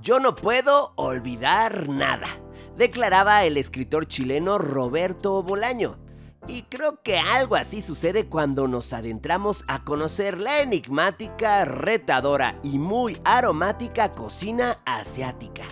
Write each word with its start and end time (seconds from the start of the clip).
Yo 0.00 0.20
no 0.20 0.36
puedo 0.36 0.92
olvidar 0.96 1.88
nada, 1.88 2.28
declaraba 2.76 3.44
el 3.44 3.56
escritor 3.56 4.06
chileno 4.06 4.58
Roberto 4.58 5.42
Bolaño. 5.42 5.98
Y 6.46 6.62
creo 6.62 7.02
que 7.02 7.18
algo 7.18 7.56
así 7.56 7.80
sucede 7.80 8.28
cuando 8.28 8.68
nos 8.68 8.92
adentramos 8.92 9.64
a 9.68 9.84
conocer 9.84 10.38
la 10.38 10.60
enigmática, 10.60 11.64
retadora 11.64 12.54
y 12.62 12.78
muy 12.78 13.20
aromática 13.24 14.12
cocina 14.12 14.78
asiática. 14.86 15.64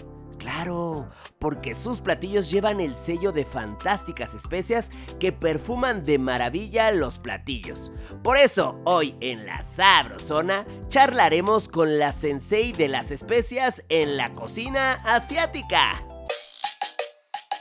Claro, 0.46 1.10
porque 1.40 1.74
sus 1.74 2.00
platillos 2.00 2.52
llevan 2.52 2.80
el 2.80 2.96
sello 2.96 3.32
de 3.32 3.44
fantásticas 3.44 4.32
especias 4.32 4.92
que 5.18 5.32
perfuman 5.32 6.04
de 6.04 6.20
maravilla 6.20 6.92
los 6.92 7.18
platillos. 7.18 7.90
Por 8.22 8.36
eso, 8.36 8.80
hoy 8.84 9.16
en 9.20 9.44
la 9.44 9.64
Sabrosona 9.64 10.64
charlaremos 10.86 11.66
con 11.68 11.98
la 11.98 12.12
sensei 12.12 12.70
de 12.70 12.86
las 12.86 13.10
especias 13.10 13.82
en 13.88 14.16
la 14.16 14.32
cocina 14.34 15.00
asiática. 15.04 16.06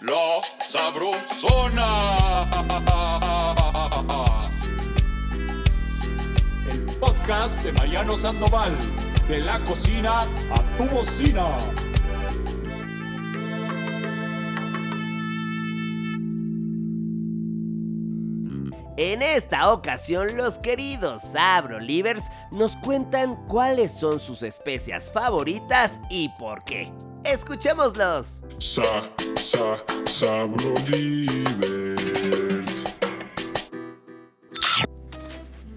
La 0.02 0.42
Sabrosona. 0.60 2.46
El 6.70 6.86
podcast 7.00 7.64
de 7.64 7.72
Mariano 7.72 8.16
Sandoval, 8.16 8.78
de 9.28 9.40
la 9.40 9.58
cocina 9.62 10.22
a 10.22 10.78
tu 10.78 10.86
bocina. 10.96 11.48
En 18.98 19.22
esta 19.22 19.74
ocasión, 19.74 20.38
los 20.38 20.58
queridos 20.58 21.22
Sabrolivers 21.22 22.30
nos 22.54 22.78
cuentan 22.78 23.36
cuáles 23.48 23.92
son 23.92 24.20
sus 24.20 24.42
especias 24.42 25.12
favoritas 25.12 26.00
y 26.10 26.30
por 26.40 26.64
qué. 26.64 26.94
Escuchémoslos. 27.26 28.42
Sa, 28.58 28.84
sa, 29.36 29.76
Sabrolivers. 30.06 31.36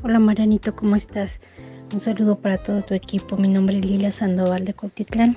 Hola 0.05 0.21
Marianito, 0.21 0.77
¿cómo 0.77 0.95
estás? 0.95 1.41
Un 1.93 2.01
saludo 2.01 2.37
para 2.39 2.63
todo 2.63 2.83
tu 2.83 2.95
equipo. 2.95 3.37
Mi 3.37 3.49
nombre 3.49 3.79
es 3.79 3.85
Lilia 3.85 4.13
Sandoval 4.13 4.65
de 4.65 4.75
Cotitlán. 4.75 5.37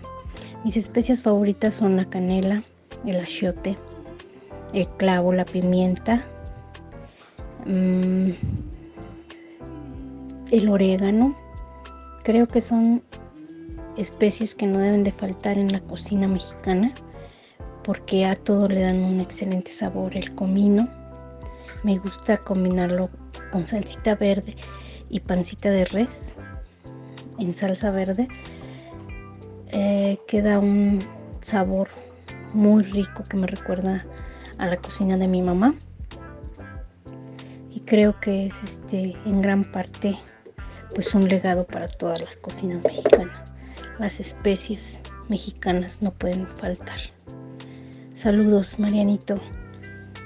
Mis 0.64 0.78
especias 0.78 1.24
favoritas 1.24 1.74
son 1.74 1.98
la 1.98 2.06
canela, 2.06 2.62
el 3.08 3.20
achiote, 3.20 3.76
el 4.72 4.88
clavo, 4.98 5.34
la 5.34 5.46
pimienta, 5.46 6.24
Mm, 7.66 8.32
el 10.52 10.70
orégano. 10.70 11.36
Creo 12.24 12.48
que 12.48 12.62
son 12.62 13.04
especies 13.98 14.56
que 14.56 14.68
no 14.68 14.80
deben 14.80 15.04
de 15.04 15.12
faltar 15.12 15.58
en 15.58 15.72
la 15.72 15.80
cocina 15.82 16.28
mexicana 16.28 16.94
porque 17.84 18.26
a 18.26 18.36
todo 18.36 18.68
le 18.68 18.82
dan 18.82 19.04
un 19.04 19.20
excelente 19.20 19.72
sabor. 19.72 20.16
El 20.16 20.34
comino, 20.36 20.88
me 21.84 21.98
gusta 21.98 22.38
combinarlo 22.38 23.10
con 23.52 23.66
salsita 23.66 24.16
verde 24.16 24.56
y 25.10 25.20
pancita 25.20 25.70
de 25.70 25.86
res 25.86 26.36
en 27.40 27.54
salsa 27.56 27.92
verde. 27.92 28.28
Eh, 29.68 30.20
queda 30.28 30.60
un 30.60 31.04
sabor 31.42 31.90
muy 32.54 32.84
rico 32.84 33.24
que 33.24 33.38
me 33.38 33.48
recuerda 33.48 34.06
a 34.58 34.68
la 34.68 34.78
cocina 34.78 35.16
de 35.18 35.28
mi 35.28 35.42
mamá 35.42 35.74
creo 37.92 38.18
que 38.22 38.46
es 38.46 38.54
este 38.64 39.18
en 39.26 39.42
gran 39.42 39.66
parte 39.66 40.18
pues 40.96 41.14
un 41.14 41.28
legado 41.28 41.66
para 41.66 41.90
todas 41.90 42.22
las 42.22 42.38
cocinas 42.38 42.82
mexicanas. 42.86 43.52
Las 44.00 44.18
especies 44.22 44.98
mexicanas 45.28 46.02
no 46.02 46.12
pueden 46.12 46.48
faltar. 46.48 46.96
Saludos 48.14 48.80
Marianito 48.80 49.36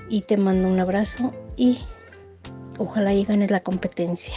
y 0.09 0.21
te 0.21 0.37
mando 0.37 0.67
un 0.67 0.79
abrazo 0.79 1.33
y 1.57 1.79
ojalá 2.77 3.13
y 3.13 3.25
ganes 3.25 3.49
la 3.49 3.61
competencia. 3.61 4.35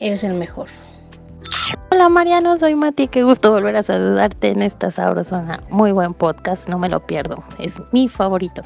Eres 0.00 0.24
el 0.24 0.34
mejor. 0.34 0.66
Hola 1.92 2.08
Mariano, 2.08 2.56
soy 2.56 2.76
Mati, 2.76 3.08
qué 3.08 3.24
gusto 3.24 3.50
volver 3.50 3.74
a 3.74 3.82
saludarte 3.82 4.50
en 4.50 4.62
esta 4.62 4.92
sabrosona. 4.92 5.60
Muy 5.70 5.90
buen 5.90 6.14
podcast, 6.14 6.68
no 6.68 6.78
me 6.78 6.88
lo 6.88 7.04
pierdo, 7.04 7.42
es 7.58 7.82
mi 7.92 8.06
favorito. 8.06 8.62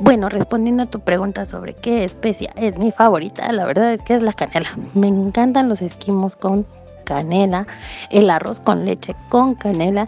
Bueno, 0.00 0.30
respondiendo 0.30 0.84
a 0.84 0.86
tu 0.86 1.00
pregunta 1.00 1.44
sobre 1.44 1.74
qué 1.74 2.04
especia 2.04 2.54
es 2.56 2.78
mi 2.78 2.90
favorita, 2.90 3.52
la 3.52 3.66
verdad 3.66 3.92
es 3.92 4.02
que 4.02 4.14
es 4.14 4.22
la 4.22 4.32
canela. 4.32 4.70
Me 4.94 5.08
encantan 5.08 5.68
los 5.68 5.82
esquimos 5.82 6.36
con 6.36 6.66
canela, 7.04 7.66
el 8.10 8.30
arroz 8.30 8.60
con 8.60 8.86
leche 8.86 9.14
con 9.28 9.54
canela 9.56 10.06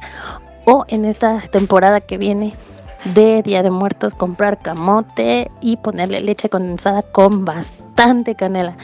o 0.64 0.86
en 0.88 1.04
esta 1.04 1.40
temporada 1.50 2.00
que 2.00 2.16
viene 2.16 2.54
de 3.14 3.42
Día 3.42 3.62
de 3.62 3.70
Muertos 3.70 4.14
comprar 4.14 4.58
camote 4.60 5.50
y 5.60 5.76
ponerle 5.76 6.22
leche 6.22 6.48
condensada 6.48 7.02
con 7.02 7.44
bastante 7.44 8.34
canela. 8.34 8.78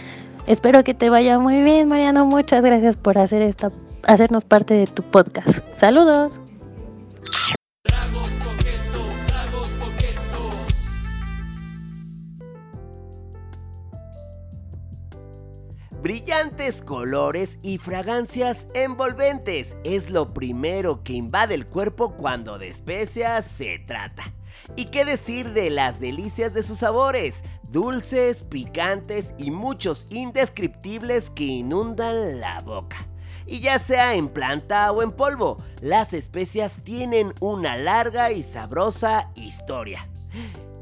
Espero 0.46 0.82
que 0.82 0.94
te 0.94 1.08
vaya 1.08 1.38
muy 1.38 1.62
bien, 1.62 1.88
Mariano. 1.88 2.24
Muchas 2.24 2.64
gracias 2.64 2.96
por 2.96 3.18
hacer 3.18 3.42
esta, 3.42 3.70
hacernos 4.02 4.44
parte 4.44 4.74
de 4.74 4.86
tu 4.86 5.02
podcast. 5.02 5.60
Saludos. 5.76 6.40
Brillantes 16.02 16.82
colores 16.82 17.60
y 17.62 17.78
fragancias 17.78 18.66
envolventes 18.74 19.76
es 19.84 20.10
lo 20.10 20.34
primero 20.34 21.04
que 21.04 21.12
invade 21.12 21.54
el 21.54 21.68
cuerpo 21.68 22.16
cuando 22.16 22.58
de 22.58 22.68
especias 22.68 23.44
se 23.44 23.78
trata. 23.78 24.34
¿Y 24.74 24.86
qué 24.86 25.04
decir 25.04 25.52
de 25.52 25.70
las 25.70 26.00
delicias 26.00 26.54
de 26.54 26.64
sus 26.64 26.80
sabores? 26.80 27.44
Dulces, 27.72 28.44
picantes 28.44 29.32
y 29.38 29.50
muchos 29.50 30.06
indescriptibles 30.10 31.30
que 31.30 31.44
inundan 31.44 32.38
la 32.38 32.60
boca. 32.60 33.08
Y 33.46 33.60
ya 33.60 33.78
sea 33.78 34.14
en 34.14 34.28
planta 34.28 34.92
o 34.92 35.02
en 35.02 35.10
polvo, 35.12 35.56
las 35.80 36.12
especias 36.12 36.82
tienen 36.84 37.32
una 37.40 37.78
larga 37.78 38.30
y 38.30 38.42
sabrosa 38.42 39.30
historia. 39.36 40.06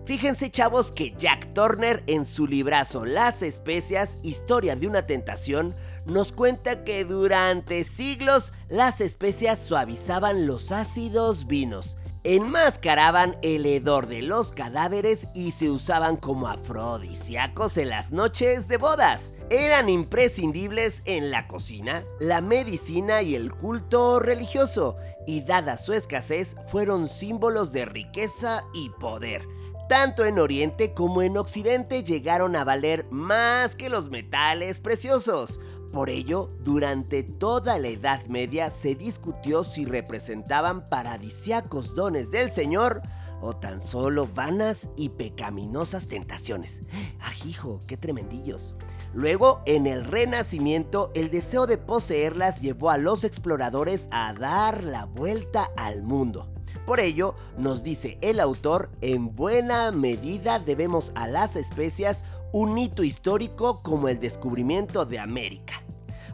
Fíjense 0.05 0.51
chavos 0.51 0.91
que 0.91 1.15
Jack 1.17 1.55
Turner 1.55 2.03
en 2.09 2.25
su 2.25 2.49
librazo 2.49 3.05
Las 3.05 3.43
especias, 3.43 4.19
historia 4.25 4.75
de 4.75 4.89
una 4.89 5.07
tentación, 5.07 5.77
nos 6.07 6.33
cuenta 6.33 6.83
que 6.83 7.05
durante 7.05 7.85
siglos 7.85 8.53
las 8.69 9.01
especias 9.01 9.61
suavizaban 9.61 10.49
los 10.49 10.73
ácidos 10.73 11.47
vinos 11.47 11.97
enmascaraban 12.25 13.37
el 13.43 13.65
hedor 13.67 14.07
de 14.07 14.23
los 14.23 14.53
cadáveres 14.53 15.29
y 15.35 15.53
se 15.53 15.71
usaban 15.71 16.17
como 16.17 16.49
afrodisíacos 16.49 17.79
en 17.79 17.89
las 17.89 18.13
noches 18.13 18.69
de 18.69 18.77
bodas. 18.77 19.33
Eran 19.49 19.89
imprescindibles 19.89 21.03
en 21.07 21.31
la 21.31 21.47
cocina, 21.47 22.05
la 22.19 22.41
medicina 22.41 23.23
y 23.23 23.35
el 23.35 23.53
culto 23.53 24.21
religioso, 24.21 24.97
y 25.27 25.43
dada 25.43 25.79
su 25.79 25.93
escasez 25.93 26.57
fueron 26.65 27.09
símbolos 27.09 27.73
de 27.73 27.87
riqueza 27.87 28.65
y 28.75 28.91
poder. 28.91 29.47
Tanto 29.89 30.25
en 30.25 30.39
Oriente 30.39 30.95
como 30.95 31.21
en 31.21 31.37
Occidente 31.37 32.05
llegaron 32.05 32.55
a 32.55 32.63
valer 32.63 33.07
más 33.11 33.75
que 33.75 33.89
los 33.89 34.09
metales 34.09 34.79
preciosos. 34.79 35.59
Por 35.93 36.09
ello, 36.09 36.51
durante 36.63 37.25
toda 37.25 37.79
la 37.79 37.89
Edad 37.89 38.25
Media 38.27 38.71
se 38.71 38.95
discutió 38.95 39.65
si 39.65 39.85
representaban 39.85 40.89
paradisiacos 40.89 41.95
dones 41.95 42.31
del 42.31 42.53
Señor 42.53 43.03
o 43.41 43.57
tan 43.57 43.81
solo 43.81 44.29
vanas 44.33 44.89
y 44.97 45.09
pecaminosas 45.09 46.07
tentaciones. 46.07 46.83
¡Ajijo! 47.21 47.81
¡Qué 47.89 47.97
tremendillos! 47.97 48.75
Luego, 49.13 49.63
en 49.67 49.89
el 49.89 50.05
Renacimiento, 50.05 51.11
el 51.15 51.31
deseo 51.31 51.67
de 51.67 51.77
poseerlas 51.77 52.61
llevó 52.61 52.91
a 52.91 52.99
los 52.99 53.25
exploradores 53.25 54.09
a 54.13 54.33
dar 54.35 54.85
la 54.85 55.07
vuelta 55.07 55.71
al 55.77 56.03
mundo. 56.05 56.53
Por 56.91 56.99
ello, 56.99 57.37
nos 57.57 57.85
dice 57.85 58.19
el 58.21 58.41
autor, 58.41 58.91
en 59.01 59.37
buena 59.37 59.93
medida 59.93 60.59
debemos 60.59 61.13
a 61.15 61.29
las 61.29 61.55
especias 61.55 62.25
un 62.53 62.77
hito 62.77 63.05
histórico 63.05 63.81
como 63.81 64.09
el 64.09 64.19
descubrimiento 64.19 65.07
de 65.07 65.21
América. 65.21 65.85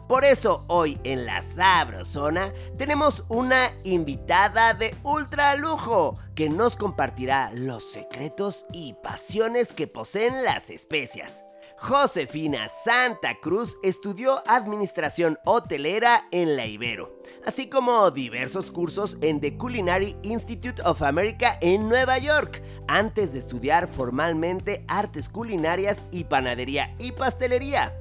Por 0.07 0.25
eso 0.25 0.65
hoy 0.65 0.99
en 1.03 1.27
la 1.27 1.43
Sabrosona 1.43 2.51
tenemos 2.75 3.23
una 3.29 3.71
invitada 3.83 4.73
de 4.73 4.95
ultra 5.03 5.55
lujo 5.55 6.17
que 6.33 6.49
nos 6.49 6.75
compartirá 6.75 7.51
los 7.53 7.83
secretos 7.83 8.65
y 8.73 8.95
pasiones 9.03 9.73
que 9.73 9.85
poseen 9.85 10.43
las 10.43 10.71
especias. 10.71 11.43
Josefina 11.79 12.69
Santa 12.69 13.35
Cruz 13.39 13.77
estudió 13.83 14.41
administración 14.47 15.37
hotelera 15.45 16.27
en 16.31 16.55
la 16.55 16.65
Ibero, 16.65 17.21
así 17.45 17.69
como 17.69 18.09
diversos 18.09 18.71
cursos 18.71 19.15
en 19.21 19.39
The 19.39 19.57
Culinary 19.57 20.17
Institute 20.23 20.81
of 20.81 21.03
America 21.03 21.59
en 21.61 21.87
Nueva 21.87 22.17
York, 22.17 22.63
antes 22.87 23.33
de 23.33 23.39
estudiar 23.39 23.87
formalmente 23.87 24.83
artes 24.87 25.29
culinarias 25.29 26.03
y 26.09 26.23
panadería 26.23 26.93
y 26.97 27.11
pastelería. 27.11 27.93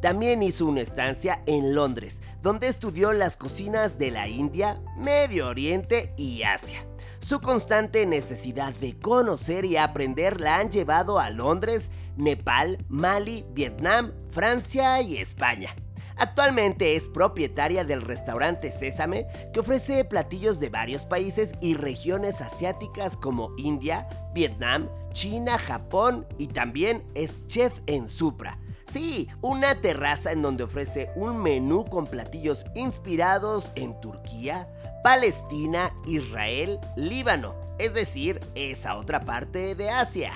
también 0.00 0.42
hizo 0.44 0.64
una 0.64 0.80
estancia 0.80 1.42
en 1.46 1.74
Londres, 1.74 2.22
donde 2.40 2.68
estudió 2.68 3.12
las 3.12 3.36
cocinas 3.36 3.98
de 3.98 4.12
la 4.12 4.28
India, 4.28 4.80
Medio 4.96 5.48
Oriente 5.48 6.14
y 6.16 6.44
Asia. 6.44 6.86
Su 7.18 7.40
constante 7.40 8.06
necesidad 8.06 8.72
de 8.74 8.96
conocer 8.98 9.64
y 9.64 9.76
aprender 9.76 10.40
la 10.40 10.58
han 10.58 10.70
llevado 10.70 11.18
a 11.18 11.30
Londres, 11.30 11.90
Nepal, 12.18 12.84
Mali, 12.88 13.46
Vietnam, 13.54 14.12
Francia 14.30 15.00
y 15.00 15.16
España. 15.16 15.74
Actualmente 16.18 16.96
es 16.96 17.08
propietaria 17.08 17.84
del 17.84 18.02
restaurante 18.02 18.72
Sésame, 18.72 19.26
que 19.52 19.60
ofrece 19.60 20.04
platillos 20.04 20.58
de 20.58 20.68
varios 20.68 21.06
países 21.06 21.54
y 21.60 21.74
regiones 21.74 22.40
asiáticas 22.40 23.16
como 23.16 23.54
India, 23.56 24.08
Vietnam, 24.34 24.88
China, 25.12 25.58
Japón 25.58 26.26
y 26.36 26.48
también 26.48 27.04
es 27.14 27.46
chef 27.46 27.80
en 27.86 28.08
Supra. 28.08 28.58
Sí, 28.84 29.28
una 29.42 29.80
terraza 29.80 30.32
en 30.32 30.42
donde 30.42 30.64
ofrece 30.64 31.10
un 31.14 31.36
menú 31.36 31.84
con 31.84 32.06
platillos 32.06 32.64
inspirados 32.74 33.70
en 33.76 34.00
Turquía, 34.00 34.66
Palestina, 35.04 35.92
Israel, 36.06 36.80
Líbano, 36.96 37.54
es 37.78 37.94
decir, 37.94 38.40
esa 38.56 38.96
otra 38.96 39.20
parte 39.20 39.74
de 39.76 39.90
Asia. 39.90 40.32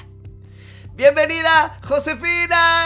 ¡Bienvenida, 0.94 1.74
Josefina! 1.86 2.84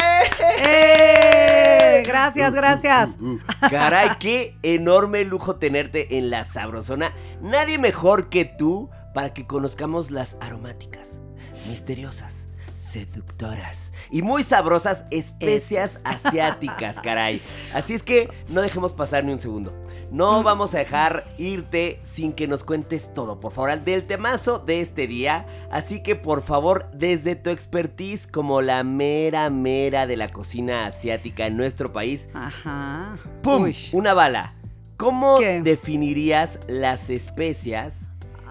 ¡Eh! 0.64 2.05
Gracias, 2.06 2.55
gracias. 2.55 3.17
Uh, 3.20 3.32
uh. 3.32 3.41
Caray, 3.69 4.11
qué 4.20 4.56
enorme 4.62 5.25
lujo 5.25 5.56
tenerte 5.56 6.17
en 6.17 6.31
la 6.31 6.44
Sabrosona. 6.44 7.12
Nadie 7.41 7.79
mejor 7.79 8.29
que 8.29 8.44
tú 8.44 8.91
para 9.12 9.35
que 9.35 9.49
conozcamos 9.49 10.12
las 10.12 10.37
aromáticas, 10.41 11.20
misteriosas, 11.69 12.49
seductoras 12.76 13.93
y 14.11 14.23
muy 14.23 14.43
sabrosas 14.43 15.05
especias 15.11 16.00
asiáticas, 16.05 17.00
caray. 17.00 17.40
Así 17.73 17.94
es 17.94 18.02
que 18.02 18.28
no 18.49 18.62
dejemos 18.62 18.93
pasar 18.93 19.25
ni 19.25 19.32
un 19.32 19.38
segundo. 19.38 19.73
No 20.11 20.43
vamos 20.43 20.75
a 20.75 20.78
dejar 20.78 21.26
irte 21.38 21.99
sin 22.02 22.32
que 22.32 22.46
nos 22.46 22.64
cuentes 22.64 23.12
todo, 23.12 23.40
por 23.40 23.52
favor, 23.52 23.81
del 23.81 24.06
temazo 24.06 24.58
de 24.58 24.81
este 24.81 25.06
día. 25.06 25.46
Así 25.70 26.02
que, 26.02 26.14
por 26.17 26.43
favor, 26.43 26.88
desde 26.93 27.34
tu 27.34 27.50
expertise 27.50 28.26
como 28.26 28.62
la 28.62 28.84
mera 28.84 29.50
mera 29.50 30.06
de 30.06 30.17
la 30.17 30.28
cocina 30.28 30.87
asiática 30.87 31.46
en 31.46 31.56
nuestro 31.56 31.93
país, 31.93 32.28
Ajá. 32.34 33.17
¡pum! 33.43 33.64
Uy. 33.64 33.76
Una 33.93 34.14
bala. 34.14 34.55
¿Cómo 34.96 35.38
¿Qué? 35.38 35.61
definirías 35.62 36.61
las 36.69 37.11
especias 37.11 38.08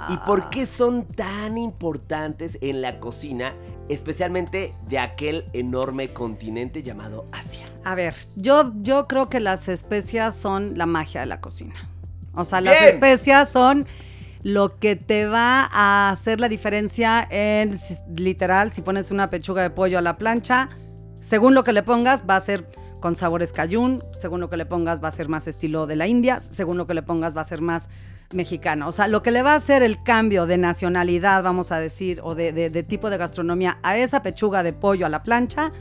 y 0.10 0.18
por 0.18 0.42
Ah. 0.44 0.50
qué 0.52 0.66
son 0.66 1.06
tan 1.06 1.58
importantes 1.58 2.58
en 2.62 2.82
la 2.82 3.00
cocina, 3.00 3.54
especialmente 3.90 4.74
de 4.88 5.00
aquel 5.00 5.46
enorme 5.54 6.12
continente 6.14 6.84
llamado 6.84 7.26
Asia? 7.32 7.66
A 7.84 7.96
ver, 7.96 8.16
yo, 8.36 8.72
yo 8.82 9.08
creo 9.08 9.30
que 9.30 9.40
las 9.40 9.68
especias 9.68 10.36
son 10.36 10.78
la 10.78 10.86
magia 10.86 11.22
de 11.22 11.28
la 11.28 11.40
cocina. 11.42 11.74
O 12.34 12.44
sea, 12.46 12.62
las 12.62 12.74
Bien. 12.80 12.94
especias 12.96 13.50
son 13.50 13.86
lo 14.44 14.78
que 14.78 14.96
te 14.96 15.26
va 15.26 15.68
a 15.72 16.10
hacer 16.12 16.40
la 16.40 16.50
diferencia 16.50 17.26
en, 17.32 17.80
literal, 18.16 18.72
si 18.72 18.82
pones 18.82 19.10
una 19.12 19.30
pechuga 19.30 19.62
de 19.64 19.70
pollo 19.70 19.98
a 19.98 20.02
la 20.02 20.18
plancha, 20.18 20.70
según 21.20 21.56
lo 21.56 21.64
que 21.64 21.74
le 21.74 21.82
pongas, 21.82 22.24
va 22.30 22.36
a 22.36 22.42
ser 22.42 22.68
con 23.00 23.16
sabores 23.16 23.52
cayún, 23.54 24.04
según 24.20 24.40
lo 24.42 24.50
que 24.50 24.58
le 24.58 24.66
pongas 24.66 25.04
va 25.04 25.08
a 25.08 25.12
ser 25.12 25.30
más 25.30 25.48
estilo 25.48 25.88
de 25.88 25.96
la 25.96 26.08
India, 26.08 26.44
según 26.52 26.78
lo 26.78 26.86
que 26.86 26.94
le 26.94 27.02
pongas 27.04 27.36
va 27.36 27.42
a 27.42 27.46
ser 27.46 27.62
más 27.62 27.88
mexicano. 28.34 28.88
O 28.88 28.92
sea, 28.92 29.08
lo 29.08 29.22
que 29.24 29.32
le 29.32 29.42
va 29.42 29.54
a 29.54 29.56
hacer 29.56 29.84
el 29.84 30.02
cambio 30.04 30.46
de 30.46 30.58
nacionalidad, 30.58 31.44
vamos 31.44 31.72
a 31.72 31.80
decir, 31.80 32.20
o 32.24 32.36
de, 32.36 32.52
de- 32.54 32.70
de 32.70 32.84
tipo 32.84 33.10
de 33.10 33.18
gastronomía 33.18 33.78
a 33.84 33.98
esa 33.98 34.22
pechuga 34.22 34.64
de 34.64 34.74
pollo 34.74 35.06
a 35.06 35.10
la 35.10 35.24
plancha, 35.24 35.72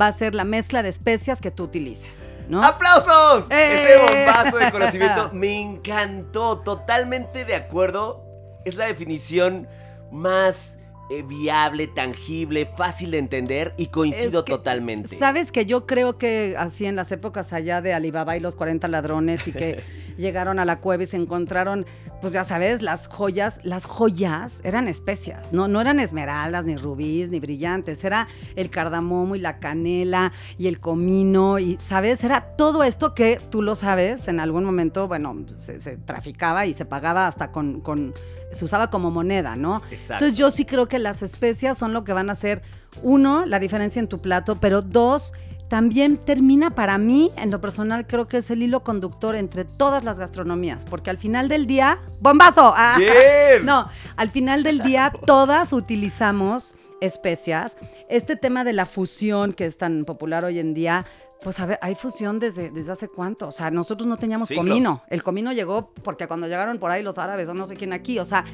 va 0.00 0.06
a 0.08 0.12
ser 0.12 0.34
la 0.34 0.44
mezcla 0.44 0.82
de 0.82 0.88
especias 0.88 1.40
que 1.40 1.50
tú 1.50 1.64
utilices, 1.64 2.28
¿no? 2.48 2.62
¡Aplausos! 2.62 3.50
¡Eh! 3.50 3.74
Ese 3.82 3.96
bombazo 4.16 4.58
de 4.58 4.70
conocimiento 4.70 5.30
me 5.32 5.60
encantó. 5.60 6.58
Totalmente 6.58 7.44
de 7.44 7.54
acuerdo. 7.54 8.24
Es 8.64 8.74
la 8.76 8.86
definición 8.86 9.68
más 10.10 10.78
viable, 11.26 11.88
tangible, 11.88 12.66
fácil 12.66 13.10
de 13.10 13.18
entender 13.18 13.74
y 13.76 13.86
coincido 13.86 14.40
Es 14.40 14.44
que, 14.44 14.52
totalmente. 14.52 15.16
Sabes 15.16 15.52
que 15.52 15.66
yo 15.66 15.86
creo 15.86 16.18
que 16.18 16.54
así 16.56 16.86
en 16.86 16.96
las 16.96 17.10
épocas 17.12 17.52
allá 17.52 17.82
de 17.82 17.92
Alibaba 17.92 18.36
y 18.36 18.40
los 18.40 18.54
40 18.54 18.86
ladrones 18.88 19.46
y 19.48 19.52
que 19.52 19.82
llegaron 20.18 20.58
a 20.58 20.64
la 20.64 20.80
cueva 20.80 21.02
y 21.02 21.06
se 21.06 21.16
encontraron, 21.16 21.86
pues 22.20 22.32
ya 22.32 22.44
sabes, 22.44 22.82
las 22.82 23.08
joyas, 23.08 23.56
las 23.62 23.86
joyas 23.86 24.60
eran 24.62 24.86
especias, 24.86 25.52
no, 25.52 25.66
no 25.66 25.80
eran 25.80 25.98
esmeraldas, 25.98 26.64
ni 26.64 26.76
rubíes, 26.76 27.30
ni 27.30 27.40
brillantes, 27.40 28.04
era 28.04 28.28
el 28.54 28.70
cardamomo 28.70 29.34
y 29.34 29.40
la 29.40 29.58
canela 29.58 30.32
y 30.58 30.68
el 30.68 30.80
comino 30.80 31.58
y, 31.58 31.76
¿sabes? 31.78 32.22
Era 32.22 32.56
todo 32.56 32.84
esto 32.84 33.14
que 33.14 33.40
tú 33.50 33.62
lo 33.62 33.74
sabes, 33.74 34.28
en 34.28 34.40
algún 34.40 34.64
momento, 34.64 35.08
bueno, 35.08 35.36
se, 35.58 35.80
se 35.80 35.96
traficaba 35.96 36.66
y 36.66 36.74
se 36.74 36.84
pagaba 36.84 37.26
hasta 37.26 37.50
con, 37.50 37.80
con, 37.80 38.14
se 38.52 38.64
usaba 38.64 38.90
como 38.90 39.10
moneda, 39.10 39.56
¿no? 39.56 39.82
Exacto. 39.90 40.24
Entonces 40.24 40.38
yo 40.38 40.50
sí 40.50 40.64
creo 40.64 40.88
que 40.88 40.98
las 40.98 41.22
especias 41.22 41.78
son 41.78 41.92
lo 41.92 42.04
que 42.04 42.12
van 42.12 42.28
a 42.28 42.32
hacer, 42.32 42.62
uno, 43.02 43.46
la 43.46 43.58
diferencia 43.58 44.00
en 44.00 44.08
tu 44.08 44.20
plato, 44.20 44.58
pero 44.60 44.82
dos, 44.82 45.32
también 45.68 46.16
termina 46.18 46.74
para 46.74 46.98
mí, 46.98 47.30
en 47.36 47.52
lo 47.52 47.60
personal, 47.60 48.06
creo 48.06 48.26
que 48.26 48.38
es 48.38 48.50
el 48.50 48.62
hilo 48.62 48.82
conductor 48.82 49.36
entre 49.36 49.64
todas 49.64 50.02
las 50.02 50.18
gastronomías, 50.18 50.84
porque 50.84 51.10
al 51.10 51.18
final 51.18 51.48
del 51.48 51.66
día, 51.66 51.98
¡bombazo! 52.20 52.74
¡Ah! 52.76 52.96
¡Bien! 52.98 53.64
No, 53.64 53.88
al 54.16 54.30
final 54.30 54.64
del 54.64 54.80
día 54.80 55.12
todas 55.26 55.72
utilizamos 55.72 56.74
especias. 57.00 57.76
Este 58.08 58.34
tema 58.34 58.64
de 58.64 58.72
la 58.72 58.84
fusión 58.84 59.52
que 59.52 59.64
es 59.64 59.78
tan 59.78 60.04
popular 60.04 60.44
hoy 60.44 60.58
en 60.58 60.74
día, 60.74 61.06
pues 61.42 61.58
a 61.60 61.66
ver, 61.66 61.78
hay 61.82 61.94
fusión 61.94 62.38
desde, 62.38 62.70
desde 62.70 62.92
hace 62.92 63.08
cuánto. 63.08 63.46
O 63.48 63.50
sea, 63.50 63.70
nosotros 63.70 64.06
no 64.06 64.16
teníamos 64.16 64.48
Siglos. 64.48 64.66
comino. 64.66 65.02
El 65.08 65.22
comino 65.22 65.52
llegó 65.52 65.90
porque 66.02 66.26
cuando 66.26 66.46
llegaron 66.46 66.78
por 66.78 66.90
ahí 66.90 67.02
los 67.02 67.18
árabes 67.18 67.48
o 67.48 67.54
no 67.54 67.66
sé 67.66 67.74
quién 67.76 67.92
aquí. 67.92 68.18
O 68.18 68.24
sea, 68.24 68.44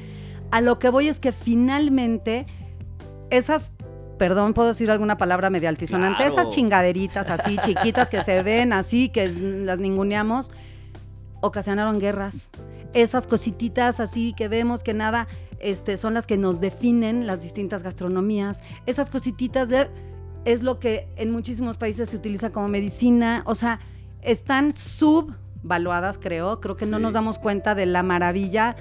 a 0.51 0.61
lo 0.61 0.79
que 0.79 0.89
voy 0.89 1.07
es 1.09 1.19
que 1.19 1.31
finalmente 1.33 2.45
esas, 3.29 3.73
perdón, 4.17 4.53
puedo 4.53 4.69
decir 4.69 4.89
alguna 4.89 5.17
palabra 5.17 5.49
media 5.49 5.69
altisonante, 5.69 6.23
Claro. 6.23 6.31
esas 6.33 6.49
chingaderitas 6.49 7.29
así 7.29 7.57
chiquitas 7.57 8.09
que 8.09 8.23
se 8.23 8.41
ven 8.43 8.71
así, 8.71 9.09
que 9.09 9.27
las 9.27 9.79
ninguneamos, 9.79 10.49
ocasionaron 11.41 11.99
guerras. 11.99 12.49
Esas 12.93 13.27
cosititas 13.27 13.99
así 13.99 14.33
que 14.33 14.47
vemos 14.47 14.81
que 14.83 14.93
nada 14.93 15.27
este, 15.59 15.97
son 15.97 16.13
las 16.13 16.25
que 16.25 16.37
nos 16.37 16.61
definen 16.61 17.27
las 17.27 17.41
distintas 17.41 17.83
gastronomías. 17.83 18.61
Esas 18.85 19.09
cosititas 19.09 19.67
de, 19.67 19.89
es 20.47 20.63
lo 20.63 20.79
que 20.79 21.07
en 21.17 21.29
muchísimos 21.31 21.75
países 21.75 22.09
se 22.09 22.15
utiliza 22.15 22.51
como 22.51 22.69
medicina. 22.69 23.43
O 23.45 23.53
sea, 23.53 23.81
están 24.21 24.73
subvaluadas, 24.73 26.17
creo. 26.17 26.61
Creo 26.61 26.77
que 26.77 26.85
no 26.85 26.99
nos 26.99 27.13
damos 27.13 27.37
cuenta 27.37 27.75
de 27.75 27.85
la 27.85 28.01
maravilla 28.01 28.77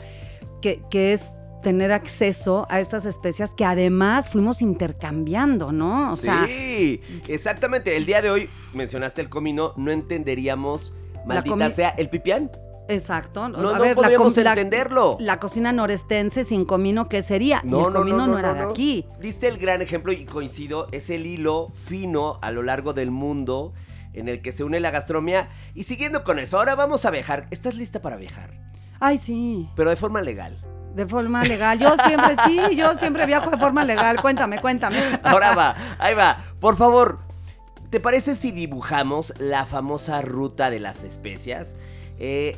que, 0.62 0.80
que 0.90 1.12
es 1.12 1.24
tener 1.64 1.90
acceso 1.90 2.68
a 2.70 2.78
estas 2.78 3.04
especias 3.04 3.52
que 3.52 3.64
además 3.64 4.28
fuimos 4.28 4.62
intercambiando, 4.62 5.72
¿no? 5.72 6.12
O 6.12 6.16
sea, 6.16 6.46
sí, 6.46 7.00
exactamente. 7.26 7.96
El 7.96 8.06
día 8.06 8.22
de 8.22 8.30
hoy 8.30 8.50
mencionaste 8.72 9.20
el 9.20 9.28
comino, 9.28 9.72
no 9.76 9.90
entenderíamos, 9.90 10.94
maldita 11.26 11.68
sea, 11.70 11.88
el 11.90 12.08
pipián. 12.08 12.52
Exacto. 12.88 13.48
No, 13.48 13.58
A 13.70 13.78
no 13.78 13.80
ver, 13.80 13.94
podríamos 13.94 14.36
la- 14.36 14.50
entenderlo. 14.50 15.16
La 15.20 15.38
cocina 15.38 15.72
norestense 15.72 16.44
sin 16.44 16.64
comino, 16.64 17.08
¿qué 17.08 17.22
sería? 17.22 17.60
y 17.64 17.68
el 17.68 17.92
comino 17.92 18.26
no, 18.26 18.38
era 18.38 18.54
de 18.54 18.62
aquí. 18.62 19.04
Diste 19.20 19.48
el 19.48 19.58
gran 19.58 19.82
ejemplo 19.82 20.12
y 20.12 20.24
coincido, 20.24 20.86
es 20.92 21.10
el 21.10 21.26
hilo 21.26 21.70
fino 21.74 22.38
a 22.42 22.50
lo 22.50 22.62
largo 22.62 22.92
del 22.92 23.10
mundo 23.10 23.72
en 24.12 24.28
el 24.28 24.40
que 24.40 24.52
se 24.52 24.64
une 24.64 24.80
la 24.80 24.90
gastronomía. 24.90 25.48
Y 25.74 25.82
siguiendo 25.82 26.24
con 26.24 26.38
eso, 26.38 26.58
ahora 26.58 26.74
vamos 26.74 27.04
a 27.04 27.10
viajar. 27.10 27.46
¿Estás 27.50 27.74
lista 27.74 28.00
para 28.00 28.16
viajar? 28.16 28.50
Ay, 28.98 29.18
sí, 29.18 29.68
Pero 29.76 29.90
de 29.90 29.96
forma 29.96 30.22
legal. 30.22 30.58
de 30.94 31.06
forma 31.06 31.42
legal. 31.44 31.78
Yo 31.78 31.94
siempre, 32.06 32.34
sí, 32.46 32.58
yo 32.76 32.96
siempre 32.96 33.26
viajo 33.26 33.50
de 33.50 33.58
forma 33.58 33.84
legal. 33.84 34.18
Cuéntame, 34.22 34.58
cuéntame. 34.60 34.96
Ahora 35.22 35.54
va, 35.54 35.76
ahí 35.98 36.14
va. 36.14 36.38
Por 36.60 36.76
favor, 36.76 37.18
¿te 37.90 38.00
parece 38.00 38.34
si 38.34 38.52
dibujamos 38.52 39.34
la 39.38 39.66
famosa 39.66 40.22
ruta 40.22 40.70
de 40.70 40.80
las 40.80 41.04
especias? 41.04 41.76
Eh, 42.18 42.56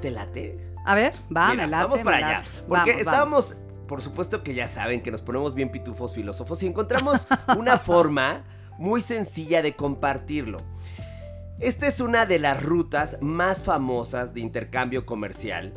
¿Te 0.00 0.10
late? 0.10 0.56
A 0.84 0.94
ver, 0.94 1.12
va, 1.34 1.50
Mira, 1.50 1.64
me 1.66 1.70
late, 1.70 1.84
vamos 1.84 2.00
para 2.02 2.16
me 2.18 2.24
allá. 2.24 2.38
late. 2.38 2.48
Porque 2.68 2.68
Vamos, 2.68 2.86
vamos. 2.86 3.00
estábamos, 3.00 3.56
por 3.86 4.02
supuesto 4.02 4.42
que 4.42 4.54
ya 4.54 4.68
saben 4.68 5.02
que 5.02 5.10
nos 5.10 5.22
ponemos 5.22 5.54
bien 5.54 5.70
pitufos 5.70 6.14
filósofos 6.14 6.62
y 6.62 6.66
encontramos 6.66 7.26
una 7.56 7.78
forma 7.78 8.44
muy 8.78 9.02
sencilla 9.02 9.60
de 9.62 9.74
compartirlo. 9.74 10.58
Esta 11.58 11.88
es 11.88 12.00
una 12.00 12.24
de 12.26 12.38
las 12.38 12.62
rutas 12.62 13.18
más 13.20 13.64
famosas 13.64 14.32
de 14.34 14.40
intercambio 14.40 15.04
comercial 15.04 15.72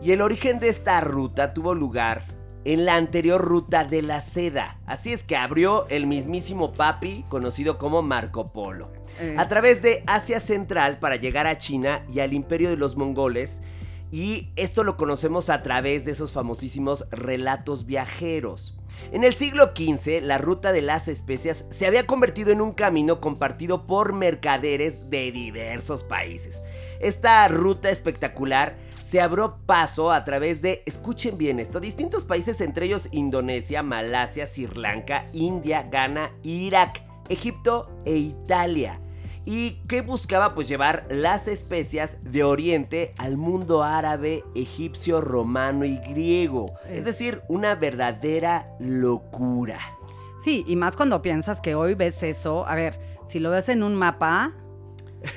y 0.00 0.12
el 0.12 0.20
origen 0.20 0.60
de 0.60 0.68
esta 0.68 1.00
ruta 1.00 1.52
tuvo 1.52 1.74
lugar 1.74 2.26
en 2.64 2.84
la 2.84 2.96
anterior 2.96 3.40
ruta 3.42 3.84
de 3.84 4.02
la 4.02 4.20
seda. 4.20 4.78
Así 4.86 5.12
es 5.12 5.22
que 5.24 5.36
abrió 5.36 5.86
el 5.88 6.06
mismísimo 6.06 6.72
papi 6.72 7.24
conocido 7.28 7.76
como 7.78 8.02
Marco 8.02 8.52
Polo. 8.52 8.90
Es- 9.20 9.38
A 9.38 9.46
través 9.48 9.82
de 9.82 10.02
Asia 10.06 10.40
Central 10.40 10.98
para 10.98 11.16
llegar 11.16 11.46
a 11.46 11.58
China 11.58 12.02
y 12.12 12.20
al 12.20 12.32
imperio 12.32 12.70
de 12.70 12.76
los 12.76 12.96
mongoles, 12.96 13.60
Y 14.10 14.52
esto 14.56 14.84
lo 14.84 14.96
conocemos 14.96 15.50
a 15.50 15.62
través 15.62 16.04
de 16.04 16.12
esos 16.12 16.32
famosísimos 16.32 17.06
relatos 17.10 17.84
viajeros. 17.84 18.78
En 19.12 19.24
el 19.24 19.34
siglo 19.34 19.72
XV, 19.74 20.22
la 20.22 20.38
ruta 20.38 20.70
de 20.70 20.82
las 20.82 21.08
especias 21.08 21.64
se 21.70 21.86
había 21.86 22.06
convertido 22.06 22.52
en 22.52 22.60
un 22.60 22.72
camino 22.72 23.20
compartido 23.20 23.86
por 23.86 24.12
mercaderes 24.12 25.10
de 25.10 25.32
diversos 25.32 26.04
países. 26.04 26.62
Esta 27.00 27.48
ruta 27.48 27.90
espectacular 27.90 28.76
se 29.02 29.20
abrió 29.20 29.58
paso 29.66 30.12
a 30.12 30.24
través 30.24 30.62
de, 30.62 30.82
escuchen 30.86 31.36
bien 31.36 31.58
esto, 31.58 31.80
distintos 31.80 32.24
países, 32.24 32.60
entre 32.60 32.86
ellos 32.86 33.08
Indonesia, 33.12 33.82
Malasia, 33.82 34.46
Sri 34.46 34.68
Lanka, 34.74 35.26
India, 35.32 35.82
Ghana, 35.90 36.32
Irak, 36.42 37.02
Egipto 37.28 37.90
e 38.04 38.16
Italia. 38.16 39.00
¿Y 39.46 39.72
qué 39.88 40.00
buscaba? 40.00 40.54
Pues 40.54 40.68
llevar 40.68 41.04
las 41.10 41.48
especias 41.48 42.16
de 42.22 42.44
Oriente 42.44 43.12
al 43.18 43.36
mundo 43.36 43.82
árabe, 43.82 44.42
egipcio, 44.54 45.20
romano 45.20 45.84
y 45.84 45.98
griego. 45.98 46.72
Es 46.88 47.00
Es- 47.00 47.04
decir, 47.04 47.42
una 47.48 47.74
verdadera 47.74 48.68
locura. 48.80 49.78
Sí, 50.42 50.64
y 50.66 50.76
más 50.76 50.96
cuando 50.96 51.20
piensas 51.22 51.60
que 51.60 51.74
hoy 51.74 51.94
ves 51.94 52.22
eso. 52.22 52.66
A 52.66 52.74
ver, 52.74 52.98
si 53.26 53.38
lo 53.38 53.50
ves 53.50 53.68
en 53.68 53.82
un 53.82 53.94
mapa, 53.94 54.52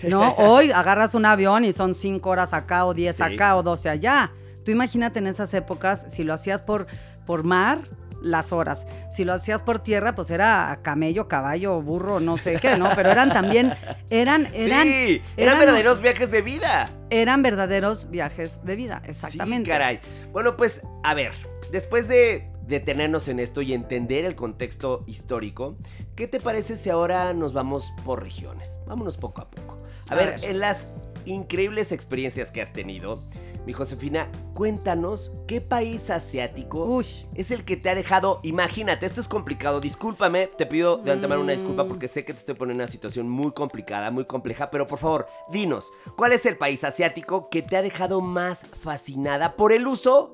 ¿no? 0.08 0.34
Hoy 0.38 0.72
agarras 0.72 1.16
un 1.16 1.26
avión 1.26 1.64
y 1.66 1.72
son 1.74 1.96
cinco 1.96 2.30
horas 2.30 2.54
acá, 2.54 2.86
o 2.86 2.94
10 2.94 3.16
Sí. 3.18 3.24
acá, 3.24 3.56
o 3.56 3.64
12 3.64 3.90
allá. 3.90 4.32
Tú 4.66 4.72
imagínate 4.72 5.20
en 5.20 5.28
esas 5.28 5.54
épocas, 5.54 6.06
si 6.10 6.24
lo 6.26 6.34
hacías 6.34 6.62
por, 6.62 6.88
por 7.26 7.44
mar, 7.44 7.90
las 8.28 8.52
horas. 8.52 8.86
Si 9.12 9.24
lo 9.26 9.34
hacías 9.34 9.62
por 9.62 9.80
tierra, 9.80 10.14
pues 10.16 10.30
era 10.32 10.80
camello, 10.82 11.28
caballo, 11.28 11.82
burro, 11.82 12.20
no 12.20 12.38
sé 12.38 12.56
qué, 12.62 12.78
¿no? 12.78 12.90
Pero 12.96 13.12
eran 13.12 13.32
también, 13.32 13.74
eran, 14.10 14.48
eran, 14.54 14.84
sí, 14.88 15.22
eran, 15.38 15.56
eran- 15.56 15.60
verdaderos 15.60 16.02
viajes 16.02 16.32
de 16.32 16.42
vida. 16.42 16.86
eran 17.10 17.42
verdaderos 17.42 18.10
viajes 18.10 18.64
de 18.64 18.76
vida, 18.76 19.02
exactamente. 19.06 19.66
Sí, 19.66 19.72
caray. 19.72 20.00
Bueno, 20.32 20.56
pues, 20.58 20.82
a 21.04 21.14
ver, 21.14 21.32
después 21.72 22.08
de 22.08 22.50
detenernos 22.68 23.30
en 23.30 23.40
esto 23.40 23.62
y 23.62 23.74
entender 23.74 24.26
el 24.26 24.36
contexto 24.36 25.02
histórico, 25.08 25.78
¿qué 26.16 26.28
te 26.28 26.40
parece 26.42 26.76
si 26.76 26.90
ahora 26.90 27.34
nos 27.34 27.54
vamos 27.54 27.94
por 28.04 28.22
regiones? 28.22 28.80
Vámonos 28.86 29.16
poco 29.18 29.42
a 29.42 29.50
poco. 29.50 29.78
A, 30.10 30.14
A 30.14 30.16
ver, 30.18 30.32
ver. 30.42 30.50
en 30.50 30.60
las 30.60 30.90
increíbles 31.26 31.92
experiencias 31.94 32.52
que 32.52 32.62
has 32.62 32.74
tenido, 32.74 33.24
mi 33.68 33.74
Josefina, 33.74 34.30
cuéntanos 34.54 35.34
qué 35.46 35.60
país 35.60 36.10
asiático 36.10 37.02
es 37.36 37.52
el 37.52 37.66
que 37.66 37.76
te 37.76 37.90
ha 37.90 37.96
dejado, 37.96 38.40
imagínate, 38.44 39.06
esto 39.06 39.20
es 39.20 39.28
complicado, 39.28 39.82
discúlpame, 39.82 40.48
te 40.48 40.66
pido 40.66 40.96
de 41.00 41.12
antemano 41.12 41.42
una 41.42 41.52
disculpa 41.52 41.84
Mm. 41.84 41.88
porque 41.90 42.08
sé 42.08 42.24
que 42.24 42.32
te 42.32 42.40
estoy 42.40 42.56
poniendo 42.56 42.82
en 42.82 42.86
una 42.86 42.92
situación 42.92 43.28
muy 43.30 43.52
complicada, 43.52 44.10
muy 44.10 44.24
compleja, 44.24 44.72
pero 44.72 44.88
por 44.88 45.00
favor, 45.00 45.28
dinos, 45.52 45.92
¿cuál 46.16 46.32
es 46.32 46.46
el 46.46 46.56
país 46.58 46.86
asiático 46.86 47.50
que 47.50 47.62
te 47.62 47.76
ha 47.76 47.82
dejado 47.82 48.22
más 48.22 48.66
fascinada 48.82 49.58
por 49.58 49.74
el 49.74 49.86
uso 49.86 50.34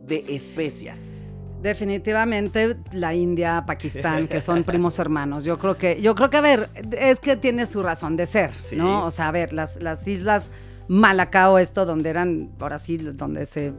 de 0.00 0.24
especias? 0.30 1.20
Definitivamente 1.60 2.78
la 2.92 3.14
India, 3.14 3.64
Pakistán, 3.66 4.28
que 4.28 4.40
son 4.40 4.64
primos 4.64 4.98
hermanos. 4.98 5.44
Yo 5.44 5.58
creo 5.58 5.76
que, 5.76 6.00
yo 6.00 6.14
creo 6.14 6.30
que, 6.30 6.38
a 6.38 6.40
ver, 6.40 6.70
es 6.98 7.20
que 7.20 7.36
tiene 7.36 7.66
su 7.66 7.82
razón 7.82 8.16
de 8.16 8.24
ser, 8.24 8.50
Sí. 8.60 8.76
¿no? 8.76 9.04
O 9.04 9.10
sea, 9.10 9.28
a 9.28 9.30
ver, 9.30 9.52
las, 9.52 9.76
las 9.82 10.08
islas 10.08 10.50
Malacao, 10.92 11.58
esto, 11.58 11.86
donde 11.86 12.10
eran, 12.10 12.50
ahora 12.60 12.78
sí, 12.78 12.98
donde 12.98 13.46
se 13.46 13.72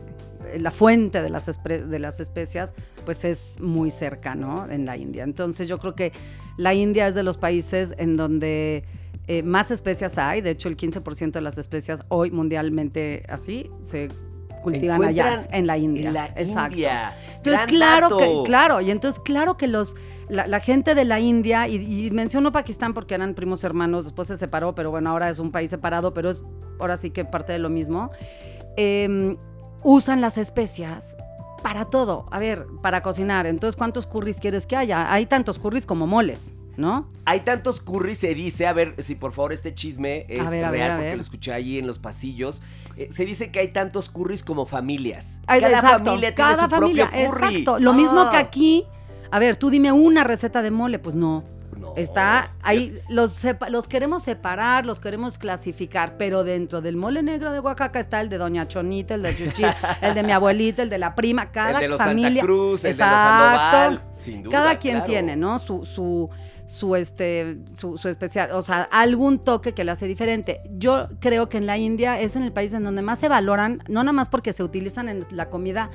la 0.58 0.72
fuente 0.72 1.22
de 1.22 1.29
las, 1.29 1.48
de 1.63 2.00
las 2.00 2.20
especias, 2.20 2.74
pues 3.05 3.24
es 3.24 3.60
muy 3.60 3.91
cerca, 3.91 4.34
¿no? 4.34 4.70
En 4.70 4.86
la 4.86 4.98
India. 4.98 5.24
Entonces 5.24 5.67
yo 5.67 5.77
creo 5.77 5.93
que 5.93 6.12
la 6.58 6.74
India 6.74 7.08
es 7.08 7.15
de 7.15 7.22
los 7.22 7.38
países 7.38 7.93
en 7.98 8.17
donde 8.17 8.84
eh, 9.27 9.43
más 9.43 9.70
especias 9.70 10.17
hay. 10.17 10.41
De 10.41 10.50
hecho, 10.50 10.70
el 10.70 10.75
15% 10.75 11.32
de 11.32 11.41
las 11.41 11.58
especias 11.60 12.03
hoy 12.10 12.32
mundialmente 12.32 13.24
así 13.29 13.70
se 13.84 14.10
cultivan 14.63 15.03
allá, 15.03 15.48
en 15.51 15.67
la 15.67 15.77
India. 15.77 16.08
En 16.08 16.13
la 16.13 16.25
Exacto. 16.36 16.75
India. 16.75 17.13
Entonces, 17.27 17.53
Gran 17.53 17.67
claro 17.67 18.10
dato. 18.10 18.17
que, 18.17 18.48
claro, 18.48 18.82
y 18.82 18.89
entonces, 18.89 19.22
claro 19.24 19.55
que 19.55 19.67
los, 19.67 19.96
la, 20.30 20.46
la 20.48 20.60
gente 20.60 20.96
de 20.96 21.06
la 21.06 21.20
India, 21.20 21.68
y, 21.68 21.75
y 22.08 22.12
menciono 22.12 22.51
Pakistán 22.51 22.94
porque 22.94 23.15
eran 23.15 23.34
primos 23.34 23.63
hermanos, 23.63 24.03
después 24.06 24.27
se 24.27 24.38
separó, 24.38 24.74
pero 24.75 24.92
bueno, 24.92 25.10
ahora 25.10 25.30
es 25.30 25.39
un 25.39 25.51
país 25.51 25.70
separado, 25.70 26.13
pero 26.13 26.30
es 26.30 26.44
ahora 26.80 26.98
sí 26.98 27.10
que 27.12 27.25
parte 27.25 27.53
de 27.53 27.60
lo 27.60 27.70
mismo. 27.70 28.10
eh, 28.77 29.38
usan 29.84 30.22
las 30.22 30.38
especias 30.38 31.15
para 31.62 31.86
todo. 31.86 32.25
A 32.32 32.39
ver, 32.39 32.65
para 32.82 33.01
cocinar. 33.01 33.46
Entonces, 33.48 33.75
¿cuántos 33.75 34.08
curries 34.08 34.39
quieres 34.39 34.65
que 34.65 34.75
haya? 34.77 35.12
Hay 35.12 35.25
tantos 35.25 35.60
curries 35.60 35.86
como 35.86 36.08
moles, 36.08 36.56
¿no? 36.77 37.10
Hay 37.25 37.42
tantos 37.42 37.82
curries, 37.82 38.18
se 38.18 38.34
dice, 38.34 38.65
a 38.68 38.74
ver 38.74 38.96
si 39.00 39.15
por 39.15 39.32
favor 39.34 39.53
este 39.53 39.74
chisme 39.74 40.25
es 40.30 40.50
ver, 40.50 40.62
ver, 40.62 40.72
real, 40.72 40.98
porque 40.98 41.15
lo 41.18 41.22
escuché 41.22 41.53
ahí 41.53 41.77
en 41.77 41.88
los 41.88 42.00
pasillos. 42.00 42.63
Eh, 42.98 43.10
se 43.12 43.25
dice 43.25 43.51
que 43.51 43.60
hay 43.60 43.74
tantos 43.74 44.10
curries 44.10 44.44
como 44.44 44.65
familias. 44.65 45.39
Ay, 45.48 45.62
Cada 45.62 45.77
exacto, 45.77 46.06
familia 46.06 46.34
tiene 46.36 46.51
cada 46.51 46.63
su 46.63 46.70
familia, 46.70 47.10
propio 47.10 47.30
curry. 47.32 47.46
Exacto. 47.58 47.80
Lo 47.80 47.94
mismo 47.94 48.22
Ah. 48.22 48.32
que 48.32 48.38
aquí. 48.38 48.86
A 49.34 49.40
ver, 49.40 49.58
tú 49.58 49.72
dime 49.72 49.92
una 49.92 50.24
receta 50.24 50.62
de 50.62 50.70
mole, 50.70 51.00
pues 51.00 51.16
no. 51.16 51.44
No. 51.75 51.96
Está 51.98 52.52
ahí, 52.62 53.00
los, 53.10 53.44
los 53.70 53.88
queremos 53.88 54.22
separar, 54.22 54.86
los 54.86 55.00
queremos 55.00 55.40
clasificar, 55.40 56.18
pero 56.18 56.44
dentro 56.44 56.82
del 56.82 56.98
mole 56.98 57.24
negro 57.24 57.52
de 57.52 57.60
Oaxaca 57.60 58.00
está 58.00 58.22
el 58.22 58.30
de 58.30 58.38
Doña 58.38 58.68
Chonita, 58.68 59.16
el 59.16 59.24
de 59.24 59.36
Chuchi, 59.36 59.63
el 60.04 60.13
de 60.13 60.22
mi 60.22 60.34
abuelita, 60.34 60.84
el 60.84 60.92
de 60.92 61.00
la 61.00 61.16
prima, 61.16 61.52
cada 61.52 61.80
el 61.80 61.82
de 61.82 61.88
los 61.88 61.98
familia. 61.98 62.30
Santa 62.30 62.42
Cruz, 62.44 62.86
el 62.86 62.96
de 62.96 63.04
los 63.04 63.10
Exacto. 63.10 63.72
Sandoval. 63.72 64.02
Sin 64.18 64.44
duda, 64.44 64.52
Cada 64.52 64.78
quien 64.78 64.98
claro. 64.98 65.10
tiene, 65.10 65.36
¿no? 65.36 65.58
Su, 65.58 65.84
su, 65.84 66.30
su, 66.66 66.96
este, 66.96 67.58
su, 67.75 67.98
su 67.98 68.10
especial, 68.10 68.52
o 68.52 68.62
sea, 68.62 68.84
algún 68.92 69.40
toque 69.40 69.74
que 69.74 69.84
le 69.84 69.90
hace 69.90 70.06
diferente. 70.06 70.62
Yo 70.78 71.08
creo 71.20 71.50
que 71.50 71.58
en 71.58 71.66
la 71.66 71.80
India 71.80 72.20
es 72.20 72.36
en 72.36 72.44
el 72.44 72.52
país 72.52 72.72
en 72.74 72.84
donde 72.84 73.02
más 73.02 73.18
se 73.18 73.30
valoran, 73.30 73.82
no 73.88 74.04
nada 74.04 74.13
más 74.13 74.30
porque 74.30 74.54
se 74.54 74.62
utilizan 74.62 75.10
en 75.10 75.25
la 75.32 75.50
comida, 75.50 75.90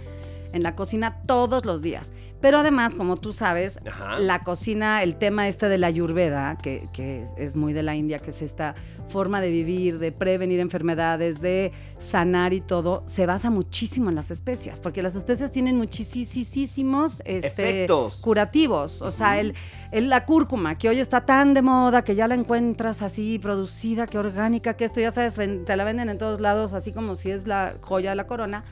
en 0.52 0.62
la 0.62 0.74
cocina 0.74 1.20
todos 1.26 1.64
los 1.64 1.82
días, 1.82 2.12
pero 2.40 2.58
además, 2.58 2.94
como 2.94 3.16
tú 3.16 3.32
sabes, 3.32 3.78
Ajá. 3.86 4.18
la 4.18 4.40
cocina, 4.40 5.02
el 5.02 5.16
tema 5.16 5.48
este 5.48 5.68
de 5.68 5.76
la 5.78 5.88
ayurveda, 5.88 6.56
que, 6.62 6.88
que 6.92 7.26
es 7.36 7.56
muy 7.56 7.72
de 7.72 7.82
la 7.82 7.96
India, 7.96 8.18
que 8.20 8.30
es 8.30 8.42
esta 8.42 8.74
forma 9.08 9.40
de 9.40 9.50
vivir, 9.50 9.98
de 9.98 10.12
prevenir 10.12 10.60
enfermedades, 10.60 11.40
de 11.40 11.72
sanar 11.98 12.52
y 12.52 12.60
todo, 12.60 13.02
se 13.06 13.26
basa 13.26 13.50
muchísimo 13.50 14.08
en 14.10 14.14
las 14.16 14.30
especias, 14.30 14.80
porque 14.80 15.02
las 15.02 15.14
especias 15.16 15.50
tienen 15.50 15.76
muchísimos 15.76 17.22
este, 17.24 17.46
Efectos. 17.46 18.20
curativos. 18.20 19.02
O 19.02 19.10
sea, 19.10 19.40
el, 19.40 19.54
el- 19.92 20.08
la 20.08 20.24
cúrcuma, 20.24 20.76
que 20.78 20.88
hoy 20.88 21.00
está 21.00 21.24
tan 21.24 21.54
de 21.54 21.62
moda, 21.62 22.02
que 22.02 22.14
ya 22.14 22.28
la 22.28 22.34
encuentras 22.34 23.02
así 23.02 23.38
producida, 23.38 24.06
que 24.06 24.18
orgánica, 24.18 24.74
que 24.74 24.84
esto 24.84 25.00
ya 25.00 25.10
sabes, 25.10 25.34
te 25.64 25.76
la 25.76 25.84
venden 25.84 26.08
en 26.08 26.18
todos 26.18 26.40
lados, 26.40 26.72
así 26.72 26.92
como 26.92 27.14
si 27.16 27.30
es 27.30 27.46
la 27.46 27.74
joya 27.80 28.10
de 28.10 28.16
la 28.16 28.26
corona. 28.26 28.64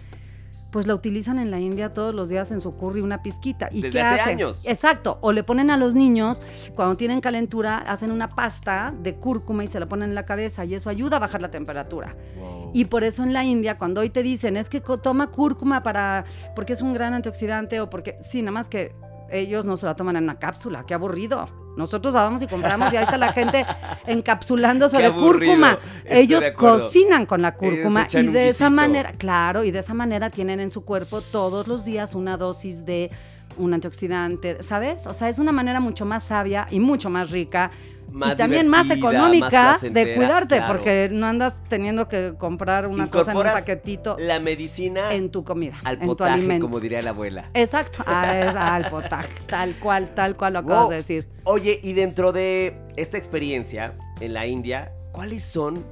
Pues 0.76 0.86
la 0.86 0.94
utilizan 0.94 1.38
en 1.38 1.50
la 1.50 1.58
India 1.58 1.94
todos 1.94 2.14
los 2.14 2.28
días 2.28 2.50
en 2.50 2.60
su 2.60 2.76
curry 2.76 3.00
una 3.00 3.22
pizquita. 3.22 3.70
¿Y 3.72 3.80
Desde 3.80 3.92
qué 3.92 4.02
hace 4.02 4.20
hacen? 4.20 4.32
años. 4.34 4.62
Exacto. 4.66 5.16
O 5.22 5.32
le 5.32 5.42
ponen 5.42 5.70
a 5.70 5.78
los 5.78 5.94
niños, 5.94 6.42
cuando 6.74 6.98
tienen 6.98 7.22
calentura, 7.22 7.78
hacen 7.78 8.10
una 8.10 8.34
pasta 8.34 8.92
de 9.00 9.14
cúrcuma 9.14 9.64
y 9.64 9.68
se 9.68 9.80
la 9.80 9.86
ponen 9.88 10.10
en 10.10 10.14
la 10.14 10.26
cabeza 10.26 10.66
y 10.66 10.74
eso 10.74 10.90
ayuda 10.90 11.16
a 11.16 11.20
bajar 11.20 11.40
la 11.40 11.50
temperatura. 11.50 12.14
Wow. 12.38 12.72
Y 12.74 12.84
por 12.84 13.04
eso 13.04 13.22
en 13.22 13.32
la 13.32 13.42
India, 13.42 13.78
cuando 13.78 14.02
hoy 14.02 14.10
te 14.10 14.22
dicen, 14.22 14.58
es 14.58 14.68
que 14.68 14.82
toma 14.82 15.28
cúrcuma 15.28 15.82
para, 15.82 16.26
porque 16.54 16.74
es 16.74 16.82
un 16.82 16.92
gran 16.92 17.14
antioxidante 17.14 17.80
o 17.80 17.88
porque, 17.88 18.18
sí, 18.20 18.42
nada 18.42 18.52
más 18.52 18.68
que 18.68 18.94
ellos 19.30 19.64
no 19.64 19.78
se 19.78 19.86
la 19.86 19.96
toman 19.96 20.16
en 20.16 20.24
una 20.24 20.38
cápsula, 20.38 20.84
qué 20.86 20.92
aburrido. 20.92 21.48
Nosotros 21.76 22.14
vamos 22.14 22.42
y 22.42 22.46
compramos 22.46 22.92
y 22.92 22.96
ahí 22.96 23.04
está 23.04 23.16
la 23.16 23.32
gente 23.32 23.64
encapsulándose 24.06 24.96
Qué 24.96 25.02
de 25.02 25.08
aburrido, 25.08 25.52
cúrcuma. 25.52 25.78
estoy 26.04 26.18
Ellos 26.18 26.42
de 26.42 26.54
cocinan 26.54 27.26
con 27.26 27.42
la 27.42 27.54
cúrcuma 27.54 28.06
y 28.12 28.26
de 28.26 28.48
esa 28.48 28.70
manera, 28.70 29.12
claro, 29.12 29.64
y 29.64 29.70
de 29.70 29.80
esa 29.80 29.94
manera 29.94 30.30
tienen 30.30 30.60
en 30.60 30.70
su 30.70 30.84
cuerpo 30.84 31.20
todos 31.20 31.66
los 31.66 31.84
días 31.84 32.14
una 32.14 32.36
dosis 32.36 32.84
de 32.84 33.10
un 33.58 33.74
antioxidante, 33.74 34.62
¿sabes? 34.62 35.06
O 35.06 35.14
sea, 35.14 35.28
es 35.28 35.38
una 35.38 35.52
manera 35.52 35.80
mucho 35.80 36.04
más 36.04 36.24
sabia 36.24 36.66
y 36.70 36.80
mucho 36.80 37.10
más 37.10 37.30
rica 37.30 37.70
Más 38.10 38.34
y 38.34 38.36
también 38.36 38.68
más 38.68 38.88
económica 38.90 39.78
de 39.82 40.14
cuidarte, 40.14 40.56
claro. 40.56 40.72
porque 40.72 41.08
no 41.12 41.26
andas 41.26 41.54
teniendo 41.68 42.08
que 42.08 42.34
comprar 42.38 42.86
una 42.86 43.10
cosa 43.10 43.32
en 43.32 43.36
un 43.38 43.42
paquetito 43.44 44.16
La 44.18 44.40
medicina 44.40 45.12
en 45.12 45.30
tu 45.30 45.44
comida, 45.44 45.76
al 45.84 45.94
en 45.96 46.00
tu 46.00 46.06
potaje, 46.06 46.32
alimento. 46.34 46.66
como 46.66 46.80
diría 46.80 47.02
la 47.02 47.10
abuela. 47.10 47.50
Exacto, 47.54 48.02
ah, 48.06 48.74
al 48.76 48.88
potaje, 48.90 49.28
tal 49.46 49.74
cual, 49.74 50.14
tal 50.14 50.36
cual 50.36 50.54
lo 50.54 50.62
Wow. 50.62 50.72
acabas 50.72 50.90
de 50.90 50.96
decir. 50.96 51.28
Oye, 51.44 51.80
y 51.82 51.92
dentro 51.92 52.32
de 52.32 52.78
esta 52.96 53.18
experiencia 53.18 53.94
en 54.20 54.32
la 54.34 54.46
India, 54.46 54.92
¿cuáles 55.12 55.44
son 55.44 55.84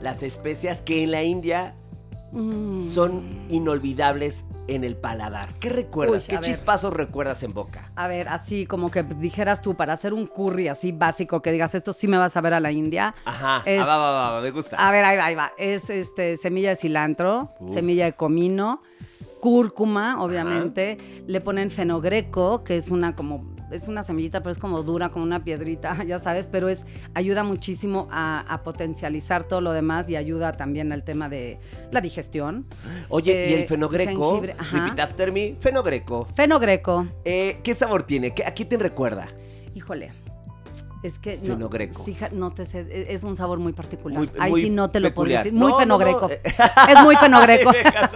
las 0.00 0.22
especias 0.22 0.82
que 0.82 1.02
en 1.02 1.10
la 1.10 1.22
India 1.22 1.74
Mm. 2.34 2.82
son 2.82 3.46
inolvidables 3.48 4.44
en 4.66 4.82
el 4.84 4.96
paladar? 4.96 5.54
¿Qué 5.60 5.68
recuerdas? 5.68 6.22
Uy, 6.22 6.26
¿Qué 6.28 6.36
ver. 6.36 6.44
chispazos 6.44 6.92
recuerdas 6.92 7.42
en 7.42 7.52
boca? 7.52 7.90
A 7.96 8.08
ver, 8.08 8.28
así 8.28 8.66
como 8.66 8.90
que 8.90 9.02
dijeras 9.04 9.60
tú, 9.62 9.74
para 9.76 9.92
hacer 9.92 10.12
un 10.14 10.26
curry 10.26 10.68
así 10.68 10.90
básico, 10.92 11.40
que 11.42 11.52
digas, 11.52 11.74
esto 11.74 11.92
sí 11.92 12.08
me 12.08 12.16
vas 12.18 12.36
a 12.36 12.40
ver 12.40 12.54
a 12.54 12.60
la 12.60 12.72
India. 12.72 13.14
Ajá, 13.24 13.62
Es- 13.64 13.80
ah, 13.80 13.84
va, 13.86 13.96
va, 13.98 14.10
va, 14.10 14.30
va, 14.32 14.40
me 14.40 14.50
gusta. 14.50 14.76
A 14.76 14.90
ver, 14.90 15.04
ahí 15.04 15.16
va, 15.16 15.24
ahí 15.26 15.34
va. 15.34 15.52
Es 15.58 15.90
este, 15.90 16.36
semilla 16.36 16.70
de 16.70 16.76
cilantro, 16.76 17.50
Uf. 17.60 17.72
semilla 17.72 18.06
de 18.06 18.14
comino, 18.14 18.82
cúrcuma, 19.40 20.22
obviamente. 20.22 20.96
Le 21.26 21.40
ponen 21.40 21.70
fenogreco, 21.70 22.64
que 22.64 22.76
es 22.78 22.90
una 22.90 23.14
como 23.14 23.53
es 23.74 23.88
una 23.88 24.02
semillita, 24.02 24.40
pero 24.40 24.52
es 24.52 24.58
como 24.58 24.82
dura, 24.82 25.08
como 25.10 25.24
una 25.24 25.44
piedrita, 25.44 26.02
ya 26.06 26.18
sabes, 26.18 26.46
pero 26.46 26.68
es, 26.68 26.84
ayuda 27.14 27.42
muchísimo 27.44 28.08
a, 28.10 28.40
a 28.40 28.62
potencializar 28.62 29.44
todo 29.44 29.60
lo 29.60 29.72
demás 29.72 30.08
y 30.10 30.16
ayuda 30.16 30.52
también 30.52 30.92
al 30.92 31.02
tema 31.04 31.28
de 31.28 31.58
la 31.90 32.00
digestión. 32.00 32.66
Oye, 33.08 33.32
y 33.48 33.52
Eh, 33.54 33.62
el 33.62 33.68
fenogreco, 33.68 34.30
jengibre, 34.32 34.56
ajá. 34.58 34.78
repeat 34.86 35.00
after 35.00 35.32
me, 35.32 35.54
fenogreco. 35.60 36.26
Fenogreco, 36.34 37.06
Eh, 37.24 37.58
¿Qué 37.62 37.74
sabor 37.74 38.02
tiene? 38.04 38.32
¿Qué- 38.32 38.44
¿A 38.44 38.54
qué 38.54 38.64
te 38.64 38.76
recuerda? 38.76 39.26
híjole. 39.74 40.12
Es 41.04 41.18
que 41.18 41.36
no, 41.36 41.52
Fenogreco. 41.52 42.02
Fíjate, 42.02 42.34
no 42.34 42.50
te 42.52 42.64
sé, 42.64 42.80
e- 42.80 43.06
es 43.12 43.24
un 43.24 43.36
sabor 43.36 43.58
muy 43.58 43.74
particular. 43.74 44.18
Muy- 44.18 44.30
Ahí 44.38 44.50
muy 44.52 44.62
sí 44.62 44.70
no 44.70 44.88
te 44.88 45.00
lo 45.00 45.12
podría 45.14 45.38
decir. 45.38 45.52
Muy 45.52 45.64
No, 45.64 45.68
no, 45.72 45.78
fenogreco. 45.78 46.28
no. 46.28 46.34
Es 46.92 47.02
muy 47.04 47.16
fenogreco. 47.16 47.70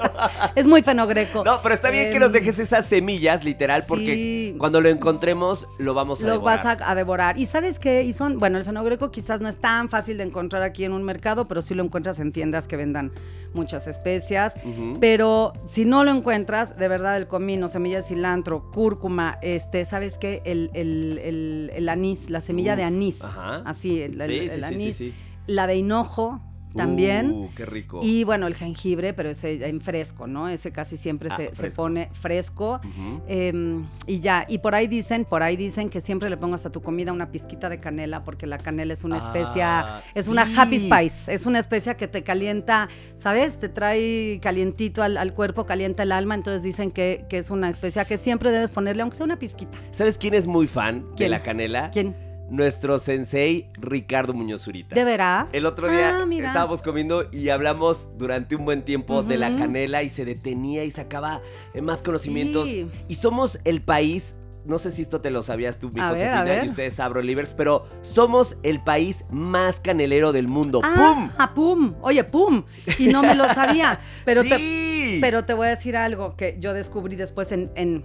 Es 0.55 0.67
muy 0.67 0.83
fenogreco. 0.83 1.45
No, 1.45 1.61
pero 1.63 1.75
está 1.75 1.91
bien 1.91 2.11
que 2.11 2.19
nos 2.19 2.29
Em, 2.29 2.33
dejes 2.33 2.59
esas 2.59 2.87
semillas, 2.87 3.45
literal, 3.45 3.85
porque 3.87 4.15
sí. 4.15 4.55
cuando 4.59 4.81
lo 4.81 4.89
encontremos 4.89 5.69
lo 5.79 5.93
vamos 5.93 6.23
a 6.23 6.27
Lo 6.27 6.33
devorar. 6.33 6.65
vas 6.65 6.81
a, 6.83 6.91
a 6.91 6.95
devorar. 6.95 7.39
¿Y 7.39 7.45
sabes 7.45 7.79
qué? 7.79 8.03
Y 8.05 8.15
son, 8.15 8.39
bueno, 8.39 8.57
el 8.57 8.65
fenogreco 8.65 9.11
quizás 9.11 9.43
no 9.43 9.49
es 9.51 9.59
tan 9.59 9.91
fácil 9.91 10.17
de 10.17 10.25
encontrar 10.25 10.63
aquí 10.63 10.85
en 10.85 10.93
un 10.93 11.03
mercado, 11.03 11.47
pero 11.47 11.61
sí 11.61 11.75
lo 11.75 11.85
encuentras 11.85 12.19
en 12.21 12.33
tiendas 12.33 12.69
que 12.69 12.77
vendan 12.79 13.13
muchas 13.53 13.87
especias. 13.87 14.55
Pero 15.01 15.53
si 15.67 15.85
no 15.85 16.05
lo 16.05 16.11
encuentras, 16.11 16.77
de 16.79 16.89
verdad, 16.89 17.17
el 17.19 17.27
comino, 17.27 17.69
semilla 17.69 17.99
de 17.99 18.03
cilantro, 18.03 18.71
cúrcuma, 18.73 19.39
este, 19.43 19.85
¿sabes 19.85 20.17
qué? 20.19 20.41
El, 20.47 20.71
el- 20.75 21.19
el- 21.23 21.71
el 21.75 21.89
anís, 21.91 22.31
la 22.31 22.41
semilla 22.41 22.77
de 22.79 22.85
anís. 22.85 23.23
ajá. 23.23 23.63
Así, 23.67 24.01
el, 24.01 24.21
Sí, 24.23 24.37
el 24.39 24.51
sí, 24.51 24.65
anís. 24.65 24.97
sí. 24.97 25.13
La 25.47 25.67
de 25.67 25.77
hinojo 25.77 26.41
también. 26.77 27.31
Uh, 27.33 27.49
qué 27.57 27.65
rico. 27.65 28.01
Y 28.03 28.25
bueno, 28.25 28.47
el 28.47 28.55
jengibre, 28.55 29.15
pero 29.15 29.31
ese 29.31 29.67
en 29.67 29.81
fresco, 29.81 30.27
¿no? 30.27 30.49
Ese 30.51 30.71
casi 30.71 30.97
siempre 30.99 31.31
Ah, 31.33 31.37
se, 31.37 31.55
se 31.57 31.71
pone 31.75 32.11
fresco. 32.13 32.79
Em, 33.27 33.87
y 34.07 34.21
ya, 34.21 34.45
y 34.49 34.59
por 34.59 34.75
ahí 34.75 34.87
dicen, 34.87 35.25
por 35.25 35.43
ahí 35.43 35.57
dicen 35.57 35.89
que 35.89 36.01
siempre 36.03 36.29
le 36.29 36.37
pongas 36.37 36.67
a 36.67 36.71
tu 36.71 36.83
comida 36.83 37.13
una 37.13 37.33
pizquita 37.33 37.69
de 37.71 37.81
canela, 37.81 38.21
porque 38.21 38.47
la 38.47 38.59
canela 38.59 38.93
es 38.93 39.03
una 39.03 39.17
especia, 39.17 39.81
Ah, 39.81 40.03
es 40.15 40.29
una 40.29 40.43
happy 40.43 40.79
spice, 40.79 41.33
es 41.33 41.47
una 41.47 41.59
especia 41.59 41.97
que 41.97 42.07
te 42.07 42.23
calienta, 42.23 42.89
¿sabes? 43.17 43.59
Te 43.59 43.71
trae 43.71 44.39
calientito 44.43 45.03
al, 45.03 45.17
al 45.17 45.33
cuerpo, 45.33 45.65
calienta 45.65 46.03
el 46.03 46.13
alma, 46.13 46.35
entonces 46.35 46.63
dicen 46.63 46.91
que, 46.93 47.25
que 47.31 47.39
es 47.39 47.51
una 47.51 47.71
especia 47.71 48.05
que 48.05 48.19
siempre 48.19 48.53
debes 48.53 48.71
ponerle, 48.71 49.03
aunque 49.03 49.17
sea 49.17 49.25
una 49.25 49.39
pizquita. 49.39 49.79
¿Sabes 49.91 50.19
quién 50.19 50.35
es 50.35 50.47
muy 50.47 50.67
fan 50.69 51.07
de 51.17 51.29
la 51.31 51.43
canela? 51.43 51.91
¿Quién? 51.91 52.15
Nuestro 52.51 52.99
sensei 52.99 53.69
Ricardo 53.79 54.33
Muñoz 54.33 54.63
Zurita. 54.63 54.95
¿De 54.95 55.05
veras? 55.05 55.47
El 55.53 55.67
otro 55.67 55.89
día 55.89 56.19
Ah, 56.23 56.27
estábamos 56.31 56.81
comiendo 56.83 57.29
y 57.31 57.51
hablamos 57.51 58.11
durante 58.17 58.57
un 58.57 58.65
buen 58.65 58.83
tiempo 58.85 59.23
de 59.23 59.37
la 59.37 59.55
canela 59.55 60.03
y 60.03 60.09
se 60.09 60.25
detenía 60.25 60.85
y 60.85 60.91
sacaba 60.91 61.43
eh, 61.75 61.83
más 61.83 62.03
conocimientos. 62.03 62.71
Sí. 62.71 62.89
Y 63.07 63.17
somos 63.17 63.61
el 63.65 63.83
país, 63.83 64.35
no 64.65 64.79
sé 64.79 64.93
si 64.93 65.03
esto 65.03 65.21
te 65.21 65.31
lo 65.31 65.43
sabías 65.43 65.79
tú, 65.79 65.91
mi 65.91 66.01
A 66.01 66.09
Josefina, 66.09 66.43
ver. 66.45 66.65
y 66.65 66.69
ustedes, 66.69 66.99
Abro 67.01 67.21
Livers, 67.21 67.53
pero 67.53 67.87
somos 68.01 68.57
el 68.63 68.81
país 68.83 69.25
más 69.31 69.79
canelero 69.81 70.33
del 70.33 70.49
mundo. 70.49 70.81
¡Pum! 70.81 71.31
Ah, 71.37 71.53
pum. 71.55 71.95
Oye, 72.01 72.25
pum. 72.25 72.65
Y 72.99 73.09
no 73.09 73.23
me 73.23 73.35
lo 73.35 73.45
sabía. 73.49 74.01
Pero 74.25 74.43
te, 74.43 74.57
sí. 74.57 75.19
Pero 75.21 75.45
te 75.45 75.53
voy 75.53 75.67
a 75.67 75.71
decir 75.71 75.97
algo 75.99 76.35
que 76.37 76.57
yo 76.59 76.73
descubrí 76.73 77.15
después 77.17 77.53
en... 77.53 77.71
en- 77.75 78.05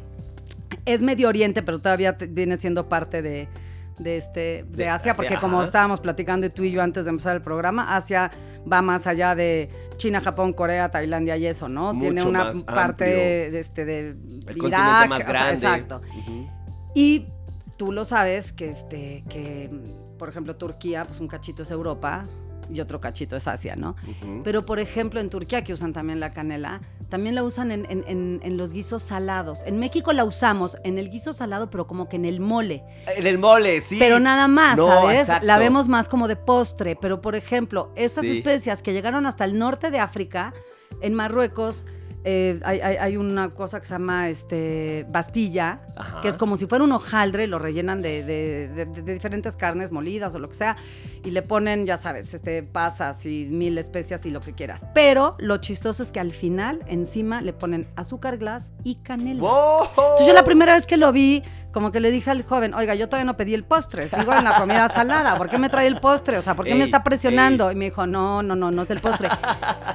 es 0.85 1.01
Medio 1.01 1.29
Oriente, 1.29 1.61
pero 1.63 1.79
todavía 1.79 2.17
te- 2.17 2.25
viene 2.27 2.57
siendo 2.57 2.89
parte 2.89 3.21
de, 3.21 3.47
de 3.99 4.17
este, 4.17 4.39
de, 4.39 4.77
De 4.77 4.89
Asia, 4.89 5.11
Asia, 5.11 5.13
porque 5.15 5.37
como 5.37 5.63
estábamos 5.63 6.01
platicando 6.01 6.49
tú 6.49 6.63
y 6.63 6.71
yo 6.71 6.81
antes 6.81 7.05
de 7.05 7.11
empezar 7.11 7.35
el 7.35 7.41
programa, 7.41 7.95
Asia 7.95 8.31
va 8.71 8.81
más 8.81 9.07
allá 9.07 9.35
de 9.35 9.69
China, 9.97 10.21
Japón, 10.21 10.53
Corea, 10.53 10.89
Tailandia 10.89 11.37
y 11.37 11.45
eso, 11.45 11.69
¿no? 11.69 11.97
Tiene 11.97 12.23
una 12.23 12.51
parte 12.65 13.05
de, 13.05 13.59
este, 13.59 13.85
de 13.85 14.15
el 14.47 14.57
Irak, 14.57 15.09
más 15.09 15.19
o 15.19 15.23
sea, 15.23 15.31
grande. 15.31 15.53
exacto. 15.53 16.01
Y 16.95 17.27
tú 17.77 17.91
lo 17.91 18.05
sabes 18.05 18.53
que, 18.53 18.69
este, 18.69 19.23
que, 19.29 19.69
por 20.17 20.29
ejemplo, 20.29 20.55
Turquía, 20.55 21.03
pues 21.05 21.19
un 21.19 21.27
cachito 21.27 21.63
es 21.63 21.71
Europa 21.71 22.23
y 22.71 22.79
otro 22.81 22.99
cachito 23.01 23.35
es 23.35 23.47
Asia, 23.47 23.75
¿no? 23.75 23.95
Pero, 24.43 24.65
por 24.65 24.79
ejemplo, 24.79 25.19
en 25.19 25.29
Turquía, 25.29 25.63
que 25.63 25.73
usan 25.73 25.93
también 25.93 26.19
la 26.19 26.31
canela, 26.31 26.81
también 27.09 27.35
la 27.35 27.43
usan 27.43 27.71
en, 27.71 27.85
en- 27.89 28.03
en- 28.07 28.39
en 28.43 28.57
los 28.57 28.73
guisos 28.73 29.03
salados. 29.03 29.61
En 29.65 29.79
México 29.79 30.13
la 30.13 30.23
usamos 30.25 30.77
en 30.83 30.97
el 30.97 31.09
guiso 31.09 31.33
salado, 31.33 31.69
pero 31.69 31.87
como 31.87 32.09
que 32.09 32.15
en 32.17 32.25
el 32.25 32.39
mole. 32.39 32.83
En 33.15 33.27
el 33.27 33.37
mole, 33.37 33.81
sí. 33.81 33.97
Pero 33.99 34.19
nada 34.19 34.47
más, 34.47 34.77
No, 34.77 34.87
¿sabes? 34.87 35.19
exacto. 35.21 35.45
La 35.45 35.57
vemos 35.59 35.87
más 35.87 36.07
como 36.09 36.27
de 36.27 36.35
postre. 36.35 36.95
Pero, 36.95 37.21
por 37.21 37.35
ejemplo, 37.35 37.91
estas 37.95 38.23
Sí. 38.23 38.37
especias 38.37 38.81
que 38.81 38.93
llegaron 38.93 39.25
hasta 39.25 39.45
el 39.45 39.57
norte 39.57 39.91
de 39.91 39.99
África, 39.99 40.53
en 41.01 41.13
Marruecos, 41.13 41.85
eh, 42.25 42.59
hay, 42.63 42.79
hay- 42.81 42.95
hay 42.97 43.17
una 43.17 43.49
cosa 43.49 43.79
que 43.79 43.85
se 43.85 43.93
llama 43.93 44.29
este, 44.29 45.05
bastilla, 45.09 45.81
Ajá. 45.95 46.21
que 46.21 46.27
es 46.29 46.37
como 46.37 46.57
si 46.57 46.67
fuera 46.67 46.83
un 46.83 46.91
hojaldre, 46.91 47.47
lo 47.47 47.59
rellenan 47.59 48.01
de, 48.01 48.23
de- 48.23 48.67
de- 48.69 48.85
de 49.01 49.13
diferentes 49.13 49.55
carnes 49.57 49.91
molidas 49.91 50.33
o 50.35 50.39
lo 50.39 50.47
que 50.49 50.55
sea, 50.55 50.77
y 51.25 51.31
le 51.31 51.41
ponen, 51.41 51.85
ya 51.85 51.97
sabes, 51.97 52.33
este, 52.33 52.63
pasas 52.63 53.25
y 53.25 53.45
mil 53.49 53.77
especias 53.77 54.25
y 54.25 54.29
lo 54.29 54.41
que 54.41 54.53
quieras. 54.53 54.85
Pero 54.93 55.35
lo 55.39 55.57
chistoso 55.57 56.03
es 56.03 56.11
que 56.11 56.19
al 56.19 56.31
final, 56.31 56.79
encima, 56.87 57.41
le 57.41 57.53
ponen 57.53 57.87
azúcar 57.95 58.37
glass 58.37 58.73
y 58.83 58.95
canela. 58.95 59.41
¡Wow! 59.41 59.83
Entonces 59.89 60.27
yo 60.27 60.33
la 60.33 60.43
primera 60.43 60.75
vez 60.75 60.85
que 60.85 60.97
lo 60.97 61.11
vi, 61.11 61.43
como 61.73 61.91
que 61.91 61.99
le 61.99 62.11
dije 62.11 62.29
al 62.31 62.43
joven, 62.43 62.73
oiga, 62.73 62.95
yo 62.95 63.09
todavía 63.09 63.25
no 63.25 63.35
pedí 63.35 63.53
el 63.53 63.63
postre, 63.63 64.07
sigo 64.07 64.33
en 64.33 64.43
la 64.43 64.55
comida 64.59 64.87
salada, 64.89 65.35
¿por 65.37 65.49
qué 65.49 65.57
me 65.57 65.67
trae 65.69 65.87
el 65.87 65.99
postre? 65.99 66.37
O 66.37 66.41
sea, 66.41 66.55
¿por 66.55 66.65
qué 66.65 66.73
me 66.75 66.81
Ey, 66.81 66.85
está 66.85 67.03
presionando? 67.03 67.71
Y 67.71 67.75
me 67.75 67.85
dijo, 67.85 68.05
no, 68.07 68.41
no, 68.43 68.55
no, 68.55 68.71
no 68.71 68.83
es 68.83 68.89
el 68.91 68.99
postre. 68.99 69.27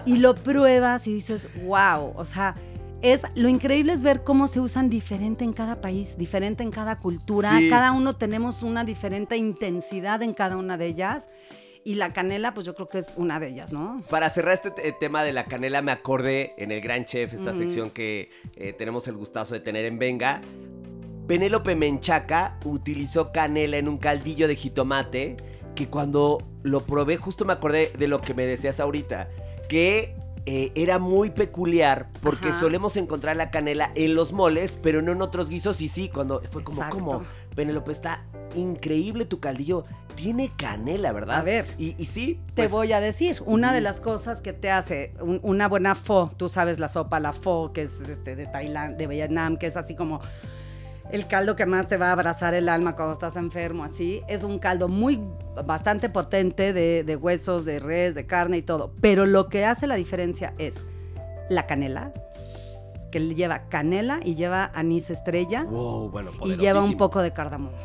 y 0.05 0.19
lo 0.19 0.35
pruebas 0.35 1.07
y 1.07 1.15
dices, 1.15 1.49
wow, 1.65 2.13
o 2.17 2.25
sea, 2.25 2.57
es 3.01 3.23
lo 3.37 3.49
increíble 3.49 3.93
es 3.93 4.03
ver 4.03 4.25
cómo 4.25 4.49
se 4.49 4.59
usan 4.59 4.91
diferente 4.91 5.45
en 5.45 5.53
cada 5.53 5.81
país, 5.81 6.19
diferente 6.19 6.65
en 6.65 6.73
cada 6.73 6.99
cultura, 6.99 7.57
Sí. 7.57 7.71
cada 7.71 7.93
uno 7.93 8.13
tenemos 8.13 8.65
una 8.65 8.83
diferente 8.85 9.37
intensidad 9.37 10.21
en 10.23 10.35
cada 10.35 10.57
una 10.57 10.77
de 10.77 10.87
ellas. 10.87 11.31
Y 11.85 11.95
la 11.95 12.13
canela, 12.13 12.53
pues 12.53 12.67
yo 12.67 12.75
creo 12.75 12.89
que 12.89 12.99
es 12.99 13.15
una 13.17 13.39
de 13.41 13.49
ellas, 13.49 13.73
¿no? 13.73 14.03
Para 14.11 14.29
cerrar 14.29 14.53
este 14.55 14.71
te- 14.73 14.93
tema 14.93 15.23
de 15.23 15.33
la 15.33 15.45
canela, 15.45 15.81
me 15.81 15.93
acordé 15.93 16.53
en 16.59 16.71
el 16.73 16.81
Gran 16.83 17.05
Chef, 17.07 17.33
esta 17.33 17.53
sección 17.55 17.91
que 17.91 18.31
eh, 18.57 18.75
tenemos 18.75 19.07
el 19.09 19.15
gustazo 19.17 19.55
de 19.55 19.61
tener 19.61 19.85
en 19.87 19.99
Venga. 19.99 20.41
Penélope 21.29 21.77
Menchaca 21.77 22.57
utilizó 22.65 23.33
canela 23.33 23.77
en 23.77 23.87
un 23.87 23.99
caldillo 23.99 24.49
de 24.49 24.57
jitomate 24.57 25.37
que 25.75 25.89
cuando 25.89 26.39
lo 26.63 26.81
probé, 26.81 27.19
justo 27.19 27.45
me 27.45 27.53
acordé 27.53 27.93
de 27.97 28.09
lo 28.09 28.23
que 28.23 28.33
me 28.33 28.47
decías 28.47 28.81
ahorita, 28.81 29.29
que 29.69 30.17
eh, 30.47 30.73
era 30.75 30.99
muy 30.99 31.29
peculiar 31.31 32.09
porque 32.23 32.49
Ajá. 32.49 32.59
solemos 32.61 32.97
encontrar 32.97 33.37
la 33.37 33.51
canela 33.51 33.93
en 33.95 34.15
los 34.15 34.33
moles, 34.33 34.79
pero 34.83 35.03
no 35.03 35.13
en 35.13 35.21
otros 35.21 35.51
guisos 35.51 35.83
y 35.83 35.89
sí, 35.89 36.09
cuando 36.09 36.41
fue 36.51 36.63
como, 36.65 36.79
Exacto. 36.79 36.97
como, 36.99 37.23
Penélope, 37.55 37.93
está 37.93 38.25
increíble 38.55 39.27
tu 39.27 39.39
caldillo, 39.39 39.83
tiene 40.15 40.51
canela, 40.57 41.13
¿verdad? 41.13 41.37
A 41.37 41.43
ver. 41.43 41.67
Y, 41.77 41.95
y 41.99 42.07
sí, 42.07 42.41
Te 42.55 42.63
pues, 42.63 42.71
voy 42.71 42.93
a 42.95 43.01
decir, 43.01 43.37
una 43.45 43.75
de 43.75 43.83
las 43.83 44.01
cosas 44.01 44.41
que 44.41 44.55
te 44.55 44.71
hace 44.71 45.13
un- 45.21 45.41
una 45.43 45.69
buena 45.69 45.95
pho, 45.95 46.31
tú 46.39 46.49
sabes 46.49 46.79
la 46.79 46.89
sopa, 46.89 47.21
la 47.21 47.35
pho, 47.35 47.73
que 47.75 47.83
es 47.83 48.01
este, 48.09 48.35
de 48.35 48.47
Tailandia, 48.47 48.97
de 48.97 49.07
Vietnam, 49.07 49.59
que 49.59 49.67
es 49.67 49.77
así 49.77 49.95
como 49.95 50.21
el 51.11 51.27
caldo 51.27 51.57
que 51.57 51.67
más 51.67 51.89
te 51.89 51.97
va 51.97 52.09
a 52.09 52.13
abrazar 52.13 52.55
el 52.55 52.69
alma 52.69 52.95
cuando 52.95 53.13
estás 53.13 53.37
enfermo, 53.37 53.85
así. 53.85 54.23
Es 54.29 54.45
un 54.45 54.59
caldo 54.59 54.89
muy, 54.89 55.21
bastante 55.65 56.09
potente 56.09 56.73
de, 56.73 57.05
de 57.05 57.17
huesos, 57.17 57.65
de 57.65 57.79
res, 57.79 58.15
de 58.15 58.27
carne 58.27 58.59
y 58.59 58.63
todo. 58.63 58.93
Pero 59.01 59.27
lo 59.27 59.49
que 59.49 59.65
hace 59.65 59.87
la 59.87 59.95
diferencia 59.95 60.55
es 60.59 60.83
la 61.49 61.67
canela, 61.67 62.13
que 63.11 63.21
lleva 63.35 63.69
canela 63.69 64.21
y 64.23 64.35
lleva 64.35 64.71
anís 64.75 65.09
estrella 65.09 65.65
Wow, 65.65 66.11
bueno, 66.11 66.31
y 66.45 66.57
lleva 66.57 66.83
un 66.83 66.97
poco 66.99 67.23
de 67.23 67.33
cardamomo. 67.33 67.77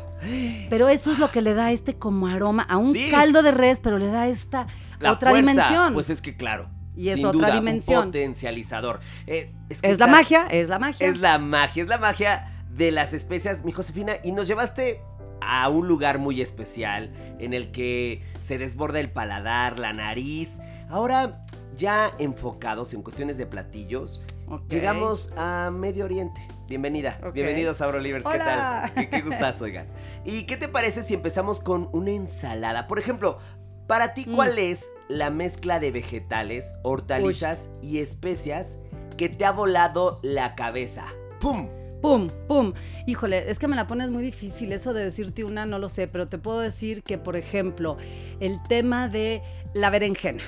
Pero 0.70 0.88
eso 0.88 1.12
es 1.12 1.18
lo 1.18 1.30
que 1.30 1.42
le 1.42 1.54
da 1.54 1.70
este 1.72 1.94
como 1.94 2.28
aroma 2.28 2.62
a 2.62 2.76
un 2.76 2.92
Sí. 2.92 3.10
caldo 3.10 3.42
de 3.42 3.50
res, 3.52 3.80
pero 3.80 3.98
le 3.98 4.08
da 4.08 4.28
esta 4.28 4.66
La 5.00 5.12
otra 5.12 5.30
fuerza, 5.30 5.50
dimensión. 5.50 5.92
Pues 5.94 6.10
es 6.10 6.20
que 6.22 6.36
claro. 6.36 6.68
Y 6.96 7.08
es 7.08 7.16
sin 7.16 7.26
otra 7.26 7.48
duda, 7.48 7.54
dimensión. 7.56 7.98
Un 7.98 8.04
potencializador. 8.06 9.00
Eh, 9.26 9.52
es 9.68 9.82
que 9.82 9.90
es 9.90 9.98
la 9.98 10.06
magia, 10.06 10.46
es 10.50 10.68
la 10.68 10.78
magia. 10.78 11.06
Es 11.08 11.18
la 11.18 11.38
magia, 11.38 11.82
es 11.82 11.88
la 11.88 11.98
magia 11.98 12.53
de 12.76 12.90
las 12.90 13.12
especias, 13.12 13.64
mi 13.64 13.72
Josefina. 13.72 14.14
Y 14.22 14.32
nos 14.32 14.48
llevaste 14.48 15.00
a 15.40 15.68
un 15.68 15.86
lugar 15.88 16.18
muy 16.18 16.40
especial 16.40 17.12
en 17.38 17.54
el 17.54 17.70
que 17.70 18.22
se 18.40 18.58
desborda 18.58 19.00
el 19.00 19.10
paladar, 19.10 19.78
la 19.78 19.92
nariz. 19.92 20.58
Ahora, 20.88 21.44
ya 21.76 22.12
enfocados 22.18 22.94
en 22.94 23.02
cuestiones 23.02 23.36
de 23.36 23.46
platillos, 23.46 24.22
llegamos 24.68 25.30
a 25.36 25.70
Medio 25.72 26.04
Oriente. 26.04 26.40
Bienvenida, 26.66 27.20
bienvenidos 27.34 27.82
a 27.82 27.86
Brolivers, 27.88 28.26
¿qué 28.26 28.38
tal? 28.38 28.92
Qué, 28.94 29.08
qué 29.10 29.20
gustazo, 29.20 29.64
oigan. 29.66 29.86
¿Y 30.24 30.44
qué 30.44 30.56
te 30.56 30.68
parece 30.68 31.02
si 31.02 31.12
empezamos 31.14 31.60
con 31.60 31.90
una 31.92 32.12
ensalada? 32.12 32.86
Por 32.86 32.98
ejemplo, 32.98 33.38
para 33.86 34.14
ti, 34.14 34.24
Mm. 34.26 34.34
¿cuál 34.34 34.58
es 34.58 34.90
la 35.08 35.28
mezcla 35.30 35.78
de 35.78 35.90
vegetales, 35.90 36.74
hortalizas 36.82 37.68
y 37.82 37.98
especias 37.98 38.78
que 39.18 39.28
te 39.28 39.44
ha 39.44 39.52
volado 39.52 40.20
la 40.22 40.54
cabeza? 40.54 41.04
¡Pum! 41.40 41.68
Pum, 42.04 42.28
pum. 42.46 42.74
Híjole, 43.06 43.50
es 43.50 43.58
que 43.58 43.66
me 43.66 43.76
la 43.76 43.86
pones 43.86 44.10
muy 44.10 44.22
difícil. 44.22 44.74
Eso 44.74 44.92
de 44.92 45.02
decirte 45.02 45.42
una, 45.42 45.64
no 45.64 45.78
lo 45.78 45.88
sé, 45.88 46.06
pero 46.06 46.28
te 46.28 46.36
puedo 46.36 46.60
decir 46.60 47.02
que, 47.02 47.16
por 47.16 47.34
ejemplo, 47.34 47.96
el 48.40 48.62
tema 48.68 49.08
de 49.08 49.40
la 49.72 49.88
berenjena. 49.88 50.42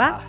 ¿Va? 0.00 0.20
Ah, 0.20 0.28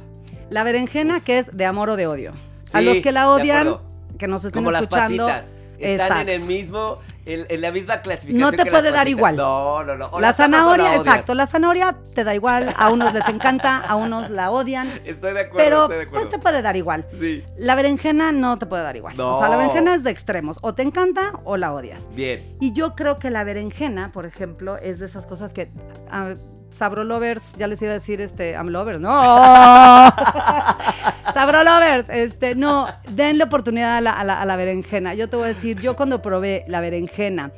La 0.49 0.63
berenjena 0.63 1.19
que 1.19 1.38
es 1.38 1.55
de 1.55 1.65
amor 1.67 1.91
o 1.91 1.95
de 1.95 2.07
odio. 2.07 2.33
a 2.73 2.81
los 2.81 2.97
que 3.01 3.12
la 3.12 3.29
odian, 3.29 3.77
que 4.17 4.27
nos 4.27 4.45
estén 4.45 4.62
como 4.63 4.71
las 4.71 4.81
escuchando. 4.81 5.27
pasitas. 5.27 5.55
Están 5.77 6.07
exacto. 6.07 6.21
en 6.21 6.29
el 6.29 6.41
mismo. 6.47 6.97
En, 7.25 7.45
en 7.47 7.62
la 7.62 7.71
misma 7.71 8.01
clasificación. 8.01 8.41
No 8.41 8.51
te 8.51 8.57
que 8.57 8.69
las 8.71 8.81
puede 8.81 8.91
dar 8.91 9.07
igual. 9.07 9.38
No, 9.38 9.81
no, 9.83 9.95
no. 9.95 10.07
O 10.12 10.19
La 10.19 10.33
zanahoria, 10.33 10.89
la 10.89 10.95
exacto, 10.97 11.33
la 11.36 11.45
zanahoria 11.47 11.95
te 12.13 12.23
da 12.25 12.36
igual, 12.36 12.73
a 12.77 12.89
unos 12.89 13.13
les 13.13 13.27
encanta, 13.29 13.77
a 13.77 13.95
unos 13.95 14.29
la 14.29 14.51
odian, 14.51 14.88
Estoy 15.05 15.33
de 15.33 15.39
acuerdo, 15.41 15.57
pero 15.57 15.81
estoy 15.83 15.97
de 15.97 16.03
acuerdo. 16.03 16.12
pues 16.12 16.29
te 16.29 16.39
puede 16.39 16.62
dar 16.62 16.75
igual. 16.75 17.05
Sí. 17.17 17.43
La 17.57 17.75
berenjena 17.75 18.31
no 18.33 18.57
te 18.59 18.65
puede 18.65 18.83
dar 18.83 18.97
igual. 18.97 19.19
O 19.19 19.39
sea, 19.39 19.47
la 19.47 19.55
No. 19.55 19.59
berenjena 19.59 19.95
es 19.95 20.03
de 20.03 20.12
extremos, 20.12 20.59
o 20.62 20.73
te 20.73 20.81
encanta 20.83 21.31
o 21.45 21.55
la 21.55 21.73
odias. 21.73 22.07
Bien. 22.13 22.57
Y 22.59 22.73
yo 22.73 22.93
creo 22.95 23.17
que 23.17 23.29
la 23.29 23.43
berenjena, 23.45 24.12
por 24.12 24.25
ejemplo, 24.25 24.75
es 24.77 24.99
de 24.99 25.05
esas 25.05 25.25
cosas 25.25 25.53
que 25.53 25.71
a 26.12 26.33
Sabro 26.69 27.03
Lovers, 27.03 27.43
ya 27.57 27.67
les 27.67 27.79
iba 27.83 27.91
a 27.91 27.93
decir 27.93 28.19
este, 28.19 28.53
I'm 28.53 28.69
Lovers, 28.69 28.99
no. 28.99 29.12
Sabro 31.33 31.63
Lovers, 31.63 32.09
este, 32.09 32.53
no, 32.55 32.87
denle 33.09 33.43
oportunidad 33.45 33.97
a 33.97 34.01
la, 34.01 34.11
a 34.11 34.23
la- 34.23 34.39
a 34.41 34.45
la 34.45 34.55
berenjena. 34.55 35.15
Yo 35.15 35.29
te 35.29 35.35
voy 35.35 35.45
a 35.45 35.47
decir, 35.49 35.79
yo 35.81 35.95
cuando 35.95 36.21
probé 36.21 36.63
la 36.67 36.79
berenjena 36.79 37.51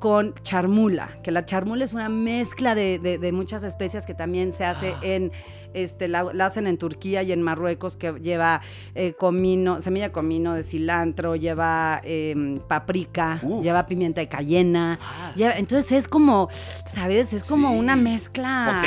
con 0.00 0.34
charmula, 0.42 1.18
que 1.22 1.30
la 1.30 1.44
charmula 1.44 1.84
es 1.84 1.92
una 1.94 2.08
mezcla 2.08 2.74
de, 2.74 2.98
de- 2.98 3.18
de 3.18 3.32
muchas 3.32 3.62
especias 3.62 4.06
que 4.06 4.14
también 4.14 4.52
se 4.52 4.64
hace 4.64 4.94
en, 5.02 5.30
este, 5.74 6.08
la, 6.08 6.24
la 6.32 6.46
hacen 6.46 6.66
en 6.66 6.78
Turquía 6.78 7.22
y 7.22 7.30
en 7.32 7.42
Marruecos, 7.42 7.96
que 7.96 8.12
lleva 8.14 8.62
eh, 8.94 9.12
comino, 9.12 9.80
semilla 9.80 10.06
de 10.06 10.12
comino, 10.12 10.54
de 10.54 10.62
cilantro, 10.62 11.36
lleva 11.36 12.00
em, 12.02 12.58
paprika, 12.58 13.38
Uf. 13.42 13.62
lleva 13.62 13.86
pimienta 13.86 14.20
de 14.22 14.28
cayena. 14.28 14.98
Ah. 15.02 15.32
lleva- 15.36 15.56
entonces 15.58 15.92
es 15.92 16.08
como, 16.08 16.48
¿sabes? 16.86 17.32
Es 17.34 17.44
como 17.44 17.70
Sí. 17.72 17.78
una 17.78 17.94
mezcla 17.94 18.80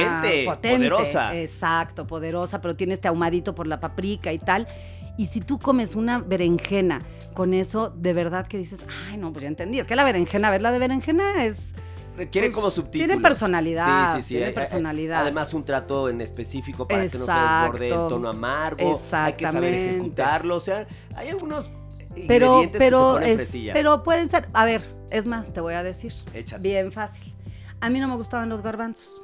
Potente, 0.45 0.45
poderosa. 0.79 1.35
Exacto, 1.37 2.07
poderosa, 2.07 2.59
pero 2.59 2.75
tiene 2.75 2.93
este 2.95 3.07
ahumadito 3.07 3.53
por 3.55 3.67
la 3.67 3.79
paprika 3.79 4.33
y 4.33 4.39
tal. 4.39 4.67
Y 5.17 5.27
si 5.27 5.41
tú 5.41 5.59
comes 5.59 5.95
una 5.95 6.19
berenjena 6.19 7.01
con 7.33 7.53
eso, 7.53 7.89
de 7.95 8.13
verdad 8.13 8.47
que 8.47 8.57
dices, 8.57 8.79
ay, 9.09 9.17
no, 9.17 9.31
pues 9.31 9.43
ya 9.43 9.47
entendí. 9.49 9.79
Es 9.79 9.87
que 9.87 9.95
la 9.95 10.03
berenjena, 10.03 10.47
a 10.47 10.51
ver, 10.51 10.61
la 10.61 10.71
de 10.71 10.79
berenjena 10.79 11.43
es 11.45 11.73
Requiere 12.15 12.49
Pues, 12.49 12.55
como 12.55 12.69
subtítulos. 12.69 13.07
tiene 13.07 13.21
personalidad, 13.23 14.11
Sí, 14.15 14.17
sí, 14.17 14.21
sí. 14.21 14.27
tiene 14.35 14.43
Hay- 14.45 14.49
hay- 14.49 14.53
personalidad. 14.55 15.21
Además, 15.23 15.51
un 15.55 15.65
trato 15.65 16.09
en 16.09 16.21
específico 16.21 16.87
para 16.87 17.07
que 17.07 17.17
no 17.17 17.25
se 17.25 17.31
desborde 17.33 17.87
el 17.87 18.07
tono 18.07 18.29
amargo. 18.29 19.01
Hay 19.13 19.33
que 19.33 19.51
saber 19.51 19.73
ejecutarlo. 19.73 20.55
O 20.57 20.59
sea, 20.59 20.85
hay 21.15 21.29
algunos 21.29 21.71
pero, 22.27 22.61
ingredientes 22.61 22.71
que 22.73 22.77
se 22.77 22.83
pero, 22.85 22.99
ponen 23.13 23.39
es, 23.39 23.55
pero 23.73 24.03
pueden 24.03 24.29
ser, 24.29 24.47
a 24.53 24.63
ver, 24.63 24.83
es 25.09 25.25
más, 25.25 25.51
te 25.53 25.59
voy 25.61 25.73
a 25.73 25.81
decir, 25.81 26.13
Échate. 26.35 26.61
bien 26.61 26.91
fácil. 26.91 27.33
A 27.81 27.89
mí 27.89 27.99
no 27.99 28.07
me 28.07 28.15
gustaban 28.15 28.47
los 28.47 28.61
garbanzos. 28.61 29.19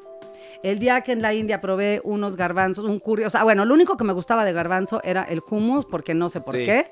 El 0.64 0.78
día 0.80 1.02
que 1.02 1.14
en 1.14 1.22
la 1.22 1.34
India 1.34 1.62
probé 1.62 2.02
unos 2.04 2.36
garbanzos, 2.36 2.86
un 2.86 3.00
curry, 3.00 3.24
o 3.24 3.30
sea, 3.30 3.44
bueno, 3.44 3.64
lo 3.66 3.74
único 3.74 3.96
que 3.96 4.04
me 4.04 4.12
gustaba 4.14 4.44
de 4.44 4.52
garbanzo 4.54 5.02
era 5.04 5.24
el 5.24 5.42
hummus, 5.50 5.86
porque 5.86 6.14
no 6.14 6.28
sé 6.30 6.42
por 6.42 6.56
Sí. 6.58 6.66
qué. 6.66 6.88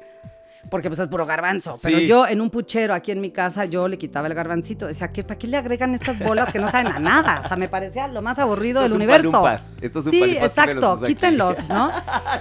Porque 0.69 0.89
pues 0.89 0.99
es 0.99 1.07
puro 1.07 1.25
garbanzo. 1.25 1.77
Pero 1.81 1.97
Sí. 1.99 2.07
yo 2.07 2.27
en 2.27 2.41
un 2.41 2.49
puchero 2.49 2.93
aquí 2.93 3.11
en 3.11 3.21
mi 3.21 3.31
casa, 3.31 3.65
yo 3.65 3.87
le 3.87 3.97
quitaba 3.97 4.27
el 4.27 4.33
garbancito. 4.33 4.87
Decía, 4.87 5.11
¿qué, 5.11 5.23
¿para 5.23 5.37
qué 5.37 5.47
le 5.47 5.57
agregan 5.57 5.93
estas 5.95 6.19
bolas 6.19 6.51
que 6.51 6.59
no 6.59 6.69
saben 6.69 6.87
a 6.91 6.99
nada? 6.99 7.41
O 7.43 7.47
sea, 7.47 7.57
me 7.57 7.69
parecía 7.69 8.07
lo 8.07 8.21
más 8.21 8.39
aburrido 8.39 8.81
del 8.81 8.89
son 8.89 8.97
universo. 8.97 9.31
palumpas. 9.31 9.71
Estos 9.81 10.03
son 10.05 10.13
sí, 10.13 10.19
palumpas, 10.19 10.43
exacto. 10.49 10.99
quítenlos 11.05 11.59
aquí. 11.59 11.67
Quítenlos, 11.67 11.69
¿no? 11.69 11.91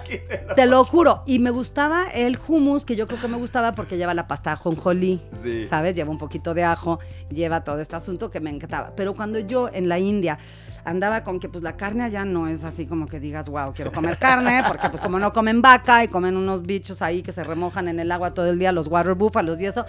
Te 0.56 0.66
lo 0.66 0.84
juro. 0.84 1.22
Y 1.26 1.38
me 1.38 1.50
gustaba 1.50 2.04
el 2.12 2.38
hummus, 2.48 2.84
que 2.84 2.96
yo 2.96 3.06
creo 3.06 3.20
que 3.20 3.28
me 3.28 3.36
gustaba 3.36 3.74
porque 3.74 3.96
lleva 3.96 4.14
la 4.14 4.26
pasta 4.26 4.50
de 4.50 4.54
ajonjolí. 4.54 5.20
Sí. 5.32 5.66
¿Sabes? 5.66 5.94
Lleva 5.94 6.10
un 6.10 6.18
poquito 6.18 6.54
de 6.54 6.64
ajo, 6.64 6.98
lleva 7.30 7.62
todo 7.64 7.80
este 7.80 7.96
asunto 7.96 8.30
que 8.30 8.40
me 8.40 8.50
encantaba. 8.50 8.92
Pero 8.96 9.14
cuando 9.14 9.38
yo 9.38 9.68
en 9.72 9.88
la 9.88 9.98
India 9.98 10.38
andaba 10.84 11.22
con 11.24 11.40
que 11.40 11.48
pues 11.48 11.62
la 11.64 11.76
carne 11.76 12.04
allá 12.04 12.24
no 12.24 12.48
es 12.48 12.62
así 12.64 12.86
como 12.86 13.06
que 13.06 13.18
digas, 13.20 13.48
wow, 13.48 13.72
quiero 13.74 13.92
comer 13.92 14.16
carne, 14.18 14.62
porque 14.68 14.88
pues 14.88 15.00
como 15.00 15.18
no 15.18 15.32
comen 15.32 15.60
vaca 15.60 16.04
y 16.04 16.08
comen 16.08 16.36
unos 16.36 16.62
bichos 16.62 17.02
ahí 17.02 17.22
que 17.22 17.32
se 17.32 17.42
remojan 17.42 17.88
en 17.88 17.98
el 18.00 18.12
agua 18.12 18.15
todo 18.34 18.46
el 18.46 18.58
día, 18.58 18.72
los 18.72 18.88
water 18.88 19.14
búfalos 19.14 19.60
y 19.60 19.66
eso, 19.66 19.84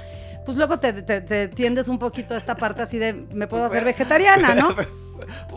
pues 0.46 0.58
luego 0.58 0.80
te, 0.80 0.94
te- 1.02 1.22
te 1.22 1.48
tiendes 1.48 1.88
un 1.88 2.00
poquito 2.00 2.34
a 2.34 2.38
esta 2.38 2.56
parte 2.56 2.82
así 2.82 2.98
de, 2.98 3.14
me 3.14 3.48
puedo 3.48 3.66
hacer 3.66 3.84
vegetariana, 3.84 4.56
¿no? 4.56 4.70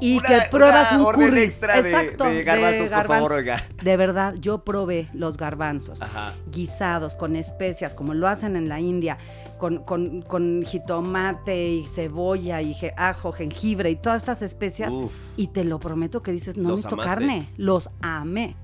Y 0.01 0.19
Una- 0.19 0.29
que 0.29 0.39
pruebas 0.51 0.91
un 0.93 1.05
curry. 1.05 1.43
extra 1.43 1.83
de- 1.83 1.91
Exacto, 1.91 2.25
de 2.25 2.43
garbanzos, 2.45 2.81
por 2.81 2.89
favor, 2.89 3.09
garbanzos. 3.09 3.33
oiga. 3.37 3.63
De 3.83 3.97
verdad, 3.99 4.35
yo 4.41 4.65
probé 4.65 5.09
los 5.13 5.37
garbanzos 5.37 6.01
Ajá. 6.01 6.33
guisados 6.51 7.15
con 7.15 7.37
especias, 7.37 7.95
como 7.95 8.15
lo 8.15 8.27
hacen 8.27 8.57
en 8.57 8.71
la 8.71 8.81
India, 8.81 9.19
con, 9.59 9.85
con- 9.85 10.23
con 10.23 10.63
jitomate 10.67 11.69
y 11.73 11.87
cebolla 11.87 12.63
y 12.63 12.73
je- 12.75 12.95
ajo, 12.97 13.33
jengibre 13.33 13.91
y 13.91 13.97
todas 13.97 14.23
estas 14.23 14.41
especias. 14.41 14.93
Uf. 14.93 15.13
Y 15.37 15.49
te 15.49 15.63
lo 15.65 15.79
prometo 15.79 16.23
que 16.23 16.33
dices, 16.33 16.57
no 16.57 16.71
¿Los 16.71 16.79
necesito 16.79 16.95
amaste? 16.95 17.11
carne, 17.11 17.49
los 17.59 17.91
amé. 18.01 18.57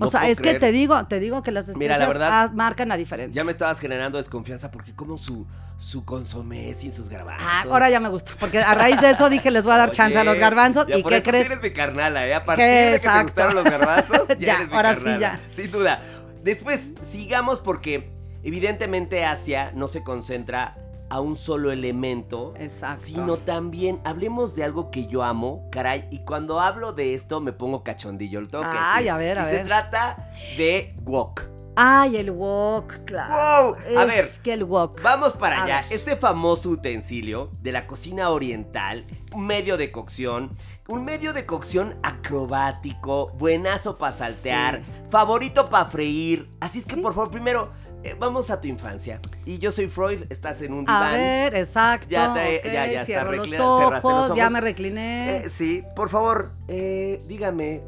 O 0.00 0.04
No 0.04 0.10
sea, 0.10 0.28
es 0.28 0.38
creer. 0.38 0.56
que 0.56 0.60
te 0.60 0.72
digo, 0.72 1.06
te 1.06 1.18
digo 1.20 1.42
que 1.42 1.50
las 1.50 1.68
Mira, 1.76 1.98
la 1.98 2.06
verdad, 2.06 2.52
marcan 2.52 2.88
la 2.88 2.96
diferencia. 2.96 3.34
Ya 3.34 3.44
me 3.44 3.52
estabas 3.52 3.80
generando 3.80 4.18
desconfianza 4.18 4.70
porque 4.70 4.94
como 4.94 5.18
su, 5.18 5.46
su 5.78 6.04
consomé 6.04 6.72
sin 6.74 6.92
sus 6.92 7.08
garbanzos. 7.08 7.46
Ah, 7.48 7.64
ahora 7.68 7.90
ya 7.90 7.98
me 8.00 8.08
gusta, 8.08 8.32
porque 8.38 8.58
a 8.60 8.74
raíz 8.74 9.00
de 9.00 9.10
eso 9.10 9.28
dije, 9.28 9.50
les 9.50 9.64
voy 9.64 9.74
a 9.74 9.78
dar 9.78 9.90
chance 9.92 10.18
a 10.18 10.24
los 10.24 10.38
garbanzos. 10.38 10.86
ya 10.86 10.96
¿Y 10.98 11.02
por 11.02 11.10
qué 11.12 11.18
eso 11.18 11.24
sí 11.26 11.30
crees? 11.30 11.46
eres 11.46 11.62
mi 11.62 11.70
carnala, 11.72 12.26
¿eh? 12.26 12.34
A 12.34 12.44
partir 12.44 12.64
de 12.64 13.00
que 13.02 13.08
te 13.08 13.22
gustaron 13.22 13.54
los 13.54 13.64
garbanzos, 13.64 14.28
ya, 14.28 14.36
Ya, 14.38 14.54
eres 14.56 14.68
mi 14.70 14.76
ahora 14.76 14.94
sí, 14.94 15.04
ya. 15.18 15.38
Sin 15.50 15.70
duda. 15.70 16.00
Después, 16.44 16.92
sigamos 17.02 17.60
porque 17.60 18.10
evidentemente 18.42 19.24
Asia 19.24 19.72
no 19.74 19.88
se 19.88 20.02
concentra 20.02 20.76
a 21.10 21.20
un 21.20 21.36
solo 21.36 21.72
elemento, 21.72 22.54
Exacto. 22.56 23.00
sino 23.02 23.38
también 23.38 24.00
hablemos 24.04 24.54
de 24.54 24.64
algo 24.64 24.90
que 24.90 25.06
yo 25.06 25.22
amo, 25.22 25.68
caray, 25.70 26.06
y 26.10 26.20
cuando 26.24 26.60
hablo 26.60 26.92
de 26.92 27.14
esto 27.14 27.40
me 27.40 27.52
pongo 27.52 27.82
cachondillo, 27.82 28.40
lo 28.40 28.48
tengo 28.48 28.64
que 28.70 28.76
Ay, 28.78 29.04
decir. 29.04 29.10
a 29.10 29.16
ver, 29.16 29.38
a 29.38 29.42
y 29.42 29.44
se 29.46 29.52
ver. 29.56 29.66
trata 29.66 30.30
de 30.56 30.94
wok. 31.04 31.42
Ay, 31.80 32.16
el 32.16 32.32
wok, 32.32 33.04
claro. 33.04 33.76
Wow, 33.76 33.98
a 33.98 34.02
Es 34.02 34.08
ver, 34.08 34.30
que 34.42 34.52
el 34.52 34.64
wok. 34.64 35.00
Vamos 35.00 35.34
para 35.34 35.60
A 35.60 35.64
allá. 35.64 35.82
ver. 35.82 35.92
Este 35.92 36.16
famoso 36.16 36.70
utensilio 36.70 37.52
de 37.62 37.70
la 37.70 37.86
cocina 37.86 38.30
oriental, 38.30 39.06
un 39.32 39.46
medio 39.46 39.76
de 39.76 39.92
cocción, 39.92 40.50
un 40.88 41.04
medio 41.04 41.32
de 41.32 41.46
cocción 41.46 41.94
acrobático, 42.02 43.28
buenazo 43.38 43.96
para 43.96 44.12
saltear, 44.12 44.82
favorito 45.10 45.66
para 45.68 45.84
freír. 45.86 46.50
Así 46.60 46.78
es 46.80 46.86
que 46.86 46.94
Sí. 46.96 47.00
por 47.00 47.14
favor, 47.14 47.30
primero 47.30 47.70
eh, 48.04 48.14
vamos 48.18 48.50
a 48.50 48.60
tu 48.60 48.68
infancia. 48.68 49.20
Y 49.44 49.58
yo 49.58 49.70
soy 49.70 49.88
Freud, 49.88 50.22
estás 50.30 50.62
en 50.62 50.72
un 50.72 50.84
diván. 50.84 51.14
A 51.14 51.16
ver, 51.16 51.54
exacto. 51.56 52.06
Ya 52.08 52.32
te- 52.32 52.58
ok, 52.58 52.64
ya- 52.64 52.86
ya 52.86 53.00
está 53.02 53.24
los 53.24 53.48
cerraste 53.50 54.08
los 54.08 54.24
ojos, 54.26 54.36
ya 54.36 54.50
me 54.50 54.60
recliné. 54.60 55.36
Eh, 55.38 55.48
sí, 55.48 55.82
por 55.96 56.08
favor, 56.08 56.52
eh, 56.68 57.20
dígame. 57.28 57.80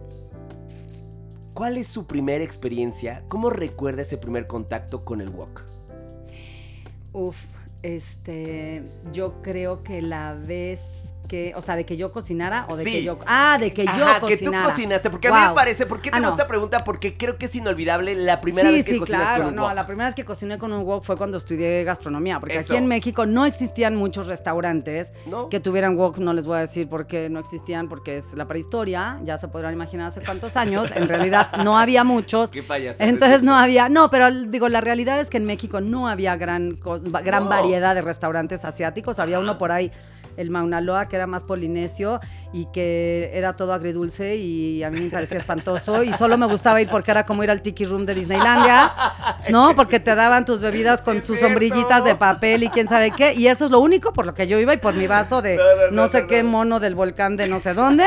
¿Cuál 1.54 1.76
es 1.76 1.88
su 1.88 2.06
primera 2.06 2.42
experiencia? 2.42 3.22
¿Cómo 3.28 3.50
recuerda 3.50 4.02
ese 4.02 4.16
primer 4.16 4.46
contacto 4.46 5.04
con 5.04 5.20
el 5.20 5.28
wok? 5.30 5.62
Uf, 7.12 7.36
este, 7.82 8.82
yo 9.12 9.42
creo 9.42 9.82
que 9.82 10.00
la 10.00 10.34
vez 10.34 10.80
que, 11.30 11.52
o 11.54 11.60
sea, 11.62 11.76
de 11.76 11.86
que 11.86 11.96
yo 11.96 12.10
cocinara 12.10 12.66
o 12.68 12.76
de 12.76 12.82
Sí. 12.82 12.90
que 12.90 13.02
yo, 13.04 13.18
ah, 13.24 13.56
de 13.60 13.72
que 13.72 13.84
yo 13.84 13.90
Ajá, 13.92 14.20
que 14.26 14.36
tú 14.36 14.46
cocinara. 14.46 14.64
cocinaste. 14.64 15.10
Porque 15.10 15.28
a 15.28 15.32
mí 15.32 15.48
me 15.48 15.54
parece, 15.54 15.86
¿por 15.86 16.00
qué 16.00 16.08
Ah, 16.08 16.14
tengo 16.16 16.26
no. 16.26 16.30
esta 16.32 16.48
pregunta? 16.48 16.78
Porque 16.80 17.16
creo 17.16 17.38
que 17.38 17.46
es 17.46 17.54
inolvidable 17.54 18.16
la 18.16 18.40
primera 18.40 18.68
sí, 18.68 18.74
vez 18.74 18.84
que 18.84 18.90
sí, 18.94 18.98
cocinas 18.98 19.22
claro, 19.28 19.44
con 19.44 19.48
un 19.50 19.54
no, 19.56 19.62
wok. 19.66 19.74
la 19.74 19.86
primera 19.86 20.08
vez 20.08 20.14
que 20.16 20.24
cociné 20.24 20.58
con 20.58 20.72
un 20.72 20.82
wok 20.84 21.04
fue 21.04 21.16
cuando 21.16 21.36
estudié 21.38 21.84
gastronomía, 21.84 22.40
porque 22.40 22.56
Eso. 22.58 22.72
aquí 22.72 22.76
en 22.82 22.88
México 22.88 23.26
no 23.26 23.46
existían 23.46 23.94
muchos 23.94 24.26
restaurantes 24.26 25.12
¿No? 25.26 25.48
que 25.48 25.60
tuvieran 25.60 25.96
wok, 25.96 26.18
no 26.18 26.32
les 26.32 26.46
voy 26.46 26.56
a 26.56 26.60
decir 26.62 26.88
por 26.88 27.06
qué 27.06 27.30
no 27.30 27.38
existían, 27.38 27.88
porque 27.88 28.16
es 28.16 28.34
la 28.34 28.46
prehistoria, 28.48 29.20
ya 29.22 29.38
se 29.38 29.46
podrán 29.46 29.72
imaginar 29.72 30.08
hace 30.08 30.20
cuántos 30.22 30.56
años, 30.56 30.90
en 30.96 31.08
realidad 31.08 31.52
no 31.64 31.78
había 31.78 32.02
muchos. 32.02 32.50
Qué 32.50 32.64
payasada 32.64 33.08
Entonces 33.08 33.38
es 33.38 33.42
no 33.44 33.56
había, 33.56 33.88
no, 33.88 34.10
pero 34.10 34.30
digo, 34.32 34.68
la 34.68 34.80
realidad 34.80 35.20
es 35.20 35.30
que 35.30 35.36
en 35.36 35.44
México 35.44 35.80
no 35.80 36.08
había 36.08 36.36
gran, 36.36 36.78
gran 37.22 37.44
No. 37.44 37.48
variedad 37.50 37.94
de 37.94 38.02
restaurantes 38.02 38.64
asiáticos. 38.64 39.18
Había 39.20 39.38
uno 39.38 39.58
por 39.58 39.70
ahí, 39.70 39.92
el 40.40 40.50
Mauna 40.50 40.80
Loa, 40.80 41.06
que 41.08 41.16
era 41.16 41.26
más 41.26 41.44
polinesio 41.44 42.20
y 42.52 42.66
que 42.72 43.30
era 43.34 43.54
todo 43.54 43.72
agridulce 43.72 44.36
y 44.36 44.82
a 44.82 44.90
mí 44.90 45.00
me 45.00 45.10
parecía 45.10 45.38
espantoso. 45.38 46.02
Y 46.02 46.12
solo 46.14 46.36
me 46.38 46.46
gustaba 46.46 46.80
ir 46.80 46.88
porque 46.88 47.10
era 47.10 47.24
como 47.26 47.44
ir 47.44 47.50
al 47.50 47.62
Tiki 47.62 47.84
Room 47.84 48.06
de 48.06 48.14
Disneylandia, 48.14 48.92
¿no? 49.50 49.74
Porque 49.76 50.00
te 50.00 50.14
daban 50.14 50.44
tus 50.44 50.60
bebidas 50.60 51.02
con 51.02 51.20
Sí, 51.20 51.26
sus 51.26 51.40
sombrillitas 51.40 52.02
de 52.04 52.14
papel 52.14 52.62
y 52.64 52.68
quién 52.68 52.88
sabe 52.88 53.10
qué. 53.10 53.34
Y 53.34 53.48
eso 53.48 53.64
es 53.66 53.70
lo 53.70 53.80
único 53.80 54.12
por 54.12 54.26
lo 54.26 54.34
que 54.34 54.46
yo 54.46 54.58
iba 54.58 54.72
y 54.74 54.78
por 54.78 54.94
mi 54.94 55.06
vaso 55.06 55.42
de 55.42 55.56
No, 55.56 55.62
no, 55.62 55.76
no, 55.86 55.90
no, 55.90 56.08
sé 56.08 56.26
qué 56.26 56.42
no. 56.42 56.50
mono 56.50 56.80
del 56.80 56.94
volcán 56.94 57.36
de 57.36 57.46
no 57.48 57.60
sé 57.60 57.74
dónde. 57.74 58.04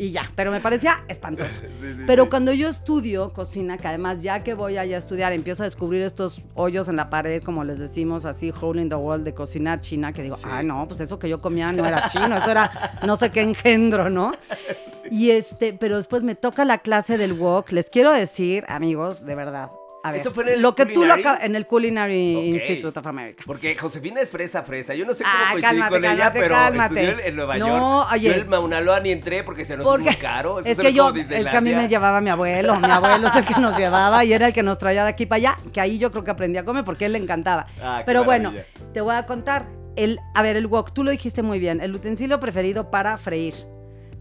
Y 0.00 0.12
ya, 0.12 0.22
pero 0.34 0.50
me 0.50 0.60
parecía 0.60 1.04
espantoso. 1.08 1.50
Sí, 1.60 1.86
sí, 1.94 2.04
Pero 2.06 2.24
sí. 2.24 2.30
cuando 2.30 2.52
yo 2.54 2.68
estudio 2.68 3.34
cocina, 3.34 3.76
que 3.76 3.86
además 3.86 4.22
ya 4.22 4.42
que 4.42 4.54
voy 4.54 4.78
allá 4.78 4.96
a 4.96 4.98
estudiar, 4.98 5.32
empiezo 5.32 5.62
a 5.62 5.66
descubrir 5.66 6.02
estos 6.02 6.40
hoyos 6.54 6.88
en 6.88 6.96
la 6.96 7.10
pared, 7.10 7.42
como 7.42 7.64
les 7.64 7.78
decimos 7.78 8.24
así, 8.24 8.50
hole 8.58 8.80
in 8.80 8.88
the 8.88 8.94
wall 8.94 9.22
de 9.24 9.34
cocina 9.34 9.80
china, 9.82 10.14
que 10.14 10.22
digo, 10.22 10.38
ay 10.42 10.64
no, 10.64 10.88
pues 10.88 11.00
eso 11.00 11.18
que 11.18 11.28
yo 11.28 11.42
comía 11.42 11.70
no 11.72 11.84
era 11.84 12.08
chino, 12.08 12.34
eso 12.34 12.50
era 12.50 12.98
no 13.06 13.16
sé 13.16 13.30
qué 13.30 13.42
engendro, 13.42 14.08
¿no? 14.08 14.32
Y 15.10 15.30
este, 15.30 15.72
pero 15.72 15.96
después 15.96 16.22
me 16.22 16.36
toca 16.36 16.64
la 16.64 16.78
clase 16.78 17.18
del 17.18 17.32
wok. 17.32 17.72
Les 17.72 17.90
quiero 17.90 18.12
decir, 18.12 18.64
amigos, 18.68 19.26
de 19.26 19.34
verdad. 19.34 19.70
A 20.02 20.12
ver, 20.12 20.20
¿Eso 20.22 20.32
fue 20.32 20.44
en 20.44 20.48
el 20.54 20.62
lo 20.62 20.74
que 20.74 20.84
tú 20.86 20.90
lo 20.92 20.94
culinary? 21.00 21.20
acabas 21.20 21.44
en 21.44 21.56
el 21.56 21.66
Culinary. 21.66 22.32
Institute 22.54 22.98
of 22.98 23.06
America. 23.06 23.42
Porque 23.46 23.76
Josefina 23.76 24.20
es 24.22 24.30
fresa, 24.30 24.62
fresa. 24.62 24.94
Yo 24.94 25.04
no 25.04 25.12
sé 25.12 25.24
cómo 25.24 25.34
Ah, 25.36 25.48
coincidí 25.52 25.72
cálmate, 25.78 25.90
con 25.90 26.04
ella, 26.04 26.16
cálmate, 26.16 26.40
pero 26.40 26.54
cálmate. 26.54 26.94
estudió 27.04 27.10
en- 27.20 27.26
en 27.28 27.36
Nueva 27.36 27.58
No, 27.58 27.66
York. 27.68 28.08
oye. 28.14 28.28
Yo 28.28 28.34
el 28.34 28.46
Mauna 28.46 28.80
Loa 28.80 29.00
ni 29.00 29.12
entré 29.12 29.44
porque 29.44 29.66
se 29.66 29.76
nos 29.76 29.84
Porque 29.86 30.04
muy 30.10 30.14
caro. 30.16 30.58
Eso 30.60 30.70
es 30.70 30.78
que 30.80 30.92
yo, 30.94 31.10
es 31.14 31.26
que 31.26 31.56
a 31.56 31.60
mí 31.60 31.74
me 31.74 31.86
llevaba 31.88 32.22
mi 32.22 32.30
abuelo, 32.30 32.80
mi 32.80 32.90
abuelo 32.90 33.28
es 33.28 33.34
el 33.36 33.44
que 33.44 33.60
nos 33.60 33.76
llevaba 33.78 34.24
y 34.24 34.32
era 34.32 34.46
el 34.46 34.52
que 34.54 34.62
nos 34.62 34.78
traía 34.78 35.02
de 35.04 35.10
aquí 35.10 35.26
para 35.26 35.36
allá, 35.36 35.56
que 35.70 35.80
ahí 35.82 35.98
yo 35.98 36.10
creo 36.10 36.24
que 36.24 36.30
aprendí 36.30 36.56
a 36.58 36.64
comer 36.64 36.82
porque 36.84 37.04
a 37.04 37.06
él 37.06 37.12
le 37.12 37.18
encantaba. 37.18 37.66
Ah, 37.82 38.02
Pero 38.06 38.24
bueno, 38.24 38.54
te 38.94 39.02
voy 39.02 39.14
a 39.14 39.26
contar. 39.26 39.66
El, 39.96 40.18
a 40.34 40.40
ver, 40.40 40.56
el 40.56 40.66
wok, 40.66 40.92
tú 40.94 41.04
lo 41.04 41.10
dijiste 41.10 41.42
muy 41.42 41.58
bien, 41.58 41.82
el 41.82 41.94
utensilio 41.94 42.40
preferido 42.40 42.90
para 42.90 43.18
freír, 43.18 43.54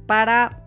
para 0.07 0.63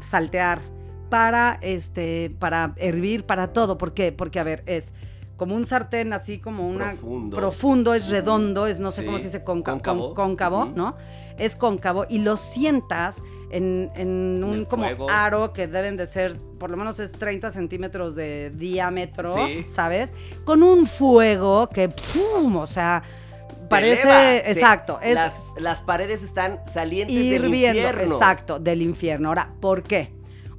saltear, 0.00 0.60
para, 1.08 1.58
este, 1.62 2.30
para 2.38 2.72
hervir, 2.76 3.24
para 3.24 3.52
todo. 3.52 3.78
¿Por 3.78 3.94
qué? 3.94 4.12
Porque, 4.12 4.40
a 4.40 4.44
ver, 4.44 4.62
es 4.66 4.88
como 5.36 5.54
un 5.56 5.66
sartén 5.66 6.12
así 6.12 6.38
como 6.38 6.68
una... 6.68 6.90
Profundo. 6.90 7.36
profundo, 7.36 7.94
es 7.94 8.08
redondo, 8.08 8.66
es 8.66 8.78
no 8.78 8.90
sé 8.92 9.00
Sí. 9.00 9.06
cómo 9.06 9.18
se 9.18 9.24
dice, 9.24 9.42
conca- 9.44 9.72
Cóncavo. 9.72 10.14
con- 10.14 10.14
cóncavo, 10.14 10.58
Ujú. 10.66 10.72
¿no? 10.76 10.96
Es 11.38 11.56
cóncavo 11.56 12.06
y 12.08 12.18
lo 12.20 12.36
sientas 12.36 13.20
en, 13.50 13.90
en 13.96 14.42
un 14.44 14.64
como 14.64 14.84
fuego. 14.84 15.10
aro 15.10 15.52
que 15.52 15.66
deben 15.66 15.96
de 15.96 16.06
ser, 16.06 16.36
por 16.58 16.70
lo 16.70 16.76
menos 16.76 17.00
es 17.00 17.10
30 17.12 17.50
centímetros 17.50 18.14
de 18.14 18.52
diámetro, 18.54 19.34
Sí. 19.34 19.64
¿sabes? 19.66 20.14
Con 20.44 20.62
un 20.62 20.86
fuego 20.86 21.68
que, 21.68 21.88
¡pum! 21.88 22.54
O 22.56 22.66
sea, 22.68 23.02
parece... 23.68 24.02
eleva. 24.02 24.20
Se- 24.20 24.50
exacto, 24.52 24.98
es 25.02 25.14
las, 25.14 25.52
las 25.58 25.80
paredes 25.80 26.22
están 26.22 26.60
salientes 26.64 27.16
del 27.16 27.44
hirviendo, 27.46 27.78
infierno. 27.80 28.14
exacto, 28.14 28.60
del 28.60 28.82
infierno. 28.82 29.28
Ahora, 29.30 29.50
¿por 29.60 29.82
qué? 29.82 30.12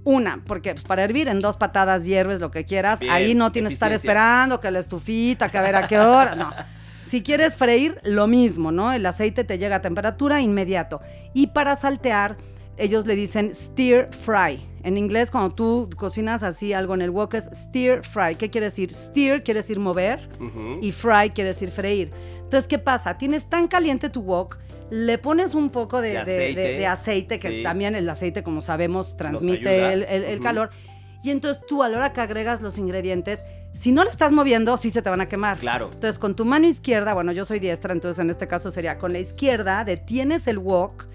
Una, 0.05 0.41
porque 0.45 0.73
pues, 0.73 0.83
para 0.83 1.03
hervir 1.03 1.27
en 1.27 1.41
dos 1.41 1.57
patadas 1.57 2.05
hierves 2.05 2.39
lo 2.39 2.51
que 2.51 2.63
quieras. 2.63 2.99
Bien, 2.99 3.11
Ahí 3.11 3.35
no 3.35 3.51
tienes 3.51 3.71
que 3.71 3.73
estar 3.73 3.91
esperando 3.91 4.61
que 4.61 4.71
la 4.71 4.79
estufita, 4.79 5.49
que 5.49 5.57
a 5.57 5.61
ver 5.61 5.75
a 5.75 5.87
qué 5.87 5.99
hora. 5.99 6.35
No. 6.35 6.51
Si 7.05 7.21
quieres 7.21 7.55
freír, 7.55 7.99
lo 8.03 8.27
mismo, 8.27 8.71
¿no? 8.71 8.93
El 8.93 9.05
aceite 9.05 9.43
te 9.43 9.57
llega 9.57 9.77
a 9.77 9.81
temperatura 9.81 10.41
inmediato. 10.41 11.01
Y 11.33 11.47
para 11.47 11.75
saltear, 11.75 12.37
ellos 12.77 13.05
le 13.05 13.15
dicen 13.15 13.53
stir 13.53 14.09
fry. 14.11 14.59
En 14.83 14.97
inglés, 14.97 15.31
cuando 15.31 15.55
tú 15.55 15.89
cocinas 15.95 16.43
así 16.43 16.73
algo 16.73 16.93
en 16.93 17.01
el 17.01 17.09
wok 17.09 17.35
es 17.35 17.49
stir 17.53 18.03
fry. 18.03 18.35
¿Qué 18.35 18.49
quiere 18.49 18.65
decir? 18.65 18.93
Stir 18.93 19.43
quiere 19.43 19.59
decir 19.59 19.79
mover 19.79 20.29
y 20.81 20.91
fry 20.91 21.31
quiere 21.31 21.49
decir 21.49 21.71
freír. 21.71 22.11
Entonces, 22.37 22.67
¿qué 22.67 22.77
pasa? 22.77 23.17
Tienes 23.17 23.49
tan 23.49 23.67
caliente 23.67 24.09
tu 24.09 24.21
wok, 24.21 24.59
le 24.91 25.17
pones 25.17 25.55
un 25.55 25.69
poco 25.69 26.01
de, 26.01 26.09
De 26.09 26.13
de- 26.13 26.23
de- 26.25 26.33
aceite. 26.41 26.61
de 26.77 26.87
aceite, 26.87 27.39
que 27.39 27.49
Sí. 27.49 27.63
también 27.63 27.95
el 27.95 28.07
aceite, 28.09 28.43
como 28.43 28.61
sabemos, 28.61 29.17
transmite 29.17 29.93
el, 29.93 30.03
el- 30.03 30.23
el 30.23 30.35
Ujú. 30.35 30.43
calor. 30.43 30.69
Y 31.23 31.31
entonces 31.31 31.63
tú, 31.67 31.81
a 31.81 31.89
la 31.89 31.97
hora 31.97 32.13
que 32.13 32.21
agregas 32.21 32.61
los 32.61 32.77
ingredientes, 32.77 33.43
si 33.73 33.91
no 33.91 34.03
lo 34.03 34.11
estás 34.11 34.31
moviendo, 34.31 34.77
sí 34.77 34.91
se 34.91 35.01
te 35.01 35.09
van 35.09 35.21
a 35.21 35.27
quemar. 35.27 35.57
Claro. 35.57 35.89
Entonces, 35.91 36.19
con 36.19 36.35
tu 36.35 36.45
mano 36.45 36.67
izquierda, 36.67 37.15
bueno, 37.15 37.31
yo 37.31 37.45
soy 37.45 37.59
diestra, 37.59 37.93
entonces 37.93 38.19
en 38.19 38.29
este 38.29 38.47
caso 38.47 38.69
sería 38.69 38.99
con 38.99 39.11
la 39.11 39.17
izquierda, 39.19 39.83
detienes 39.83 40.45
el 40.47 40.59
wok 40.59 41.07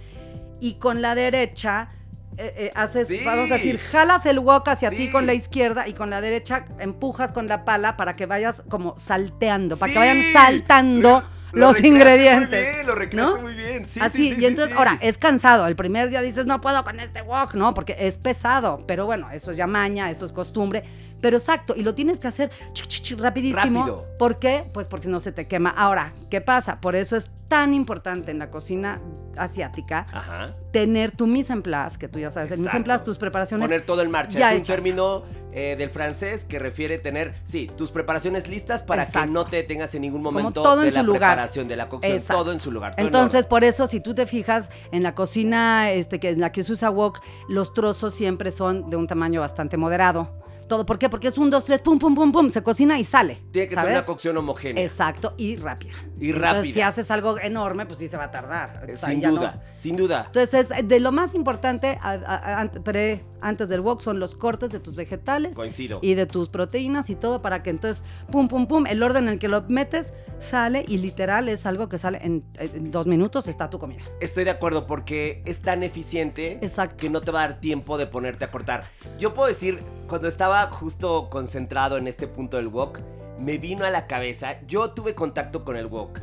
y 0.59 0.75
con 0.75 1.01
la 1.01 1.15
derecha 1.15 1.91
eh, 2.39 2.55
eh, 2.57 2.71
haces, 2.75 3.09
Sí. 3.09 3.21
vamos 3.25 3.51
a 3.51 3.55
decir, 3.55 3.79
jalas 3.79 4.25
el 4.25 4.39
wok 4.39 4.67
hacia 4.69 4.89
ti 4.91 5.11
con 5.11 5.27
la 5.27 5.35
izquierda 5.35 5.87
y 5.89 5.93
con 5.93 6.11
la 6.11 6.21
derecha 6.21 6.65
empujas 6.79 7.33
con 7.33 7.49
la 7.49 7.65
pala 7.65 7.97
para 7.99 8.17
que 8.17 8.25
vayas 8.25 8.63
como 8.71 8.95
salteando, 8.99 9.77
para 9.77 9.93
que 9.93 9.99
vayan 9.99 10.23
saltando 10.33 11.23
Lo 11.53 11.69
los 11.69 11.83
ingredientes. 11.83 12.65
Muy 12.65 12.75
bien, 12.75 12.87
lo 12.87 12.95
recreaste 12.95 13.37
¿no? 13.37 13.43
muy 13.43 13.55
bien. 13.55 13.85
Sí, 13.85 14.01
Así, 14.01 14.29
sí, 14.29 14.35
sí, 14.35 14.43
y 14.43 14.47
entonces, 14.47 14.77
ahora, 14.77 14.99
es 15.01 15.19
cansado. 15.19 15.67
El 15.67 15.77
primer 15.77 16.11
día 16.11 16.23
dices, 16.23 16.47
no 16.47 16.61
puedo 16.61 16.83
con 16.85 17.01
este 17.01 17.23
wok, 17.23 17.55
¿no? 17.55 17.75
Porque 17.75 17.97
es 17.99 18.17
pesado. 18.19 18.85
Pero 18.87 19.07
bueno, 19.07 19.31
eso 19.31 19.51
es 19.51 19.57
ya 19.57 19.67
maña, 19.67 20.11
eso 20.11 20.25
es 20.25 20.33
costumbre. 20.33 20.85
Pero 21.21 21.37
exacto, 21.37 21.75
y 21.77 21.83
lo 21.83 21.95
tienes 21.95 22.19
que 22.21 22.29
hacer 22.29 22.51
ch, 22.73 22.87
ch, 22.87 23.03
ch, 23.03 23.19
rapidísimo. 23.19 23.81
Rápido. 23.81 24.07
¿Por 24.19 24.39
qué? 24.39 24.65
Pues 24.73 24.87
porque 24.87 25.09
no 25.09 25.21
se 25.21 25.33
te 25.33 25.47
quema. 25.47 25.71
Ahora, 25.71 26.13
¿qué 26.31 26.41
pasa? 26.41 26.81
Por 26.81 26.97
eso 26.97 27.17
es 27.17 27.31
tan 27.49 27.75
importante 27.75 28.31
en 28.31 28.39
la 28.39 28.51
cocina 28.51 29.01
asiática 29.37 30.07
Ajá. 30.13 30.53
tener 30.73 31.11
tu 31.11 31.27
mise 31.27 31.53
en 31.53 31.63
place, 31.63 31.99
que 31.99 32.09
tú 32.09 32.19
ya 32.19 32.31
sabes, 32.31 32.51
el 32.53 32.59
mise 32.61 32.77
en 32.77 32.85
place, 32.85 33.05
tus 33.05 33.19
preparaciones. 33.19 33.67
Poner 33.67 33.83
todo 33.85 34.03
en 34.03 34.11
marcha. 34.11 34.39
ya 34.39 34.51
es 34.51 34.55
un 34.57 34.61
hechas. 34.61 34.77
término 34.77 35.25
eh, 35.53 35.75
del 35.77 35.91
francés 35.91 36.45
que 36.45 36.59
refiere 36.59 36.99
tener, 36.99 37.35
sí, 37.45 37.69
tus 37.77 37.91
preparaciones 37.91 38.47
listas 38.49 38.83
para 38.83 39.03
Exacto. 39.05 39.27
que 39.27 39.33
no 39.33 39.45
te 39.47 39.57
detengas 39.57 39.95
en 39.95 40.03
ningún 40.03 40.23
momento 40.23 40.63
todo 40.63 40.83
en 40.83 40.91
de 40.91 40.93
la 40.93 41.01
su 41.01 41.07
lugar. 41.07 41.21
preparación, 41.21 41.69
de 41.69 41.77
la 41.77 41.89
cocción, 41.89 42.13
Exacto. 42.17 42.43
todo 42.45 42.53
en 42.53 42.61
su 42.61 42.71
lugar. 42.71 42.95
en 42.97 43.07
Entonces, 43.07 43.47
por 43.47 43.65
eso, 43.65 43.87
si 43.87 44.01
tú 44.01 44.15
te 44.15 44.27
fijas 44.27 44.69
en 44.93 45.03
la 45.03 45.15
cocina 45.15 45.91
este, 45.91 46.21
que, 46.21 46.31
en 46.31 46.41
la 46.41 46.53
que 46.53 46.63
se 46.63 46.73
usa 46.73 46.91
wok, 46.91 47.21
los 47.49 47.73
trozos 47.75 48.15
siempre 48.15 48.53
son 48.53 48.91
de 48.91 48.97
un 48.97 49.07
tamaño 49.07 49.41
bastante 49.41 49.77
moderado. 49.77 50.31
Todo, 50.71 50.87
¿Por 50.87 51.01
qué? 51.01 51.09
Porque 51.09 51.27
es 51.27 51.37
un, 51.37 51.51
dos, 51.51 51.65
tres, 51.65 51.81
pum, 51.81 51.99
pum, 51.99 52.15
pum, 52.15 52.31
pum, 52.31 52.49
se 52.49 52.63
cocina 52.63 52.97
y 52.97 53.03
sale. 53.03 53.43
Tiene 53.51 53.67
que 53.67 53.75
¿sabes? 53.75 53.89
ser 53.91 53.97
una 53.99 54.07
cocción 54.07 54.37
homogénea. 54.37 54.85
Exacto, 54.85 55.35
y 55.37 55.57
rápida. 55.57 55.95
Y 56.21 56.27
Entonces, 56.31 56.41
rápida. 56.41 56.75
si 56.75 56.81
haces 56.81 57.11
algo 57.11 57.41
enorme, 57.41 57.87
pues 57.87 57.99
sí 57.99 58.07
se 58.07 58.17
va 58.17 58.25
a 58.25 58.31
tardar. 58.31 58.85
Eh, 58.89 58.93
O 58.93 58.97
sea, 58.97 59.09
sin 59.09 59.21
ya 59.21 59.31
no. 59.31 59.37
duda, 59.37 59.65
sin 59.75 59.97
duda. 59.97 60.25
Entonces, 60.27 60.71
es 60.71 60.87
de 60.89 61.01
lo 61.01 61.11
más 61.11 61.35
importante 61.35 61.99
a- 62.01 62.13
a- 62.13 62.61
a- 62.63 62.71
pre- 62.71 63.25
antes 63.43 63.69
del 63.69 63.81
wok 63.81 64.01
son 64.03 64.21
los 64.21 64.37
cortes 64.37 64.71
de 64.71 64.79
tus 64.81 64.95
vegetales 64.95 65.57
Coincido. 65.57 65.99
y 66.03 66.15
de 66.15 66.27
tus 66.27 66.51
proteínas 66.51 67.09
y 67.11 67.15
todo 67.17 67.41
para 67.43 67.63
que 67.65 67.71
entonces, 67.71 68.05
pum, 68.31 68.47
pum, 68.49 68.67
pum, 68.69 68.87
el 68.87 69.03
orden 69.03 69.25
en 69.25 69.31
el 69.31 69.39
que 69.41 69.49
lo 69.49 69.63
metes 69.63 70.13
sale 70.39 70.85
y 70.87 70.99
literal 70.99 71.49
es 71.49 71.65
algo 71.67 71.89
que 71.89 71.97
sale 71.99 72.21
en, 72.23 72.45
en 72.59 72.91
dos 72.93 73.07
minutos, 73.07 73.49
está 73.49 73.69
tu 73.71 73.79
comida. 73.81 74.03
Estoy 74.21 74.45
de 74.45 74.51
acuerdo 74.51 74.87
porque 74.87 75.43
es 75.47 75.63
tan 75.63 75.83
eficiente 75.83 76.59
Exacto. 76.63 76.97
que 76.99 77.11
no 77.11 77.23
te 77.23 77.33
va 77.33 77.43
a 77.45 77.49
dar 77.49 77.61
tiempo 77.61 77.97
de 77.99 78.07
ponerte 78.07 78.45
a 78.45 78.51
cortar. 78.51 78.85
Yo 79.19 79.33
puedo 79.35 79.49
decir, 79.49 79.83
cuando 80.07 80.29
estaba 80.29 80.60
justo 80.69 81.29
concentrado 81.31 81.97
en 81.97 82.07
este 82.07 82.27
punto 82.27 82.57
del 82.57 82.69
wok, 82.69 83.01
me 83.39 83.59
vino 83.59 83.85
a 83.85 83.91
la 83.91 84.07
cabeza, 84.07 84.61
yo 84.67 84.91
tuve 84.91 85.15
contacto 85.15 85.65
con 85.65 85.77
el 85.77 85.87
wok 85.87 86.19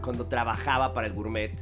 cuando, 0.00 0.26
trabajaba 0.26 0.92
para 0.92 1.06
el 1.06 1.12
gourmet. 1.12 1.52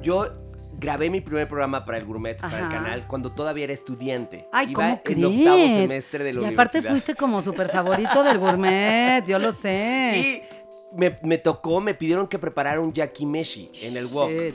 Yo 0.00 0.32
grabé 0.76 1.10
mi 1.10 1.20
primer 1.20 1.46
programa 1.46 1.84
para 1.84 1.98
el 1.98 2.04
gourmet, 2.04 2.40
para 2.40 2.58
el 2.60 2.68
canal, 2.68 3.06
cuando 3.06 3.32
todavía 3.32 3.64
era 3.64 3.72
estudiante. 3.72 4.48
Ay, 4.52 4.70
Iba 4.70 4.74
¿cómo 4.74 4.88
en 4.88 5.00
crees? 5.02 5.24
octavo 5.24 5.68
semestre 5.68 6.24
de 6.24 6.32
la 6.32 6.40
y 6.40 6.44
aparte 6.52 6.78
universidad. 6.78 6.90
fuiste 6.90 7.14
como 7.14 7.42
súper 7.42 7.68
favorito 7.68 8.22
del 8.24 8.38
gourmet, 8.38 9.24
yo 9.26 9.38
lo 9.38 9.52
sé. 9.52 10.12
Y 10.14 10.53
me, 10.96 11.18
me 11.22 11.38
tocó, 11.38 11.80
me 11.80 11.94
pidieron 11.94 12.26
que 12.28 12.38
preparara 12.38 12.80
un 12.80 12.92
yakimeshi 12.92 13.70
en 13.82 13.96
el 13.96 14.06
wok. 14.06 14.30
Shit. 14.30 14.54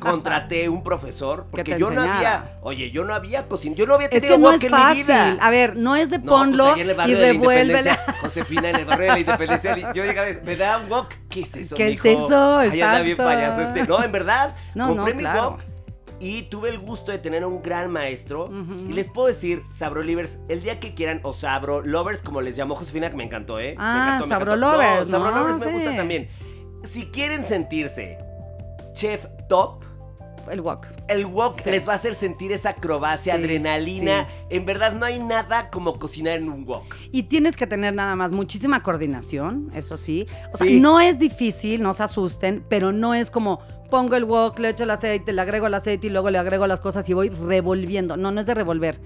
Contraté 0.00 0.68
un 0.68 0.82
profesor 0.82 1.46
porque 1.50 1.76
yo 1.78 1.90
no 1.90 2.02
había, 2.02 2.58
oye, 2.62 2.90
yo 2.90 3.04
no 3.04 3.14
había 3.14 3.46
cocinado, 3.48 3.78
yo 3.78 3.86
no 3.86 3.94
había 3.94 4.06
Es 4.08 4.20
tenido 4.22 4.36
que 4.36 4.40
no 4.42 4.46
wok 4.48 4.56
es 4.56 4.62
en 4.64 4.70
mi 4.72 4.78
fácil. 4.78 5.04
vida. 5.04 5.36
A 5.40 5.50
ver, 5.50 5.76
no 5.76 5.96
es 5.96 6.10
de 6.10 6.18
No, 6.18 6.24
ponlo 6.32 6.64
pues 6.70 6.80
en 6.80 6.88
el 6.88 6.94
y 6.94 6.96
barrio 6.96 7.18
revuélvela. 7.20 7.98
Josefina, 8.20 8.70
en 8.70 8.76
el 8.76 8.84
barrio 8.84 9.06
de 9.06 9.12
la 9.12 9.20
Independencia, 9.20 9.92
yo 9.92 10.04
llegaba 10.04 10.28
me 10.44 10.56
da 10.56 10.78
un 10.78 10.90
wok. 10.90 11.08
¿Qué 11.28 11.40
es 11.40 11.56
eso, 11.56 11.76
¿Qué 11.76 11.88
es 11.88 12.04
eso? 12.04 12.58
Ahí 12.58 12.80
anda 12.80 13.00
bien 13.02 13.16
payaso 13.16 13.62
este. 13.62 13.84
No, 13.84 14.02
en 14.02 14.12
verdad, 14.12 14.54
No, 14.74 14.88
compré 14.88 15.12
no, 15.12 15.16
mi 15.16 15.22
claro. 15.22 15.50
wok 15.50 15.60
y 16.24 16.42
tuve 16.42 16.70
el 16.70 16.78
gusto 16.78 17.12
de 17.12 17.18
tener 17.18 17.42
a 17.42 17.46
un 17.46 17.60
gran 17.62 17.90
maestro. 17.90 18.48
Y 18.88 18.92
les 18.92 19.08
puedo 19.08 19.28
decir, 19.28 19.62
Sabro 19.70 20.02
Livers, 20.02 20.38
el 20.48 20.62
día 20.62 20.80
que 20.80 20.94
quieran, 20.94 21.20
o 21.22 21.32
Sabro 21.32 21.82
Lovers, 21.82 22.22
como 22.22 22.40
les 22.40 22.56
llamó 22.56 22.74
Josefina, 22.76 23.10
que 23.10 23.16
me 23.16 23.24
encantó, 23.24 23.60
¿eh? 23.60 23.74
Ah, 23.78 23.94
me 23.94 24.26
encantó, 24.26 24.26
me 24.26 24.30
Sabro 24.34 24.54
encantó. 24.54 24.72
Lovers, 24.82 25.10
Sabro 25.10 25.30
¿no? 25.30 25.38
Lovers 25.38 25.58
me 25.64 25.72
gusta 25.72 25.96
también. 25.96 26.28
Si 26.84 27.06
quieren 27.06 27.44
sentirse 27.44 28.18
chef 28.94 29.26
top, 29.48 29.82
El 30.50 30.60
wok. 30.60 30.86
el 31.08 31.24
wok 31.26 31.58
Sí. 31.60 31.70
les 31.70 31.88
va 31.88 31.92
a 31.92 31.96
hacer 31.96 32.14
sentir 32.14 32.52
esa 32.52 32.70
acrobacia, 32.70 33.34
Sí, 33.34 33.40
adrenalina. 33.40 34.28
En 34.50 34.66
verdad, 34.66 34.92
no 34.92 35.06
hay 35.06 35.18
nada 35.18 35.70
como 35.70 35.98
cocinar 35.98 36.36
en 36.38 36.50
un 36.50 36.64
wok. 36.66 36.84
Y 37.12 37.24
tienes 37.24 37.56
que 37.56 37.66
tener 37.66 37.94
nada 37.94 38.14
más 38.16 38.32
muchísima 38.32 38.82
coordinación, 38.82 39.70
eso 39.74 39.96
sí. 39.96 40.26
O 40.52 40.56
sea, 40.58 40.66
Sí. 40.66 40.80
no 40.80 41.00
es 41.00 41.18
difícil, 41.18 41.82
no 41.82 41.92
se 41.94 42.02
asusten, 42.02 42.64
pero 42.68 42.92
no 42.92 43.14
es 43.14 43.30
como 43.30 43.60
pongo 43.94 44.16
el 44.16 44.24
wok, 44.24 44.58
le 44.58 44.70
echo 44.70 44.82
el 44.82 44.90
aceite, 44.90 45.32
le 45.32 45.40
agrego 45.40 45.68
el 45.68 45.74
aceite 45.74 46.08
y 46.08 46.10
luego 46.10 46.28
le 46.28 46.38
agrego 46.38 46.66
las 46.66 46.80
cosas 46.80 47.08
y 47.08 47.12
voy 47.12 47.28
revolviendo. 47.28 48.16
No, 48.16 48.32
no 48.32 48.40
es 48.40 48.46
de 48.46 48.52
revolver. 48.52 48.98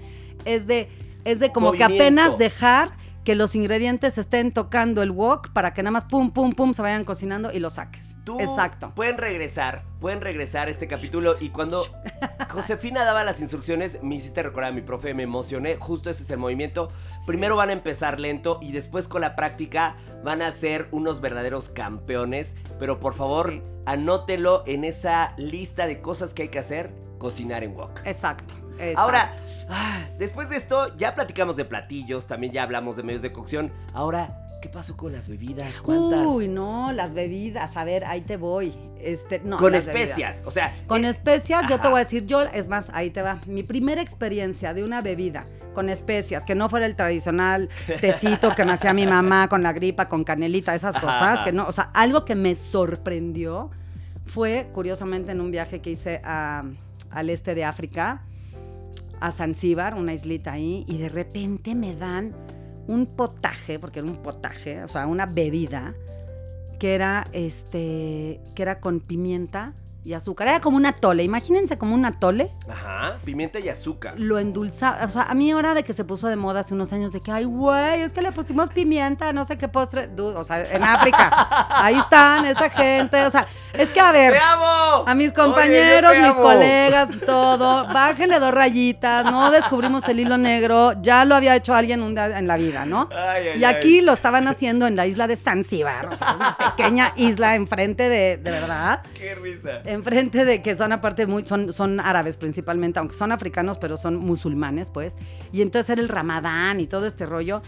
Es 0.45 0.65
de, 0.65 0.89
es 1.25 1.39
de 1.39 1.51
como 1.51 1.73
que 1.73 1.83
apenas 1.83 2.39
dejar 2.39 2.93
que 3.23 3.35
los 3.35 3.55
ingredientes 3.55 4.17
estén 4.17 4.51
tocando 4.53 5.03
el 5.03 5.11
wok 5.11 5.49
para 5.51 5.73
que 5.73 5.83
nada 5.83 5.91
más 5.91 6.05
pum, 6.05 6.31
pum, 6.31 6.53
pum 6.53 6.73
se 6.73 6.81
vayan 6.81 7.03
cocinando 7.05 7.51
y 7.51 7.59
lo 7.59 7.69
saques. 7.69 8.15
Tú 8.23 8.39
Exacto. 8.39 8.93
pueden 8.95 9.17
regresar, 9.17 9.83
pueden 9.99 10.21
regresar 10.21 10.67
a 10.67 10.71
este 10.71 10.87
capítulo 10.87 11.35
y 11.39 11.49
cuando 11.49 11.85
Josefina 12.49 13.03
daba 13.03 13.23
las 13.23 13.39
instrucciones, 13.41 14.01
me 14.01 14.15
hiciste 14.15 14.41
recordar 14.41 14.71
a 14.71 14.75
mi 14.75 14.81
profe, 14.81 15.13
me 15.13 15.23
emocioné, 15.23 15.75
justo 15.79 16.09
ese 16.09 16.23
es 16.23 16.31
el 16.31 16.37
movimiento. 16.39 16.89
Primero 17.25 17.55
van 17.55 17.69
a 17.69 17.73
empezar 17.73 18.19
lento 18.19 18.59
y 18.61 18.71
después 18.71 19.07
con 19.07 19.21
la 19.21 19.35
práctica 19.35 19.95
van 20.23 20.41
a 20.41 20.51
ser 20.51 20.87
unos 20.91 21.21
verdaderos 21.21 21.69
campeones, 21.69 22.55
pero 22.79 22.99
por 22.99 23.13
favor, 23.13 23.51
Sí. 23.51 23.61
anótelo 23.85 24.63
en 24.65 24.83
esa 24.83 25.33
lista 25.37 25.85
de 25.87 26.01
cosas 26.01 26.33
que 26.33 26.43
hay 26.43 26.49
que 26.49 26.59
hacer, 26.59 26.93
cocinar 27.17 27.63
en 27.63 27.75
wok. 27.75 28.01
Exacto. 28.05 28.53
Exacto. 28.79 29.01
Ahora, 29.01 29.35
ah, 29.69 29.99
después 30.17 30.49
de 30.49 30.57
esto, 30.57 30.95
ya 30.97 31.15
platicamos 31.15 31.55
de 31.55 31.65
platillos, 31.65 32.27
también 32.27 32.53
ya 32.53 32.63
hablamos 32.63 32.95
de 32.95 33.03
medios 33.03 33.21
de 33.21 33.31
cocción. 33.31 33.71
Ahora, 33.93 34.45
¿qué 34.61 34.69
pasó 34.69 34.97
con 34.97 35.11
las 35.13 35.27
bebidas? 35.29 35.79
¿Cuántas? 35.79 36.25
Uy, 36.27 36.47
no, 36.47 36.91
las 36.91 37.13
bebidas. 37.13 37.75
A 37.77 37.83
ver, 37.83 38.05
ahí 38.05 38.21
te 38.21 38.37
voy. 38.37 38.73
Este, 38.99 39.39
no, 39.39 39.57
con 39.57 39.71
bebidas. 39.71 39.87
especias, 39.95 40.43
o 40.45 40.51
sea, 40.51 40.75
Con 40.87 41.05
eh, 41.05 41.09
especias, 41.09 41.63
yo 41.69 41.79
te 41.79 41.87
voy 41.87 42.01
a 42.01 42.03
decir, 42.03 42.25
yo, 42.25 42.41
es 42.41 42.67
más, 42.67 42.87
ahí 42.93 43.09
te 43.11 43.21
va. 43.21 43.39
Mi 43.47 43.63
primera 43.63 44.01
experiencia 44.01 44.73
de 44.73 44.83
una 44.83 44.99
bebida 45.01 45.45
con 45.73 45.87
especias, 45.87 46.43
que 46.43 46.55
no 46.55 46.67
fuera 46.67 46.85
el 46.87 46.95
tradicional 46.97 47.69
tecito 48.01 48.53
que 48.55 48.65
me 48.65 48.73
hacía 48.73 48.93
mi 48.93 49.05
mamá 49.05 49.47
con 49.47 49.63
la 49.63 49.71
gripa, 49.71 50.09
con 50.09 50.25
canelita, 50.25 50.75
esas 50.75 50.95
cosas, 50.95 51.21
ajá. 51.35 51.43
que 51.45 51.53
no, 51.53 51.67
o 51.67 51.71
sea, 51.71 51.91
algo 51.93 52.25
que 52.25 52.35
me 52.35 52.55
sorprendió 52.55 53.69
fue, 54.25 54.69
curiosamente, 54.73 55.31
en 55.31 55.39
un 55.41 55.51
viaje 55.51 55.79
que 55.81 55.91
hice 55.91 56.21
a- 56.23 56.63
al 57.11 57.29
este 57.29 57.55
de 57.55 57.63
África, 57.63 58.23
a 59.19 59.31
Zanzíbar, 59.31 59.95
una 59.95 60.13
islita 60.13 60.53
ahí, 60.53 60.85
y 60.87 60.97
de 60.97 61.09
repente 61.09 61.75
me 61.75 61.95
dan 61.95 62.33
un 62.87 63.05
potaje, 63.05 63.79
porque 63.79 63.99
era 63.99 64.07
un 64.07 64.21
potaje, 64.21 64.83
o 64.83 64.87
sea, 64.87 65.05
una 65.07 65.25
bebida 65.25 65.93
que 66.79 66.95
era 66.95 67.25
este 67.33 68.39
que 68.55 68.61
era 68.61 68.79
con 68.79 69.01
pimienta 69.01 69.73
y 70.09 70.13
azúcar. 70.15 70.47
Era 70.47 70.59
como 70.59 70.77
un 70.77 70.85
atole, 70.85 71.23
imagínense 71.23 71.77
como 71.77 71.93
un 71.93 72.03
atole. 72.03 72.51
Ajá, 72.67 73.17
pimienta 73.23 73.59
y 73.59 73.69
azúcar. 73.69 74.15
Lo 74.17 74.39
endulzaba, 74.39 75.05
o 75.05 75.07
sea, 75.07 75.23
a 75.23 75.33
mí 75.35 75.51
ahora 75.51 75.73
de 75.75 75.83
que 75.83 75.93
se 75.93 76.03
puso 76.03 76.27
de 76.27 76.35
moda 76.35 76.61
hace 76.61 76.73
unos 76.73 76.91
años 76.91 77.11
de 77.11 77.21
que, 77.21 77.31
ay, 77.31 77.45
güey, 77.45 78.01
es 78.01 78.11
que 78.11 78.21
le 78.21 78.31
pusimos 78.31 78.71
pimienta, 78.71 79.31
no 79.33 79.45
sé 79.45 79.57
qué 79.57 79.67
postre, 79.67 80.07
Dude, 80.07 80.35
o 80.35 80.43
sea, 80.43 80.61
en 80.65 80.83
África. 80.83 81.29
Ahí 81.69 81.95
están, 81.95 82.45
esta 82.47 82.69
gente, 82.69 83.23
o 83.25 83.29
sea, 83.31 83.47
es 83.73 83.89
que 83.91 83.99
a 83.99 84.11
ver, 84.11 84.33
¡Te 84.33 84.39
amo! 84.39 85.03
a 85.07 85.13
mis 85.13 85.31
compañeros, 85.31 86.11
mis 86.17 86.25
amo. 86.25 86.41
colegas, 86.41 87.09
todo, 87.25 87.85
bájenle 87.93 88.39
dos 88.39 88.53
rayitas, 88.53 89.31
no 89.31 89.51
descubrimos 89.51 90.07
el 90.09 90.19
hilo 90.21 90.37
negro, 90.39 90.93
ya 91.01 91.23
lo 91.25 91.35
había 91.35 91.55
hecho 91.55 91.75
alguien 91.75 92.01
un 92.01 92.15
día 92.15 92.37
en 92.39 92.47
la 92.47 92.57
vida, 92.57 92.85
¿no? 92.85 93.09
Ay, 93.11 93.49
ay, 93.49 93.59
Y 93.59 93.63
aquí 93.63 93.99
ay. 93.99 94.01
lo 94.01 94.13
estaban 94.13 94.47
haciendo 94.47 94.87
en 94.87 94.95
la 94.95 95.05
isla 95.05 95.27
de 95.27 95.35
Zanzíbar, 95.35 96.07
o 96.07 96.17
sea, 96.17 96.33
una 96.33 96.57
pequeña 96.57 97.13
isla 97.15 97.55
enfrente 97.55 98.09
de, 98.09 98.37
de 98.37 98.51
verdad, 98.51 99.01
¡Qué 99.13 99.35
risa! 99.35 99.69
Enfrente 99.99 100.45
de 100.45 100.61
que 100.61 100.75
son 100.75 100.91
aparte 100.91 101.27
muy, 101.27 101.45
son, 101.45 101.71
son 101.73 101.99
árabes 101.99 102.37
principalmente, 102.37 102.99
aunque 102.99 103.15
son 103.15 103.31
africanos, 103.31 103.77
pero 103.77 103.97
son 103.97 104.15
musulmanes, 104.17 104.91
pues. 104.91 105.15
Y 105.51 105.61
entonces 105.61 105.89
era 105.89 106.01
el 106.01 106.09
ramadán 106.09 106.79
y 106.79 106.87
todo 106.87 107.05
este 107.05 107.25
rollo. 107.25 107.61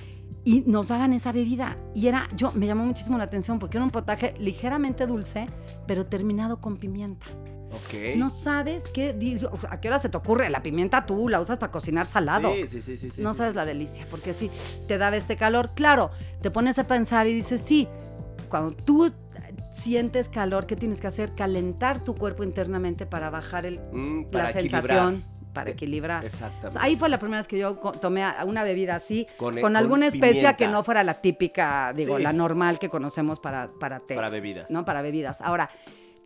Y 0.43 0.61
nos 0.61 0.87
daban 0.87 1.13
esa 1.13 1.31
bebida. 1.31 1.77
Y 1.93 2.07
era, 2.07 2.27
yo, 2.35 2.51
me 2.53 2.65
llamó 2.65 2.83
muchísimo 2.83 3.17
la 3.17 3.25
atención 3.25 3.59
porque 3.59 3.77
era 3.77 3.83
un 3.83 3.91
potaje 3.91 4.33
ligeramente 4.39 5.05
dulce, 5.05 5.47
pero 5.85 6.07
terminado 6.07 6.59
con 6.59 6.77
pimienta. 6.77 7.27
Ok. 7.71 8.17
No 8.17 8.29
sabes 8.29 8.83
qué, 8.93 9.13
digo, 9.13 9.51
a 9.69 9.79
qué 9.79 9.87
hora 9.87 9.99
se 9.99 10.09
te 10.09 10.17
ocurre. 10.17 10.49
La 10.49 10.63
pimienta 10.63 11.05
tú 11.05 11.29
la 11.29 11.39
usas 11.39 11.57
para 11.57 11.71
cocinar 11.71 12.07
salado. 12.07 12.53
Sí, 12.53 12.67
sí, 12.67 12.81
sí, 12.81 12.97
sí. 12.97 13.09
sí, 13.11 13.21
no 13.21 13.33
sabes 13.33 13.53
sí. 13.53 13.57
la 13.57 13.65
delicia, 13.65 14.05
porque 14.09 14.33
sí, 14.33 14.49
te 14.87 14.97
daba 14.97 15.15
este 15.15 15.35
calor. 15.35 15.71
Claro, 15.75 16.11
te 16.41 16.51
pones 16.51 16.79
a 16.79 16.87
pensar 16.87 17.27
y 17.27 17.33
dices, 17.33 17.61
sí, 17.61 17.87
cuando 18.49 18.75
tú 18.75 19.11
sientes 19.71 20.29
calor, 20.29 20.65
¿qué 20.65 20.75
tienes 20.75 20.99
que 21.01 21.07
hacer? 21.07 21.33
Calentar 21.35 22.03
tu 22.03 22.15
cuerpo 22.15 22.43
internamente 22.43 23.05
para 23.05 23.29
bajar 23.29 23.65
el, 23.65 23.79
Mm, 23.91 24.25
la 24.31 24.49
equilibrar. 24.51 24.81
sensación, 24.83 25.23
para 25.53 25.69
Eh, 25.69 25.73
equilibrar. 25.73 26.23
Exactamente. 26.25 26.67
O 26.67 26.71
sea, 26.71 26.83
ahí 26.83 26.95
fue 26.95 27.09
la 27.09 27.19
primera 27.19 27.39
vez 27.39 27.47
que 27.47 27.57
yo 27.57 27.75
tomé 27.75 28.23
una 28.45 28.63
bebida 28.63 28.95
así, 28.95 29.27
Con- 29.37 29.53
con, 29.53 29.61
con 29.61 29.75
alguna 29.75 30.07
especia 30.07 30.31
pimienta. 30.33 30.55
que 30.57 30.67
no 30.67 30.83
fuera 30.83 31.03
la 31.03 31.15
típica, 31.15 31.91
digo, 31.93 32.17
Sí. 32.17 32.23
la 32.23 32.31
normal 32.33 32.79
que 32.79 32.89
conocemos 32.89 33.39
para, 33.39 33.69
para 33.79 33.99
té. 33.99 34.15
Para 34.15 34.29
bebidas. 34.29 34.69
¿no? 34.71 34.85
Para 34.85 35.01
bebidas. 35.01 35.41
Ahora, 35.41 35.69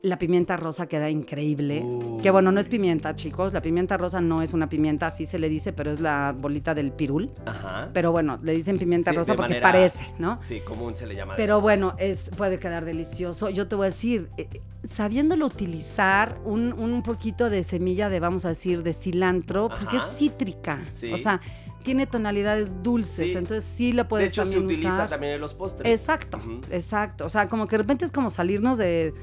la 0.02 0.20
pimienta 0.20 0.56
rosa 0.56 0.86
queda 0.88 1.10
increíble. 1.10 1.82
Uy. 1.84 2.22
Que 2.22 2.30
bueno, 2.30 2.52
no 2.52 2.60
es 2.60 2.68
pimienta, 2.68 3.16
chicos. 3.16 3.54
La 3.54 3.62
pimienta 3.62 3.98
rosa 3.98 4.22
no 4.22 4.44
es 4.44 4.54
una 4.54 4.70
pimienta, 4.70 5.08
así 5.08 5.26
se 5.26 5.40
le 5.40 5.50
dice, 5.50 5.74
pero 5.74 5.90
es 5.92 6.00
la 6.00 6.36
bolita 6.38 6.76
del 6.76 6.92
pirul. 6.92 7.32
Ajá. 7.46 7.90
Pero 7.92 8.12
bueno, 8.12 8.38
le 8.44 8.54
dicen 8.54 8.78
pimienta 8.78 9.10
Sí, 9.12 9.18
rosa 9.18 9.32
de 9.32 9.38
porque 9.38 9.54
manera- 9.56 9.72
parece, 9.72 10.06
¿no? 10.20 10.38
Sí, 10.44 10.60
común 10.62 10.96
se 10.96 11.08
le 11.08 11.16
llama. 11.16 11.34
Pero 11.36 11.60
bueno, 11.60 11.96
es, 11.98 12.30
puede 12.38 12.60
quedar 12.60 12.86
delicioso. 12.86 13.50
Yo 13.50 13.68
te 13.68 13.76
voy 13.76 13.86
a 13.86 13.90
decir, 13.90 14.30
eh, 14.38 14.48
eh, 14.54 14.62
sabiéndolo 14.88 15.48
utilizar, 15.48 16.38
un, 16.46 16.74
un 16.74 17.02
poquito 17.02 17.50
de 17.50 17.64
semilla 17.64 18.08
de, 18.10 18.20
vamos 18.20 18.46
a 18.46 18.50
decir, 18.50 18.84
de 18.84 18.94
cilantro, 18.94 19.70
porque 19.70 19.98
es 19.98 20.04
cítrica. 20.18 20.84
Sí. 20.92 21.12
O 21.14 21.18
sea, 21.18 21.42
tiene 21.82 22.06
tonalidades 22.06 22.84
dulces, 22.84 23.32
Sí. 23.32 23.38
entonces 23.38 23.64
sí 23.64 23.92
de 23.92 24.06
puedes 24.06 24.30
hecho, 24.30 24.46
se 24.46 24.60
utiliza 24.60 24.94
usar. 24.94 25.10
también 25.10 25.34
en 25.34 25.42
los 25.42 25.56
postres. 25.56 25.92
Exacto, 25.92 26.40
exacto. 26.70 27.26
O 27.26 27.30
sea, 27.30 27.48
como 27.50 27.66
que 27.68 27.76
de 27.78 27.82
repente 27.82 28.06
es 28.06 28.12
como 28.12 28.30
salirnos 28.30 28.78
de... 28.78 29.14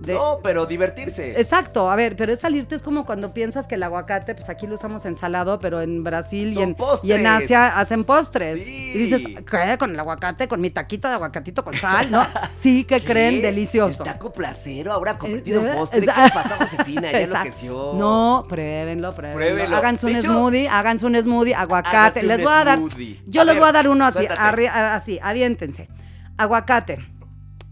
de- 0.00 0.14
No, 0.14 0.38
pero 0.42 0.66
divertirse. 0.66 1.40
Exacto, 1.40 1.90
a 1.90 1.96
ver, 1.96 2.14
pero 2.16 2.32
es 2.32 2.40
salirte 2.40 2.74
es 2.76 2.82
como 2.82 3.04
cuando 3.04 3.32
piensas 3.34 3.66
que 3.66 3.74
el 3.74 3.82
aguacate, 3.82 4.34
pues 4.34 4.48
aquí 4.48 4.66
lo 4.66 4.74
usamos 4.76 5.04
ensalado, 5.04 5.58
pero 5.60 5.80
en 5.82 6.04
Brasil 6.04 6.52
y 6.56 6.62
en, 6.62 6.76
y 7.02 7.12
en 7.12 7.26
Asia 7.26 7.78
hacen 7.78 8.04
postres. 8.04 8.62
Sí. 8.62 8.92
Y 8.94 8.98
dices, 8.98 9.22
¿qué? 9.24 9.76
Con 9.78 9.90
el 9.92 9.98
aguacate, 10.00 10.46
con 10.48 10.60
mi 10.60 10.70
taquito 10.70 11.08
de 11.08 11.14
aguacatito 11.14 11.64
con 11.64 11.74
sal, 11.74 12.10
¿no? 12.10 12.22
Sí, 12.54 12.84
que 12.84 13.00
¿Qué? 13.00 13.06
creen, 13.06 13.42
delicioso. 13.42 14.04
El 14.04 14.12
taco 14.12 14.32
placero 14.32 14.92
ahora 14.92 15.18
convertido 15.18 15.66
en 15.66 15.74
postre. 15.74 16.00
¿Qué 16.00 16.06
exa- 16.06 16.24
le 16.24 16.30
pasó 16.30 16.54
a 16.54 16.56
Josefina? 16.58 17.02
Ya 17.12 17.20
Exacto. 17.20 17.36
enloqueció. 17.48 17.92
No, 17.94 18.46
pruébenlo, 18.48 19.12
pruébenlo. 19.14 19.36
Pruébelo. 19.46 19.76
Háganse 19.76 20.06
un 20.06 20.16
hecho- 20.16 20.32
smoothie, 20.32 20.68
háganse 20.68 21.06
un 21.06 21.16
smoothie, 21.22 21.54
aguacate. 21.54 22.22
Les 22.22 22.42
voy 22.42 22.52
a 22.52 22.64
dar, 22.64 22.78
smoothie. 22.78 23.20
yo 23.26 23.40
A 23.40 23.44
les 23.44 23.54
ver, 23.54 23.60
voy 23.60 23.68
a 23.68 23.72
dar 23.72 23.88
uno 23.88 24.06
así, 24.06 24.26
arri- 24.26 24.68
así, 24.70 25.18
aviéntense. 25.22 25.88
Aguacate. 26.36 26.98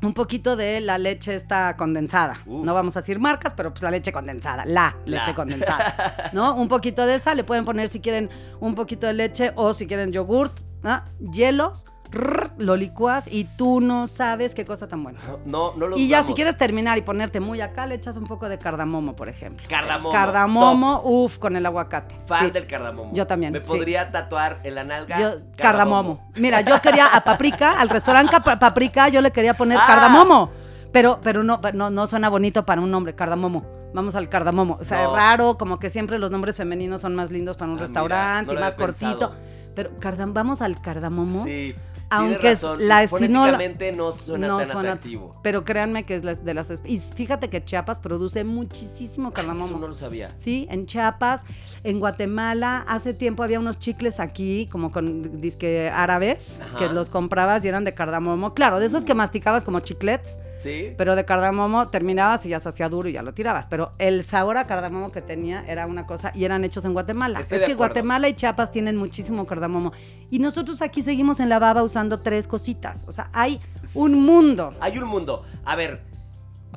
Un 0.07 0.14
poquito 0.14 0.55
de 0.55 0.81
la 0.81 0.99
leche 0.99 1.35
esta 1.35 1.77
condensada. 1.77 2.38
Uf. 2.47 2.64
No 2.64 2.75
vamos 2.75 2.97
a 2.97 3.01
decir 3.01 3.19
marcas, 3.19 3.53
pero 3.57 3.73
pues 3.73 3.83
la 3.83 3.90
leche 3.90 4.12
condensada. 4.12 4.64
La, 4.64 4.95
La. 5.05 5.19
leche 5.19 5.35
condensada. 5.35 6.31
¿No? 6.33 6.55
Un 6.62 6.69
poquito 6.69 7.05
de 7.07 7.16
esa. 7.16 7.35
Le 7.35 7.42
pueden 7.42 7.64
poner 7.64 7.88
si 7.88 8.01
quieren 8.01 8.31
un 8.61 8.75
poquito 8.77 9.07
de 9.09 9.14
leche 9.14 9.53
o 9.57 9.75
si 9.75 9.87
quieren 9.88 10.12
yogurt. 10.12 10.61
¿no? 10.83 11.03
Hielos. 11.33 11.87
Rrr, 12.11 12.53
lo 12.59 12.77
licuas 12.77 13.27
y 13.31 13.45
tú 13.45 13.81
no 13.81 14.07
sabes 14.07 14.55
qué 14.55 14.64
cosa 14.64 14.88
tan 14.88 15.03
buena. 15.03 15.21
No, 15.47 15.75
no 15.77 15.87
lo 15.88 15.97
Y 15.97 16.09
ya 16.09 16.25
si 16.25 16.35
quieres 16.35 16.57
terminar 16.57 16.99
y 16.99 17.03
ponerte 17.03 17.40
muy 17.40 17.61
acá, 17.61 17.87
le 17.87 17.95
echas 17.95 18.16
un 18.16 18.25
poco 18.25 18.49
de 18.49 18.59
cardamomo, 18.59 19.14
por 19.16 19.29
ejemplo. 19.29 19.66
Cardamomo, 19.69 20.12
Cardamomo, 20.12 21.01
uff, 21.05 21.38
con 21.38 21.57
el 21.57 21.64
aguacate. 21.66 22.16
Fan 22.27 22.47
Sí. 22.47 22.51
del 22.51 22.66
cardamomo. 22.66 23.11
Yo 23.14 23.27
también, 23.27 23.53
Me 23.53 23.64
sí. 23.64 23.71
podría 23.71 24.11
tatuar 24.11 24.61
en 24.64 24.75
la 24.75 24.85
nalga. 24.85 25.19
Yo, 25.21 25.31
cardamomo. 25.57 26.31
Mira, 26.37 26.61
yo 26.62 26.81
quería 26.81 27.07
a 27.07 27.21
Paprika, 27.23 27.81
al 27.81 27.88
restaurante 27.88 28.37
Paprika, 28.40 29.09
yo 29.09 29.21
le 29.21 29.31
quería 29.31 29.55
poner 29.55 29.79
Ah. 29.81 29.85
cardamomo. 29.87 30.51
Pero, 30.92 31.21
pero 31.23 31.42
no, 31.45 31.61
no, 31.75 31.90
no 31.90 32.07
suena 32.07 32.29
bonito 32.29 32.64
para 32.64 32.81
un 32.81 32.90
nombre, 32.90 33.14
cardamomo. 33.14 33.64
Vamos 33.92 34.16
al 34.16 34.29
cardamomo. 34.29 34.79
O 34.81 34.85
sea, 34.85 35.03
No. 35.05 35.11
es 35.11 35.16
raro, 35.16 35.59
como 35.59 35.79
que 35.79 35.90
siempre 35.90 36.19
los 36.19 36.31
nombres 36.31 36.57
femeninos 36.57 37.01
son 37.01 37.14
más 37.14 37.31
lindos 37.31 37.57
para 37.57 37.71
un 37.71 37.79
Ah, 37.79 37.81
mira, 37.81 37.87
restaurante 37.87 38.53
no 38.55 38.59
y 38.61 38.62
más 38.62 38.75
cortito. 38.75 39.31
pensado. 39.31 39.35
Pero 39.75 39.90
vamos 40.33 40.62
al 40.62 40.81
cardamomo. 40.81 41.45
Sí. 41.45 41.75
Aunque 42.11 42.53
es 42.53 42.62
la- 42.62 43.07
si 43.09 43.29
no 43.29 43.40
Fonéticamente 43.40 43.92
no 43.92 44.12
suena 44.12 44.47
no 44.47 44.59
tan 44.59 44.66
suena- 44.66 44.81
atractivo. 44.92 45.37
Pero 45.42 45.64
créanme 45.64 46.05
que 46.05 46.14
es 46.14 46.25
la- 46.25 46.35
de 46.35 46.55
las... 46.55 46.73
Y 46.85 46.99
fíjate 46.99 47.51
que 47.51 47.64
Chiapas 47.64 47.99
produce 47.99 48.45
muchísimo 48.45 49.33
cardamomo. 49.33 49.66
Eso 49.66 49.79
no 49.79 49.88
lo 49.88 49.95
sabía. 49.95 50.29
Sí, 50.37 50.66
en 50.71 50.87
Chiapas, 50.87 51.42
en 51.83 51.99
Guatemala, 51.99 52.85
hace 52.87 53.12
tiempo 53.12 53.42
había 53.42 53.59
unos 53.59 53.79
chicles 53.81 54.21
aquí, 54.21 54.69
como 54.71 54.92
con 54.92 55.40
disque 55.40 55.90
árabes, 55.92 56.61
Ajá. 56.62 56.77
que 56.77 56.88
los 56.88 57.09
comprabas 57.09 57.64
y 57.64 57.69
eran 57.69 57.85
de 57.85 57.92
cardamomo. 57.95 58.55
Claro, 58.55 58.79
de 58.79 58.87
esos 58.87 59.05
que 59.05 59.14
masticabas 59.14 59.64
como 59.64 59.81
chiclets, 59.81 60.38
¿Sí? 60.57 60.95
pero 60.97 61.16
de 61.16 61.25
cardamomo 61.25 61.88
terminabas 61.88 62.47
y 62.47 62.51
ya 62.51 62.61
se 62.61 62.69
hacía 62.69 62.88
duro 62.88 63.09
y 63.09 63.12
ya 63.12 63.23
lo 63.23 63.35
tirabas. 63.35 63.66
Pero 63.66 63.92
el 63.99 64.23
sabor 64.25 64.57
a 64.59 64.66
cardamomo 64.66 65.11
que 65.12 65.23
tenía 65.23 65.64
era 65.66 65.87
una 65.87 66.07
cosa 66.07 66.31
y 66.35 66.45
eran 66.45 66.64
hechos 66.64 66.85
en 66.85 66.92
Guatemala. 66.92 67.40
Estoy 67.40 67.59
es 67.59 67.64
que 67.66 67.73
acuerdo. 67.73 67.95
Guatemala 67.95 68.29
y 68.29 68.35
Chiapas 68.35 68.71
tienen 68.71 68.97
muchísimo 68.97 69.45
cardamomo. 69.47 69.92
Y 70.31 70.38
nosotros 70.38 70.83
aquí 70.83 71.03
seguimos 71.03 71.40
en 71.40 71.49
la 71.49 71.59
baba 71.59 71.83
usando 71.83 71.96
tres 72.23 72.47
cositas. 72.47 73.05
O 73.07 73.13
sea, 73.13 73.31
hay 73.33 73.61
un 73.95 74.23
mundo. 74.25 74.75
Hay 74.81 74.99
un 74.99 75.09
mundo. 75.09 75.45
A 75.65 75.77
ver, 75.77 76.03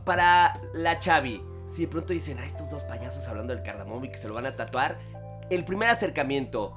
para 0.06 0.54
la 0.74 0.98
Chavi, 1.00 1.42
si 1.68 1.84
de 1.84 1.88
pronto 1.88 2.14
dicen, 2.14 2.38
ah, 2.40 2.46
estos 2.46 2.70
dos 2.72 2.84
payasos 2.84 3.28
hablando 3.28 3.54
del 3.54 3.64
cardamomo 3.64 4.06
y 4.06 4.10
que 4.10 4.18
se 4.18 4.28
lo 4.28 4.34
van 4.34 4.46
a 4.46 4.56
tatuar, 4.56 4.98
el 5.50 5.64
primer 5.66 5.90
acercamiento 5.90 6.74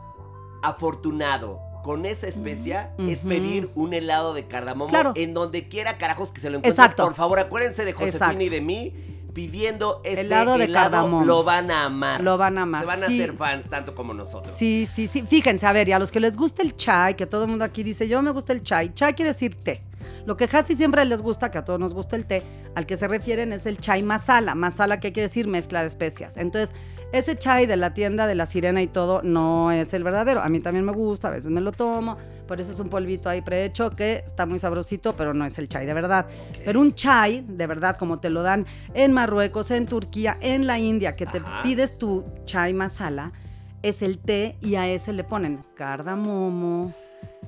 afortunado 0.63 1.61
con 1.83 2.07
esa 2.07 2.29
especia 2.29 2.95
es 2.99 3.21
pedir 3.23 3.71
un 3.75 3.93
helado 3.93 4.35
de 4.35 4.47
cardamomo 4.47 4.89
Claro. 4.89 5.13
en 5.17 5.35
donde 5.35 5.67
quiera 5.69 5.99
carajos 5.99 6.31
que 6.31 6.41
se 6.41 6.49
lo 6.51 6.59
encuentren. 6.59 6.73
Exacto. 6.85 7.05
Por 7.05 7.15
favor, 7.15 7.41
acuérdense 7.41 7.85
de 7.85 7.93
Josefina 7.93 8.27
Exacto. 8.27 8.43
y 8.43 8.49
de 8.49 8.61
mí 8.61 8.95
pidiendo 9.33 10.01
ese 10.05 10.23
Helado 10.23 10.59
de 10.59 10.71
cardamomo. 10.71 11.25
Lo 11.25 11.45
van 11.45 11.71
a 11.71 11.85
amar. 11.87 12.21
Lo 12.21 12.37
van 12.39 12.59
a 12.59 12.63
amar, 12.63 12.81
Se 12.83 12.87
van 12.87 13.03
a 13.03 13.07
sí. 13.07 13.15
hacer 13.21 13.37
fans 13.37 13.69
tanto 13.69 13.95
como 13.95 14.15
nosotros. 14.15 14.55
Sí, 14.57 14.87
sí, 14.91 15.07
sí. 15.07 15.23
Fíjense, 15.23 15.67
a 15.67 15.73
ver, 15.73 15.89
y 15.89 15.93
a 15.93 15.99
los 15.99 16.13
que 16.13 16.21
les 16.21 16.37
gusta 16.37 16.63
el 16.63 16.77
chai, 16.77 17.17
que 17.17 17.27
todo 17.27 17.45
el 17.45 17.51
mundo 17.51 17.65
aquí 17.65 17.83
dice, 17.83 18.09
yo 18.09 18.23
me 18.23 18.31
gusta 18.31 18.53
el 18.53 18.63
chai. 18.63 18.93
Chai 18.95 19.15
quiere 19.15 19.33
decir 19.33 19.55
té. 19.55 19.83
Lo 20.27 20.37
que 20.37 20.47
casi 20.47 20.77
siempre 20.77 21.05
les 21.05 21.21
gusta, 21.21 21.51
que 21.51 21.59
a 21.59 21.65
todos 21.65 21.81
nos 21.81 21.95
gusta 21.95 22.15
el 22.17 22.27
té, 22.27 22.43
al 22.75 22.87
que 22.87 22.97
se 22.97 23.09
refieren 23.09 23.53
es 23.53 23.67
el 23.67 23.79
chai 23.79 24.03
masala. 24.03 24.55
Masala, 24.55 25.01
¿qué 25.01 25.13
quiere 25.13 25.29
decir? 25.29 25.49
Mezcla 25.49 25.81
de 25.81 25.87
especias. 25.89 26.37
Entonces, 26.37 26.75
ese 27.13 27.37
chai 27.37 27.67
de 27.67 27.77
la 27.77 27.93
tienda 27.93 28.27
de 28.27 28.35
la 28.35 28.47
sirena 28.47 28.83
y 28.83 28.87
todo 28.87 29.23
no 29.23 29.71
es 29.73 29.93
el 29.95 30.05
verdadero. 30.05 30.41
A 30.41 30.49
mí 30.49 30.61
también 30.61 30.85
me 30.85 30.93
gusta, 30.93 31.29
a 31.29 31.31
veces 31.33 31.51
me 31.51 31.61
lo 31.61 31.73
tomo. 31.73 32.17
Por 32.53 32.61
eso 32.61 32.71
es 32.73 32.81
un 32.81 32.91
polvito 32.91 33.31
ahí 33.31 33.41
prehecho 33.41 33.93
que 33.97 34.23
está 34.27 34.45
muy 34.45 34.59
sabrosito, 34.59 35.17
pero 35.17 35.33
no 35.33 35.47
es 35.47 35.59
el 35.59 35.71
chai 35.71 35.87
de 35.87 35.95
verdad. 35.95 36.27
Pero 36.63 36.83
un 36.83 36.93
chai, 36.95 37.43
de 37.49 37.67
verdad, 37.67 37.97
como 37.97 38.21
te 38.21 38.29
lo 38.29 38.43
dan 38.43 38.67
en 38.93 39.11
Marruecos, 39.15 39.71
en 39.71 39.87
Turquía, 39.87 40.37
en 40.39 40.67
la 40.67 40.79
India, 40.79 41.17
que 41.17 41.25
te 41.25 41.39
Ajá. 41.39 41.63
pides 41.63 41.97
tu 41.97 42.23
chai 42.45 42.75
masala, 42.75 43.33
es 43.81 44.03
el 44.03 44.19
té 44.19 44.59
y 44.61 44.75
a 44.75 44.87
ese 44.87 45.15
le 45.15 45.25
ponen 45.25 45.65
cardamomo, 45.77 46.93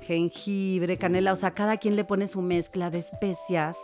jengibre, 0.00 0.96
canela, 0.96 1.34
o 1.34 1.36
sea, 1.36 1.50
cada 1.50 1.76
quien 1.76 1.96
le 1.96 2.04
pone 2.04 2.26
su 2.26 2.40
mezcla 2.40 2.88
de 2.88 3.00
especias 3.00 3.76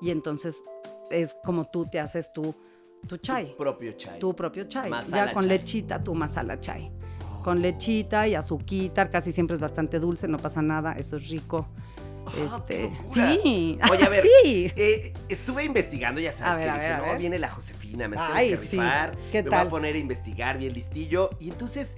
y 0.00 0.10
entonces 0.12 0.62
es 1.10 1.34
como 1.42 1.64
tú 1.64 1.86
te 1.90 1.98
haces 1.98 2.32
tu, 2.32 2.54
tu 3.08 3.16
chai, 3.16 3.52
Propio 3.58 3.94
chai. 3.94 4.20
tu 4.20 4.32
propio 4.32 4.62
chai, 4.68 4.90
Masala 4.90 5.26
ya 5.26 5.32
con 5.32 5.42
chai. 5.42 5.48
lechita, 5.48 6.04
tu 6.04 6.14
masala 6.14 6.60
chai. 6.60 6.88
Con 7.42 7.62
lechita 7.62 8.28
y 8.28 8.34
azuquita, 8.34 9.08
casi 9.10 9.32
siempre 9.32 9.54
es 9.54 9.60
bastante 9.60 9.98
dulce, 9.98 10.28
no 10.28 10.38
pasa 10.38 10.60
nada, 10.62 10.92
eso 10.92 11.16
es 11.16 11.28
rico. 11.30 11.66
Ah, 12.26 12.56
este, 12.58 12.90
sí. 13.12 13.78
Oye, 13.90 14.04
a 14.04 14.08
ver, 14.10 14.22
sí. 14.42 14.70
eh, 14.76 15.14
estuve 15.30 15.64
investigando, 15.64 16.20
ya 16.20 16.32
sabes 16.32 16.52
A 16.52 16.56
ver, 16.56 16.64
que 16.64 16.70
a 16.70 16.74
dije, 16.74 16.92
a 16.92 17.12
no, 17.12 17.18
viene 17.18 17.38
la 17.38 17.48
Josefina, 17.48 18.06
me 18.08 18.16
tengo 18.16 18.28
Ay, 18.32 18.50
que 18.50 18.56
sí. 18.58 18.62
rifar, 18.76 19.16
¿Qué 19.32 19.42
me 19.42 19.48
voy 19.48 19.58
tal? 19.58 19.66
a 19.66 19.70
poner 19.70 19.94
a 19.94 19.98
investigar 19.98 20.58
bien 20.58 20.74
listillo. 20.74 21.30
Y 21.40 21.48
entonces, 21.48 21.96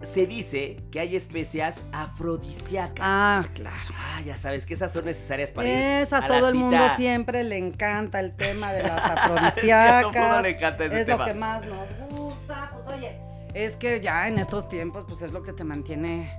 se 0.00 0.26
dice 0.26 0.78
que 0.90 1.00
hay 1.00 1.16
especias 1.16 1.82
afrodisíacas. 1.92 2.98
Ah, 3.00 3.44
claro. 3.54 3.76
Ah, 3.94 4.20
ya 4.24 4.36
sabes 4.36 4.64
que 4.64 4.74
esas 4.74 4.92
son 4.92 5.04
necesarias 5.04 5.50
para 5.52 5.68
ir 5.68 5.74
Esas, 5.74 6.24
a 6.24 6.28
la 6.28 6.38
todo 6.38 6.48
el 6.48 6.54
mundo 6.54 6.78
siempre 6.96 7.44
le 7.44 7.58
encanta 7.58 8.20
el 8.20 8.34
tema 8.36 8.72
de 8.72 8.82
las 8.84 9.02
Sí, 9.02 9.10
a 9.10 10.00
todo 10.00 10.10
afrodisíacas. 10.10 10.14
mundo 10.14 10.40
le 10.42 10.50
encanta 10.50 10.84
ese 10.86 11.00
es 11.00 11.06
tema. 11.06 11.26
lo 11.26 11.32
que 11.32 11.38
más 11.38 11.66
nos 11.66 11.88
gusta. 12.10 12.70
Pues 12.74 12.98
oye, 12.98 13.16
es 13.56 13.78
que 13.78 14.00
ya 14.02 14.28
en 14.28 14.38
estos 14.38 14.68
tiempos, 14.68 15.06
pues 15.08 15.22
es 15.22 15.32
lo 15.32 15.42
que 15.42 15.54
te 15.54 15.64
mantiene 15.64 16.30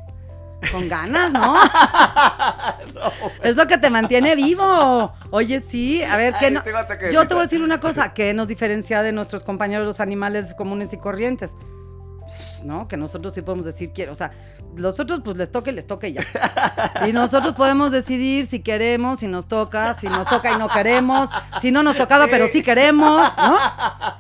con 0.72 0.88
ganas, 0.88 1.32
¿no? 1.32 1.56
es 3.44 3.56
lo 3.56 3.66
que 3.66 3.80
te 3.80 3.90
mantiene 3.90 4.36
vivo. 4.36 5.12
Oye, 5.32 5.60
sí, 5.60 6.04
a 6.04 6.16
ver, 6.16 6.36
¿qué 6.40 6.46
Ay, 6.46 6.52
no? 6.52 6.64
Yo 7.12 7.28
te 7.28 7.34
voy 7.34 7.42
a 7.42 7.46
decir 7.46 7.64
una 7.64 7.80
cosa, 7.80 8.14
que 8.14 8.36
nos 8.36 8.48
diferencia 8.48 9.02
de 9.02 9.14
nuestros 9.14 9.44
compañeros 9.44 9.88
los 9.88 10.00
animales 10.00 10.54
comunes 10.54 10.94
y 10.94 10.98
corrientes. 10.98 11.56
¿No? 12.68 12.86
Que 12.90 12.98
nosotros 12.98 13.34
sí 13.34 13.42
podemos 13.42 13.64
decir 13.64 13.94
quiero, 13.94 14.12
o 14.12 14.16
sea, 14.16 14.32
los 14.76 15.00
otros 15.00 15.22
pues 15.24 15.38
les 15.38 15.50
y 15.50 15.72
les 15.72 15.86
y 16.04 16.14
ya. 16.14 16.22
Y 17.08 17.14
nosotros 17.14 17.56
podemos 17.56 17.92
decidir 17.92 18.46
si 18.46 18.60
queremos, 18.60 19.20
si 19.20 19.28
nos 19.28 19.48
toca, 19.48 19.94
si 19.94 20.08
nos 20.08 20.28
toca 20.28 20.52
y 20.54 20.58
no 20.58 20.68
queremos, 20.68 21.30
si 21.62 21.72
no 21.72 21.82
nos 21.82 21.96
tocaba 21.96 22.26
Sí. 22.26 22.32
pero 22.32 22.48
sí 22.50 22.64
queremos, 22.64 23.22
¿no? 23.38 23.58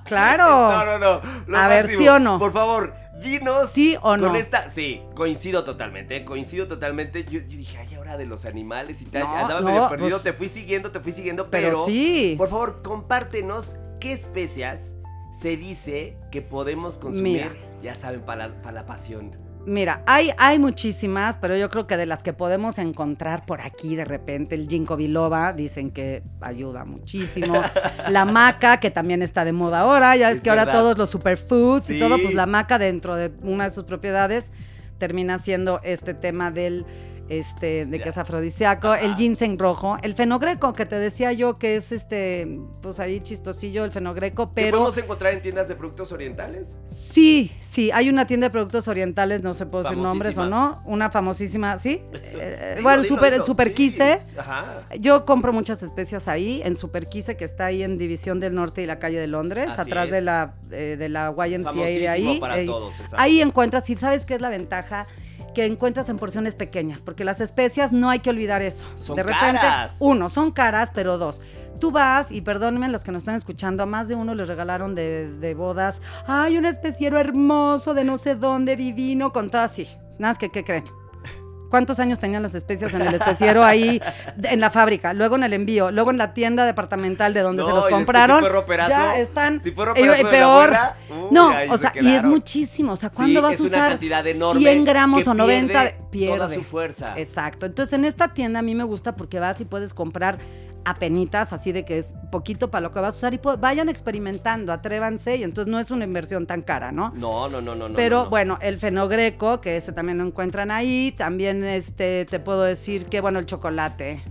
Claro. 0.06 0.48
No, 0.72 0.86
no, 0.86 0.98
no. 0.98 1.22
lo 1.46 1.58
A 1.58 1.68
ver. 1.68 1.88
¿sí 1.88 2.08
o 2.08 2.20
no? 2.20 2.40
Por 2.40 2.54
favor, 2.54 2.94
dinos. 3.22 3.70
¿Sí 3.70 3.98
o 4.02 4.16
no? 4.16 4.28
Con 4.28 4.38
esta, 4.38 4.70
sí, 4.72 5.02
coincido 5.14 5.66
totalmente, 5.66 6.16
eh, 6.16 6.24
coincido 6.24 6.68
totalmente. 6.70 7.26
Yo, 7.26 7.42
yo 7.42 7.58
dije, 7.58 7.78
ay, 7.80 7.96
ahora 7.96 8.16
de 8.16 8.26
los 8.26 8.46
animales 8.46 9.02
y 9.02 9.06
tal. 9.06 9.24
No, 9.24 9.36
Andaba 9.36 9.60
no, 9.60 9.68
medio 9.68 9.90
perdido, 9.90 10.10
pues- 10.12 10.24
te 10.24 10.32
fui 10.32 10.48
siguiendo, 10.48 10.90
te 10.92 11.02
fui 11.02 11.12
siguiendo, 11.12 11.50
Pero 11.50 11.68
pero. 11.68 11.86
sí. 11.86 12.36
Por 12.38 12.48
favor, 12.50 12.82
compártenos 12.82 13.76
qué 14.00 14.14
especias 14.14 14.96
se 15.38 15.56
dice 15.56 16.18
que 16.32 16.42
podemos 16.42 16.98
consumir. 16.98 17.44
Mira. 17.44 17.56
Ya 17.82 17.94
saben, 17.94 18.22
para 18.22 18.48
la, 18.48 18.62
pa' 18.62 18.72
la 18.72 18.86
pasión. 18.86 19.36
Mira, 19.68 20.02
hay, 20.08 20.32
hay 20.38 20.58
muchísimas, 20.58 21.38
pero 21.38 21.56
yo 21.58 21.70
creo 21.70 21.86
que 21.86 21.98
de 21.98 22.06
las 22.06 22.24
que 22.24 22.34
podemos 22.34 22.80
encontrar 22.80 23.46
por 23.46 23.62
aquí 23.62 23.96
de 23.96 24.06
repente, 24.06 24.56
el 24.56 24.68
ginkgo 24.68 24.96
biloba, 24.96 25.54
dicen 25.54 25.92
que 25.92 26.24
ayuda 26.42 26.86
muchísimo. 26.86 27.62
La 28.10 28.24
maca, 28.26 28.80
que 28.80 28.90
también 28.90 29.22
está 29.22 29.44
de 29.46 29.52
moda 29.52 29.82
ahora, 29.82 30.16
ya 30.16 30.32
es 30.32 30.38
Es 30.38 30.44
que 30.44 30.50
ahora 30.50 30.72
todos 30.72 30.98
los 30.98 31.10
superfoods 31.10 31.90
y 31.90 32.00
todo, 32.00 32.18
pues 32.18 32.34
la 32.34 32.46
maca 32.46 32.80
dentro 32.80 33.16
de 33.16 33.32
una 33.44 33.66
de 33.66 33.70
sus 33.70 33.84
propiedades 33.84 34.52
termina 34.98 35.38
siendo 35.38 35.82
este 35.84 36.14
tema 36.14 36.50
del 36.50 36.86
este 37.30 37.86
de 37.86 38.00
que 38.00 38.10
es 38.10 38.18
afrodisíaco, 38.18 38.94
el 38.96 39.16
ginseng 39.16 39.58
rojo, 39.58 39.98
el 40.02 40.14
fenogreco 40.14 40.74
que 40.74 40.86
te 40.86 40.98
decía 40.98 41.32
yo 41.34 41.58
que 41.58 41.76
es 41.76 41.92
este 41.92 42.48
pues 42.82 43.00
ahí 43.00 43.20
chistosillo 43.20 43.84
el 43.84 43.92
fenogreco, 43.92 44.48
¿Qué 44.50 44.54
pero 44.56 44.78
podemos 44.80 44.98
encontrar 44.98 45.34
en 45.34 45.42
tiendas 45.42 45.68
de 45.68 45.76
productos 45.76 46.12
orientales? 46.12 46.78
Sí, 46.88 47.52
sí, 47.70 47.92
hay 47.92 48.10
una 48.10 48.28
tienda 48.28 48.48
de 48.48 48.52
productos 48.52 48.88
orientales, 48.88 49.44
no 49.44 49.54
sé 49.54 49.66
puedo 49.66 49.84
decir 49.84 49.98
nombres 49.98 50.38
o 50.38 50.48
no, 50.48 50.82
una 50.86 51.10
famosísima, 51.10 51.78
¿sí? 51.78 52.02
Eh, 52.14 52.74
Dilo, 52.78 52.84
bueno, 52.84 53.04
super, 53.04 53.34
dilo. 53.34 53.46
super 53.46 53.68
Sí, 53.70 53.74
Quise. 53.74 54.20
Ajá. 54.38 54.88
Yo 55.00 55.26
compro 55.26 55.54
muchas 55.54 55.84
especias 55.84 56.28
ahí, 56.28 56.62
en 56.64 56.76
Super 56.76 57.08
Quise, 57.08 57.38
que 57.38 57.46
está 57.46 57.66
ahí 57.66 57.84
en 57.84 57.98
División 57.98 58.40
del 58.40 58.56
Norte 58.56 58.82
y 58.82 58.86
la 58.86 59.00
calle 59.00 59.20
de 59.20 59.28
Londres, 59.28 59.70
Así 59.70 59.82
atrás 59.82 60.10
de 60.10 60.22
la, 60.22 60.56
eh, 60.72 60.96
de 60.98 61.10
la 61.10 61.32
YMCA 61.32 61.74
de 61.74 62.08
ahí. 62.08 62.40
para 62.40 62.60
Eh, 62.60 62.66
todos, 62.66 63.00
exacto. 63.00 63.18
Ahí 63.22 63.42
encuentras, 63.42 63.90
y 63.90 63.96
¿sabes 63.96 64.26
qué 64.26 64.36
es 64.36 64.42
la 64.42 64.50
ventaja? 64.50 65.08
Que 65.58 65.66
encuentras 65.66 66.08
en 66.10 66.18
porciones 66.18 66.54
pequeñas, 66.54 67.02
porque 67.02 67.26
las 67.26 67.42
especias 67.42 67.92
no 67.92 68.12
hay 68.12 68.20
que 68.20 68.30
olvidar 68.30 68.62
eso. 68.62 68.86
Son 69.00 69.16
de 69.16 69.24
repente, 69.24 69.60
caras. 69.60 69.98
uno, 70.02 70.30
son 70.30 70.52
caras, 70.52 70.92
pero 70.94 71.18
dos. 71.18 71.42
Tú 71.80 71.90
vas, 71.90 72.32
y 72.32 72.42
perdónenme 72.42 72.90
los 72.90 73.02
que 73.02 73.12
nos 73.12 73.22
están 73.22 73.34
escuchando, 73.34 73.82
a 73.82 73.88
más 73.88 74.08
de 74.08 74.14
uno 74.14 74.36
les 74.36 74.48
regalaron 74.48 74.94
de, 74.94 75.32
de 75.40 75.56
bodas, 75.56 76.00
ay, 76.28 76.60
un 76.60 76.66
especiero 76.68 77.18
hermoso 77.18 77.96
de 77.96 78.04
no 78.04 78.20
sé 78.20 78.36
dónde, 78.36 78.76
divino, 78.76 79.34
con 79.34 79.50
todo 79.50 79.64
así. 79.64 79.88
Nada 80.20 80.34
más 80.34 80.38
que, 80.38 80.52
¿qué 80.52 80.64
creen? 80.64 80.84
¿Cuántos 81.70 82.00
años 82.00 82.20
tenían 82.20 82.44
las 82.44 82.56
especias 82.56 82.94
en 82.94 83.02
el 83.02 83.14
especiero 83.16 83.64
ahí 83.64 84.02
en 84.44 84.60
la 84.60 84.70
fábrica? 84.70 85.14
Luego 85.14 85.36
en 85.36 85.44
el 85.44 85.54
envío, 85.54 85.92
luego 85.92 86.12
en 86.12 86.18
la 86.18 86.34
tienda 86.34 86.66
departamental 86.66 87.34
de 87.34 87.42
donde 87.42 87.62
No, 87.64 87.68
se 87.68 87.74
los 87.76 87.84
después 87.86 88.00
si 88.02 88.06
compraron. 88.06 88.40
fue 88.40 88.50
roperazo, 88.50 88.90
ya 88.92 89.18
están. 89.18 89.60
si 89.60 89.72
fue 89.72 89.84
y- 89.84 89.88
roperazo 89.88 90.14
y 90.14 90.18
de 90.18 90.24
la 90.24 90.30
peor. 90.30 90.74
abuela, 90.74 90.98
no, 91.32 91.50
o 91.70 91.78
se 91.78 91.82
sea, 91.90 91.94
y 92.02 92.14
es 92.16 92.24
muchísimo. 92.24 92.94
O 92.94 92.96
sea, 92.96 93.10
¿cuándo 93.10 93.40
Sí, 93.40 93.44
vas 93.44 93.60
a 93.60 93.64
una 93.64 93.68
usar 93.68 93.90
cantidad 93.90 94.26
enorme 94.28 94.62
100 94.62 94.84
gramos 94.86 95.28
o 95.28 95.34
90? 95.34 95.74
pierde 95.82 95.98
Pierde. 96.12 96.36
toda 96.38 96.50
su 96.50 96.64
fuerza. 96.64 97.14
Exacto. 97.18 97.66
Entonces, 97.66 97.94
en 97.94 98.06
esta 98.06 98.30
tienda 98.34 98.60
a 98.60 98.62
mí 98.62 98.74
me 98.76 98.84
gusta 98.86 99.16
porque 99.16 99.40
vas 99.40 99.60
y 99.62 99.66
puedes 99.66 99.94
comprar 99.94 100.38
apenitas, 100.88 101.52
así 101.52 101.72
de 101.74 101.84
que 101.84 102.00
es 102.00 102.14
poquito 102.32 102.72
para 102.72 102.82
lo 102.82 102.92
que 102.92 103.00
vas 103.00 103.16
a 103.16 103.18
usar 103.18 103.34
y 103.34 103.40
vayan 103.60 103.90
experimentando, 103.90 104.72
atrévanse 104.72 105.36
y 105.36 105.44
entonces 105.44 105.70
no 105.70 105.80
es 105.80 105.92
una 105.92 106.06
inversión 106.06 106.48
tan 106.48 106.62
cara, 106.62 106.92
¿no? 106.92 107.12
No, 107.16 107.50
no, 107.50 107.62
no, 107.62 107.76
no. 107.76 107.94
Pero 107.94 108.20
no, 108.20 108.24
no. 108.24 108.30
bueno, 108.30 108.58
el 108.62 108.78
fenogreco, 108.78 109.60
que 109.60 109.76
este 109.76 109.92
también 109.92 110.18
lo 110.18 110.26
encuentran 110.26 110.72
ahí, 110.72 111.14
también 111.18 111.64
este 111.66 112.26
te 112.26 112.40
puedo 112.40 112.64
decir 112.64 113.06
que 113.08 113.20
bueno, 113.20 113.40
el 113.40 113.46
chocolate 113.46 114.24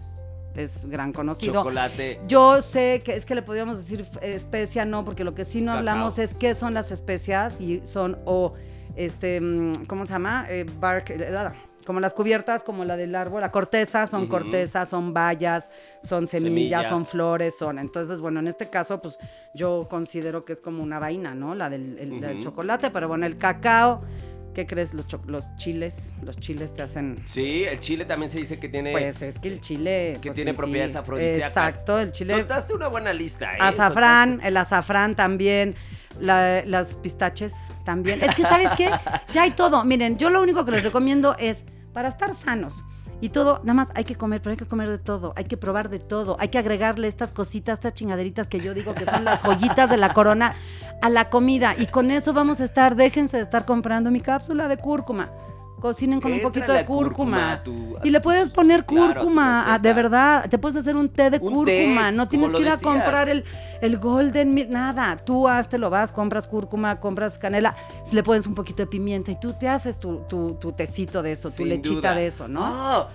es 0.55 0.87
gran 0.87 1.13
conocido. 1.13 1.53
Chocolate. 1.53 2.21
Yo 2.27 2.63
sé 2.63 3.03
que 3.05 3.17
es 3.17 3.27
que 3.27 3.35
le 3.35 3.43
podríamos 3.43 3.77
decir 3.77 4.07
especia, 4.23 4.87
no, 4.87 5.05
porque 5.05 5.25
lo 5.25 5.35
que 5.35 5.45
sí 5.45 5.61
no 5.61 5.73
Cacao. 5.73 5.79
hablamos 5.79 6.19
es 6.19 6.33
qué 6.33 6.55
son 6.55 6.73
las 6.73 6.91
especias 6.91 7.61
y 7.61 7.83
son 7.85 8.19
o 8.25 8.55
este, 8.97 9.43
mm, 9.43 9.85
¿cómo 9.87 10.07
se 10.07 10.15
llama? 10.15 10.47
Eh, 10.49 10.65
bark, 10.81 11.11
eh, 11.11 11.35
ah, 11.37 11.53
como 11.87 12.01
las 12.01 12.13
cubiertas, 12.13 12.63
como 12.65 12.85
la 12.85 12.97
del 12.97 13.15
árbol, 13.15 13.41
la 13.41 13.51
corteza, 13.53 14.07
son 14.07 14.23
Ujú. 14.23 14.31
cortezas, 14.33 14.89
son 14.91 15.15
bayas, 15.15 15.71
son 16.03 16.27
semillas, 16.27 16.83
Semillas. 16.83 16.89
son 16.89 17.07
flores, 17.07 17.57
son. 17.57 17.79
Entonces, 17.79 18.21
bueno, 18.21 18.41
en 18.41 18.49
este 18.49 18.69
caso, 18.69 19.01
pues 19.01 19.19
yo 19.55 19.87
considero 19.89 20.45
que 20.45 20.53
es 20.53 20.61
como 20.61 20.83
una 20.83 20.99
vaina, 20.99 21.35
¿no? 21.35 21.55
La 21.55 21.71
del, 21.71 21.97
el- 21.99 22.43
chocolate, 22.43 22.91
pero 22.91 23.09
bueno, 23.09 23.25
el 23.25 23.39
cacao, 23.39 24.03
¿qué 24.55 24.67
crees? 24.67 24.93
Los, 24.95 25.07
los 25.27 25.47
chiles, 25.57 26.11
los 26.23 26.39
chiles 26.39 26.75
te 26.75 26.83
hacen 26.83 27.23
Sí, 27.27 27.65
el 27.65 27.79
chile 27.81 28.05
también 28.05 28.31
se 28.31 28.39
dice 28.39 28.59
que 28.59 28.69
tiene. 28.69 28.91
pues 28.93 29.23
es 29.23 29.39
que 29.39 29.49
el 29.49 29.61
chile. 29.61 30.15
que 30.21 30.29
pues, 30.31 30.37
tiene 30.37 30.51
sí, 30.53 30.57
propiedades 30.57 30.93
sí. 30.93 30.99
afrodisíacas. 30.99 31.49
Exacto, 31.75 31.99
el 32.01 32.11
chile. 32.13 32.33
Soltaste 32.35 32.75
una 32.75 32.89
buena 32.89 33.13
lista, 33.13 33.55
¿eh? 33.55 33.59
Azafrán, 33.61 34.41
el 34.43 34.57
azafrán 34.57 35.15
también. 35.15 35.75
la- 36.19 36.65
las 36.65 36.97
pistaches 36.97 37.53
también. 37.85 38.23
Es 38.23 38.35
que, 38.35 38.41
¿sabes 38.43 38.71
qué? 38.79 38.89
Ya 39.35 39.43
hay 39.43 39.51
todo. 39.51 39.85
Miren, 39.85 40.17
yo 40.17 40.31
lo 40.31 40.41
único 40.41 40.65
que 40.65 40.71
les 40.71 40.83
recomiendo 40.83 41.37
es 41.39 41.63
para 41.97 42.11
estar 42.11 42.35
sanos. 42.35 42.85
Y 43.23 43.31
todo, 43.31 43.61
nada 43.61 43.73
más 43.73 43.89
hay 43.95 44.05
que 44.05 44.17
comer, 44.17 44.43
pero 44.43 44.51
hay 44.51 44.59
que 44.59 44.67
comer 44.67 44.91
de 44.91 44.99
todo, 44.99 45.33
hay 45.35 45.47
que 45.47 45.57
probar 45.57 45.89
de 45.89 45.99
todo, 45.99 46.37
hay 46.39 46.49
que 46.49 46.59
agregarle 46.59 47.09
estas 47.09 47.33
cositas, 47.33 47.79
estas 47.79 47.95
chingaderitas 47.95 48.49
que 48.49 48.61
yo 48.61 48.75
digo 48.75 48.95
que 48.95 49.07
son 49.07 49.25
las 49.25 49.41
joyitas 49.41 49.89
de 49.89 49.97
la 49.97 50.13
corona 50.13 50.57
a 51.01 51.09
la 51.09 51.31
comida. 51.31 51.75
Y 51.79 51.87
con 51.87 52.11
eso 52.11 52.35
vamos 52.35 52.61
a 52.61 52.65
estar, 52.65 52.97
déjense 52.97 53.39
de 53.39 53.45
estar 53.45 53.65
comprando 53.65 54.11
mi 54.11 54.21
cápsula 54.21 54.69
de 54.69 54.77
cúrcuma. 54.77 55.31
Cocinen 55.87 56.21
con 56.21 56.33
un 56.33 56.41
poquito 56.43 56.73
de 56.73 56.85
cúrcuma, 56.85 57.63
y 58.03 58.11
le 58.11 58.21
puedes 58.21 58.51
poner 58.51 58.81
sí, 58.81 58.87
claro, 58.87 59.05
a 59.05 59.09
tu 59.15 59.21
cúrcuma, 59.21 59.75
ah, 59.75 59.79
de 59.79 59.93
verdad. 59.93 60.49
Te 60.51 60.59
puedes 60.59 60.77
hacer 60.77 60.97
un 60.97 61.09
té 61.09 61.31
de 61.31 61.39
Un 61.39 61.53
cúrcuma. 61.53 62.07
té, 62.07 62.13
no 62.13 62.29
tienes 62.29 62.53
que 62.53 62.61
ir 62.63 62.69
a 62.69 62.77
comprar 62.77 63.29
el, 63.29 63.45
el 63.81 63.99
golden 63.99 64.69
nada. 64.69 65.17
Tú 65.25 65.49
hazte 65.49 65.79
lo 65.79 65.89
vas, 65.91 66.11
compras 66.13 66.49
cúrcuma, 66.49 66.99
compras 66.99 67.39
canela, 67.39 67.77
le 68.13 68.23
pones 68.23 68.47
un 68.47 68.55
poquito 68.55 68.83
de 68.83 68.89
pimienta 68.89 69.31
y 69.31 69.39
tú 69.39 69.53
te 69.53 69.69
haces 69.69 70.01
tu, 70.01 70.23
tu, 70.29 70.55
tu 70.55 70.73
tecito 70.73 71.23
de 71.23 71.33
eso, 71.33 71.51
tu 71.51 71.57
Sin 71.59 71.69
lechita 71.69 71.95
duda. 72.11 72.15
de 72.15 72.27
eso, 72.27 72.49
¿no? 72.49 72.67
No, 72.69 73.07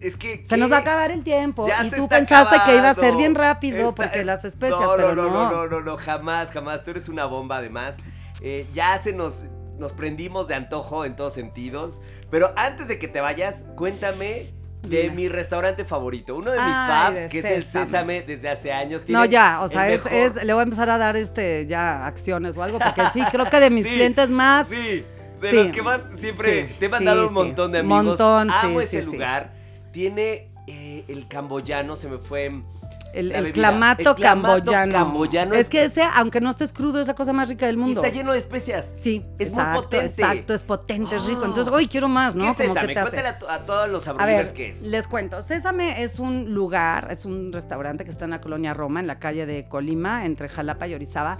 es 0.00 0.16
que. 0.16 0.44
Se 0.46 0.56
nos 0.56 0.70
va 0.70 0.76
a 0.76 0.80
acabar 0.80 1.10
el 1.10 1.24
tiempo 1.24 1.66
Ya 1.66 1.84
y 1.84 1.90
tú 1.90 2.06
pensaste 2.06 2.56
que 2.64 2.76
iba 2.76 2.90
a 2.90 2.94
ser 2.94 3.16
bien 3.16 3.34
rápido 3.34 3.88
Esta- 3.88 3.94
porque 4.04 4.24
las 4.24 4.44
especias, 4.44 4.80
no, 4.80 4.92
pero 4.96 5.14
no, 5.16 5.24
no. 5.24 5.30
no, 5.30 5.50
no, 5.50 5.66
no, 5.66 5.80
no, 5.80 5.96
jamás, 5.96 6.50
jamás. 6.52 6.84
Tú 6.84 6.92
eres 6.92 7.08
una 7.08 7.24
bomba, 7.24 7.56
además. 7.56 7.98
Eh, 8.40 8.66
ya 8.72 8.98
se 8.98 9.12
nos, 9.12 9.44
nos 9.78 9.92
prendimos 9.92 10.48
de 10.48 10.54
antojo 10.54 11.04
en 11.04 11.16
todos 11.16 11.32
sentidos. 11.34 12.00
Pero 12.30 12.52
antes 12.56 12.88
de 12.88 12.98
que 12.98 13.08
te 13.08 13.20
vayas, 13.20 13.64
cuéntame 13.76 14.46
de 14.82 15.02
Dime. 15.04 15.14
mi 15.14 15.28
restaurante 15.28 15.84
favorito. 15.84 16.36
Uno 16.36 16.50
de 16.52 16.58
mis 16.58 16.66
Ay, 16.74 16.88
faves, 16.88 17.26
que 17.28 17.38
es 17.38 17.44
el 17.46 17.64
Sésame. 17.64 18.22
Desde 18.22 18.50
hace 18.50 18.72
años. 18.72 19.02
No, 19.08 19.24
ya, 19.24 19.60
o 19.62 19.68
sea, 19.68 19.88
es, 19.90 20.02
es- 20.10 20.34
le 20.34 20.52
voy 20.52 20.60
a 20.60 20.64
empezar 20.64 20.90
a 20.90 20.98
dar 20.98 21.16
este 21.16 21.66
ya 21.66 22.06
acciones 22.06 22.56
o 22.56 22.62
algo, 22.62 22.78
porque 22.78 23.02
sí, 23.12 23.22
creo 23.30 23.46
que 23.46 23.60
de 23.60 23.70
mis 23.70 23.84
Sí, 23.86 23.92
clientes 23.94 24.30
más. 24.30 24.68
Sí, 24.68 25.04
de 25.40 25.50
Sí. 25.50 25.56
los 25.56 25.70
que 25.70 25.82
más 25.82 26.02
siempre 26.16 26.68
Sí, 26.68 26.74
te 26.78 26.86
he 26.86 26.88
mandado 26.88 27.28
un 27.28 27.34
montón 27.34 27.72
de 27.72 27.78
amigos. 27.78 28.04
Montón, 28.04 28.50
Amo 28.50 28.80
ese 28.80 29.02
lugar. 29.02 29.52
Tiene 29.90 30.50
eh, 30.66 31.04
el 31.08 31.28
camboyano, 31.28 31.96
se 31.96 32.08
me 32.08 32.18
fue. 32.18 32.50
El, 33.14 33.30
el 33.32 33.52
clamato, 33.52 34.10
El 34.10 34.16
clamato 34.16 34.72
camboyano. 34.72 34.92
camboyano 34.92 35.54
es, 35.54 35.70
que 35.70 35.84
ese, 35.84 36.02
aunque 36.14 36.40
no 36.40 36.50
estés 36.50 36.72
crudo, 36.72 37.00
es 37.00 37.06
la 37.06 37.14
cosa 37.14 37.32
más 37.32 37.48
rica 37.48 37.66
del 37.66 37.76
Y 37.76 37.78
mundo. 37.78 38.02
está 38.02 38.12
lleno 38.14 38.32
de 38.32 38.38
especias. 38.38 38.92
Sí, 38.96 39.24
Es 39.38 39.52
muy 39.52 39.62
potente. 39.74 40.06
exacto, 40.06 40.52
es 40.54 40.64
potente, 40.64 41.14
es 41.16 41.24
rico. 41.24 41.44
Entonces, 41.46 41.72
hoy 41.72 41.86
quiero 41.86 42.08
más, 42.08 42.34
¿no? 42.34 42.44
¿Qué 42.44 42.50
es 42.50 42.56
Como 42.56 42.74
Sésame? 42.74 42.88
que 42.88 42.94
te. 42.94 43.00
Cuéntale 43.02 43.28
a, 43.28 43.38
to- 43.38 43.48
a 43.50 43.58
todos 43.60 43.88
los 43.88 44.08
A 44.08 44.10
abrolivers 44.12 44.48
ver, 44.48 44.54
qué 44.56 44.70
es. 44.70 44.82
les 44.82 45.06
cuento. 45.06 45.40
Sésame 45.42 46.02
es 46.02 46.18
un 46.18 46.52
lugar, 46.54 47.08
es 47.10 47.24
un 47.24 47.52
restaurante 47.52 48.04
que 48.04 48.10
está 48.10 48.24
en 48.24 48.32
la 48.32 48.40
colonia 48.40 48.74
Roma, 48.74 48.98
en 49.00 49.06
la 49.06 49.18
calle 49.18 49.46
de 49.46 49.66
Colima, 49.68 50.26
entre 50.26 50.48
Jalapa 50.48 50.88
y 50.88 50.94
Orizaba, 50.94 51.38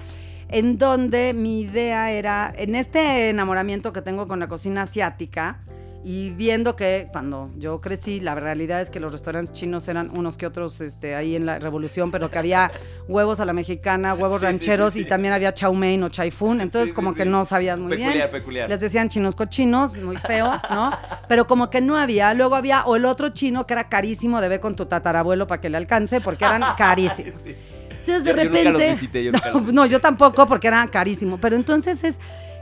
en 0.49 0.79
donde 0.79 1.33
mi 1.35 1.63
idea 1.63 2.11
era, 2.13 2.53
en 2.57 2.75
este 2.77 3.31
enamoramiento 3.31 3.93
que 3.93 4.03
tengo 4.03 4.29
con 4.29 4.39
la 4.39 4.47
cocina 4.47 4.83
asiática, 4.83 5.59
Y 6.07 6.31
viendo 6.31 6.77
que 6.77 7.09
cuando 7.13 7.51
yo 7.57 7.81
crecí, 7.81 8.21
la 8.21 8.35
realidad 8.35 8.83
es 8.83 8.91
que 8.91 9.01
los 9.01 9.11
restaurantes 9.11 9.55
chinos 9.55 9.89
eran 9.89 10.11
unos 10.15 10.37
que 10.37 10.47
otros 10.47 10.83
este, 10.83 11.15
ahí 11.15 11.35
en 11.35 11.47
la 11.47 11.59
revolución, 11.59 12.11
pero 12.11 12.31
que 12.31 12.39
había 12.39 12.71
huevos 13.09 13.41
a 13.41 13.47
la 13.47 13.55
mexicana, 13.55 14.13
huevos 14.13 14.41
Sí, 14.41 14.45
rancheros 14.47 14.93
sí, 14.93 14.99
sí. 15.01 15.05
y 15.07 15.09
también 15.09 15.33
había 15.33 15.55
chow 15.55 15.75
mein 15.75 16.03
o 16.03 16.11
chai 16.11 16.31
fun. 16.31 16.61
Entonces, 16.61 16.93
como 16.93 17.15
que 17.15 17.25
no 17.25 17.47
sabías 17.47 17.79
muy 17.79 17.89
Peculiar, 17.93 18.13
bien. 18.15 18.31
peculiar. 18.31 18.69
Les 18.69 18.81
decían 18.81 19.09
chinos 19.09 19.35
cochinos, 19.35 19.97
muy 19.97 20.17
feo, 20.17 20.53
¿no? 20.71 20.93
Pero 21.27 21.47
como 21.47 21.71
que 21.71 21.81
no 21.81 21.97
había. 21.97 22.35
Luego 22.35 22.55
había, 22.55 22.85
o 22.85 22.97
el 22.97 23.07
otro 23.07 23.31
chino 23.31 23.67
que 23.67 23.73
era 23.73 23.89
carísimo 23.89 24.43
de 24.43 24.49
ver 24.49 24.61
con 24.61 24.77
tu 24.77 24.85
tatarabuelo 24.85 25.47
para 25.47 25.63
que 25.63 25.71
le 25.71 25.79
alcance, 25.79 26.21
porque 26.21 26.45
eran 26.45 26.61
carísimos. 26.77 27.47
Entonces, 27.47 28.25
de 28.25 28.31
Yo- 28.31 28.37
yo 28.37 28.43
nunca 28.43 28.43
repente. 28.43 28.71
los 28.73 28.83
visité, 29.01 29.25
yo 29.25 29.33
nunca 29.33 29.51
los 29.53 29.63
no, 29.65 29.73
no, 29.73 29.87
yo 29.87 29.99
tampoco, 30.03 30.47
porque 30.47 30.67
era 30.69 30.87
carísimo. 30.89 31.39
Pero 31.39 31.57
entonces 31.57 32.05
es 32.05 32.19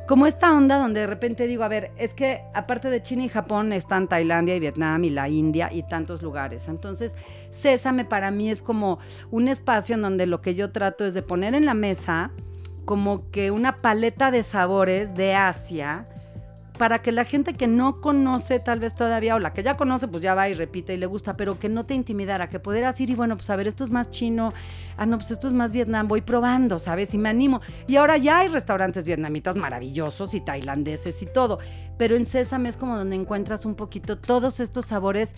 como 0.07 0.27
esta 0.27 0.53
onda 0.53 0.79
donde 0.79 1.01
de 1.01 1.07
repente 1.07 1.47
digo, 1.47 1.65
a 1.65 1.69
ver, 1.69 1.93
es 1.97 2.13
que 2.13 2.43
aparte 2.55 2.91
de 2.91 3.03
China 3.03 3.25
y 3.25 3.29
Japón 3.29 3.73
están 3.73 4.09
Tailandia 4.09 4.57
y 4.57 4.61
Vietnam 4.61 5.05
y 5.05 5.11
la 5.11 5.29
India 5.29 5.73
y 5.73 5.83
tantos 5.85 6.23
lugares. 6.23 6.69
Entonces, 6.69 7.15
Sésame 7.51 8.05
para 8.05 8.31
mí 8.31 8.51
es 8.51 8.63
como 8.63 8.99
un 9.31 9.49
espacio 9.49 9.95
en 9.95 10.03
donde 10.03 10.27
lo 10.27 10.41
que 10.41 10.55
yo 10.55 10.73
trato 10.73 11.05
es 11.05 11.15
de 11.15 11.23
poner 11.23 11.55
en 11.55 11.67
la 11.67 11.75
mesa 11.75 12.31
como 12.85 13.31
que 13.31 13.51
una 13.51 13.77
paleta 13.77 14.31
de 14.31 14.43
sabores 14.43 15.15
de 15.15 15.35
Asia 15.35 16.07
para 16.79 17.03
que 17.03 17.13
la 17.13 17.25
gente 17.25 17.55
que 17.55 17.67
no 17.67 18.01
conoce 18.01 18.59
tal 18.59 18.81
vez 18.81 18.95
todavía, 18.95 19.35
o 19.35 19.39
la 19.39 19.53
que 19.53 19.63
ya 19.63 19.77
conoce, 19.77 20.09
pues 20.09 20.23
ya 20.23 20.35
va 20.35 20.49
y 20.49 20.55
repite 20.55 20.95
y 20.95 20.97
le 20.97 21.07
gusta, 21.07 21.37
pero 21.37 21.59
que 21.59 21.69
no 21.69 21.85
te 21.85 21.95
intimidara, 21.95 22.49
que 22.49 22.59
pudieras 22.59 23.01
ir 23.01 23.11
y 23.11 23.15
bueno, 23.15 23.37
pues 23.37 23.51
a 23.51 23.57
ver, 23.57 23.69
esto 23.69 23.85
es 23.85 23.91
más 23.91 24.11
chino, 24.11 24.53
ah, 24.97 25.07
no, 25.07 25.19
pues 25.19 25.31
esto 25.31 25.47
es 25.47 25.53
más 25.53 25.73
Vietnam, 25.73 26.09
voy 26.09 26.23
probando, 26.23 26.79
¿sabes? 26.79 27.13
Y 27.15 27.19
me 27.19 27.29
animo. 27.29 27.61
Y 27.87 27.97
ahora 27.97 28.17
ya 28.17 28.39
hay 28.39 28.49
restaurantes 28.49 29.05
vietnamitas 29.05 29.57
maravillosos 29.57 30.35
y 30.35 30.41
tailandeses 30.41 31.23
y 31.23 31.27
todo, 31.27 31.59
pero 31.99 32.17
en 32.17 32.27
Sésame 32.27 32.69
es 32.69 32.77
como 32.77 32.97
donde 32.97 33.17
encuentras 33.17 33.65
un 33.65 33.75
poquito 33.75 34.19
todos 34.19 34.61
estos 34.61 34.87
sabores 34.87 35.35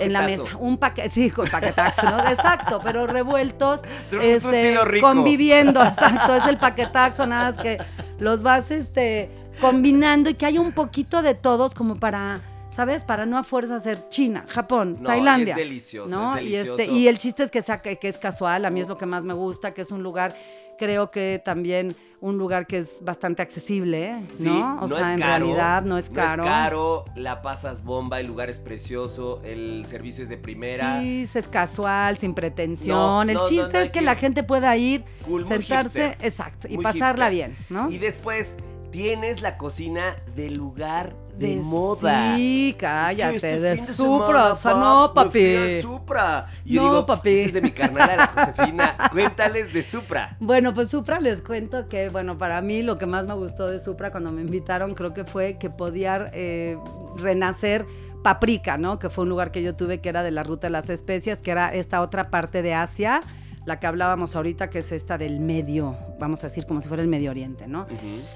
en 0.00 0.12
la 0.12 0.22
mesa. 0.22 0.56
Un 0.58 0.78
paquete, 0.78 1.10
sí, 1.10 1.30
con 1.30 1.48
paquetazo, 1.48 2.08
¿no? 2.10 2.18
Exacto, 2.30 2.80
pero 2.82 3.06
revueltos, 3.06 3.82
este, 4.22 4.82
rico. 4.84 5.08
conviviendo, 5.08 5.82
exacto, 5.84 6.36
es 6.36 6.46
el 6.46 6.58
paquetazo, 6.58 7.26
nada 7.26 7.50
más 7.50 7.58
que 7.58 7.78
los 8.18 8.42
vas 8.42 8.70
este, 8.70 9.30
combinando 9.60 10.30
y 10.30 10.34
que 10.34 10.46
haya 10.46 10.60
un 10.60 10.72
poquito 10.72 11.22
de 11.22 11.34
todos 11.34 11.74
como 11.74 11.96
para, 11.96 12.40
¿sabes? 12.70 13.04
Para 13.04 13.26
no 13.26 13.38
a 13.38 13.42
fuerza 13.42 13.78
ser 13.80 14.08
China, 14.08 14.44
Japón, 14.48 14.96
No, 15.00 15.08
Tailandia. 15.08 15.52
es 15.52 15.58
delicioso, 15.58 16.14
¿no? 16.14 16.36
es 16.36 16.44
Y, 16.44 16.56
este, 16.56 16.70
delicioso. 16.72 16.98
y 16.98 17.08
el 17.08 17.18
chiste 17.18 17.42
es 17.42 17.50
que, 17.50 17.62
sea, 17.62 17.80
que, 17.82 17.98
que 17.98 18.08
es 18.08 18.18
casual, 18.18 18.64
a 18.64 18.70
mí 18.70 18.80
es 18.80 18.88
lo 18.88 18.98
que 18.98 19.06
más 19.06 19.24
me 19.24 19.34
gusta, 19.34 19.72
que 19.74 19.82
es 19.82 19.90
un 19.92 20.02
lugar, 20.02 20.36
creo 20.78 21.10
que 21.10 21.40
también 21.44 21.94
un 22.20 22.38
lugar 22.38 22.66
que 22.66 22.78
es 22.78 22.98
bastante 23.02 23.42
accesible, 23.42 24.06
¿eh? 24.06 24.26
Sí, 24.34 24.44
¿no? 24.44 24.78
O 24.80 24.88
sea, 24.88 25.08
es 25.08 25.12
en 25.12 25.18
caro, 25.20 25.44
realidad 25.44 25.82
no 25.82 25.98
es 25.98 26.08
caro. 26.08 26.42
No 26.42 26.48
es 26.48 26.54
caro, 26.54 27.04
la 27.16 27.42
pasas 27.42 27.84
bomba, 27.84 28.18
el 28.18 28.26
lugar 28.26 28.48
es 28.48 28.58
precioso, 28.58 29.42
el 29.44 29.84
servicio 29.86 30.24
es 30.24 30.30
de 30.30 30.38
primera. 30.38 31.00
Sí, 31.02 31.28
es 31.34 31.48
casual, 31.48 32.16
sin 32.16 32.32
pretensión. 32.34 32.96
No, 32.96 33.22
el 33.22 33.34
no, 33.34 33.40
no, 33.42 33.46
chiste 33.46 33.72
no 33.74 33.78
es 33.78 33.90
que, 33.90 33.98
que- 33.98 34.04
la 34.06 34.14
gente 34.16 34.42
pueda 34.42 34.74
ir, 34.78 35.04
Cool, 35.26 35.44
sentarse, 35.46 36.08
hipster. 36.08 36.26
exacto, 36.26 36.66
y 36.70 36.78
pasarla 36.78 37.30
hipster. 37.30 37.50
bien, 37.50 37.56
¿no? 37.68 37.90
Y 37.90 37.98
después 37.98 38.56
tienes 38.94 39.42
la 39.42 39.56
cocina 39.56 40.14
del 40.36 40.54
lugar 40.54 41.16
de, 41.36 41.48
De- 41.48 41.56
moda. 41.56 42.36
Sí, 42.36 42.68
Es 42.68 42.74
que 42.74 42.78
cállate, 42.78 43.34
este 43.34 43.58
de 43.60 43.76
Supra, 43.78 44.52
o 44.52 44.56
sea, 44.56 44.74
no, 44.74 45.08
me 45.08 45.14
papi. 45.14 45.30
fui 45.56 45.82
Supra. 45.82 46.46
Y 46.64 46.74
yo 46.74 46.82
No, 46.82 46.88
digo, 46.90 47.06
papi. 47.06 47.30
"Esa 47.30 47.46
es 47.48 47.52
de 47.54 47.60
mi 47.60 47.72
carnal, 47.72 48.08
la 48.16 48.26
Josefina. 48.54 48.94
Cuéntales 49.10 49.72
de 49.72 49.82
Supra. 49.82 50.36
Bueno, 50.38 50.72
pues 50.74 50.90
Supra 50.90 51.18
les 51.18 51.42
cuento 51.42 51.88
que, 51.88 52.08
bueno, 52.08 52.38
para 52.38 52.60
mí 52.62 52.82
lo 52.84 52.96
que 52.96 53.06
más 53.06 53.26
me 53.26 53.34
gustó 53.34 53.66
de 53.66 53.80
Supra 53.80 54.12
cuando 54.12 54.30
me 54.30 54.42
invitaron 54.42 54.94
creo 54.94 55.12
que 55.12 55.24
fue 55.24 55.58
que 55.58 55.70
podía 55.70 56.30
eh, 56.32 56.78
renacer 57.16 57.86
Paprika, 58.22 58.78
¿no? 58.78 59.00
Que 59.00 59.10
fue 59.10 59.24
un 59.24 59.28
lugar 59.28 59.50
que 59.50 59.60
yo 59.64 59.74
tuve 59.74 60.00
que 60.00 60.08
era 60.08 60.22
de 60.22 60.30
la 60.30 60.44
ruta 60.44 60.68
de 60.68 60.70
las 60.70 60.88
especias, 60.88 61.42
que 61.42 61.50
era 61.50 61.74
esta 61.74 62.00
otra 62.00 62.30
parte 62.30 62.62
de 62.62 62.74
Asia, 62.74 63.20
la 63.66 63.80
que 63.80 63.86
hablábamos 63.86 64.36
ahorita, 64.36 64.68
que 64.68 64.80
es 64.80 64.92
esta 64.92 65.16
del 65.18 65.40
medio, 65.40 65.96
vamos 66.18 66.44
a 66.44 66.48
decir 66.48 66.66
como 66.66 66.80
si 66.80 66.88
fuera 66.88 67.02
el 67.02 67.08
Medio 67.08 67.30
Oriente, 67.30 67.66
¿no? 67.66 67.86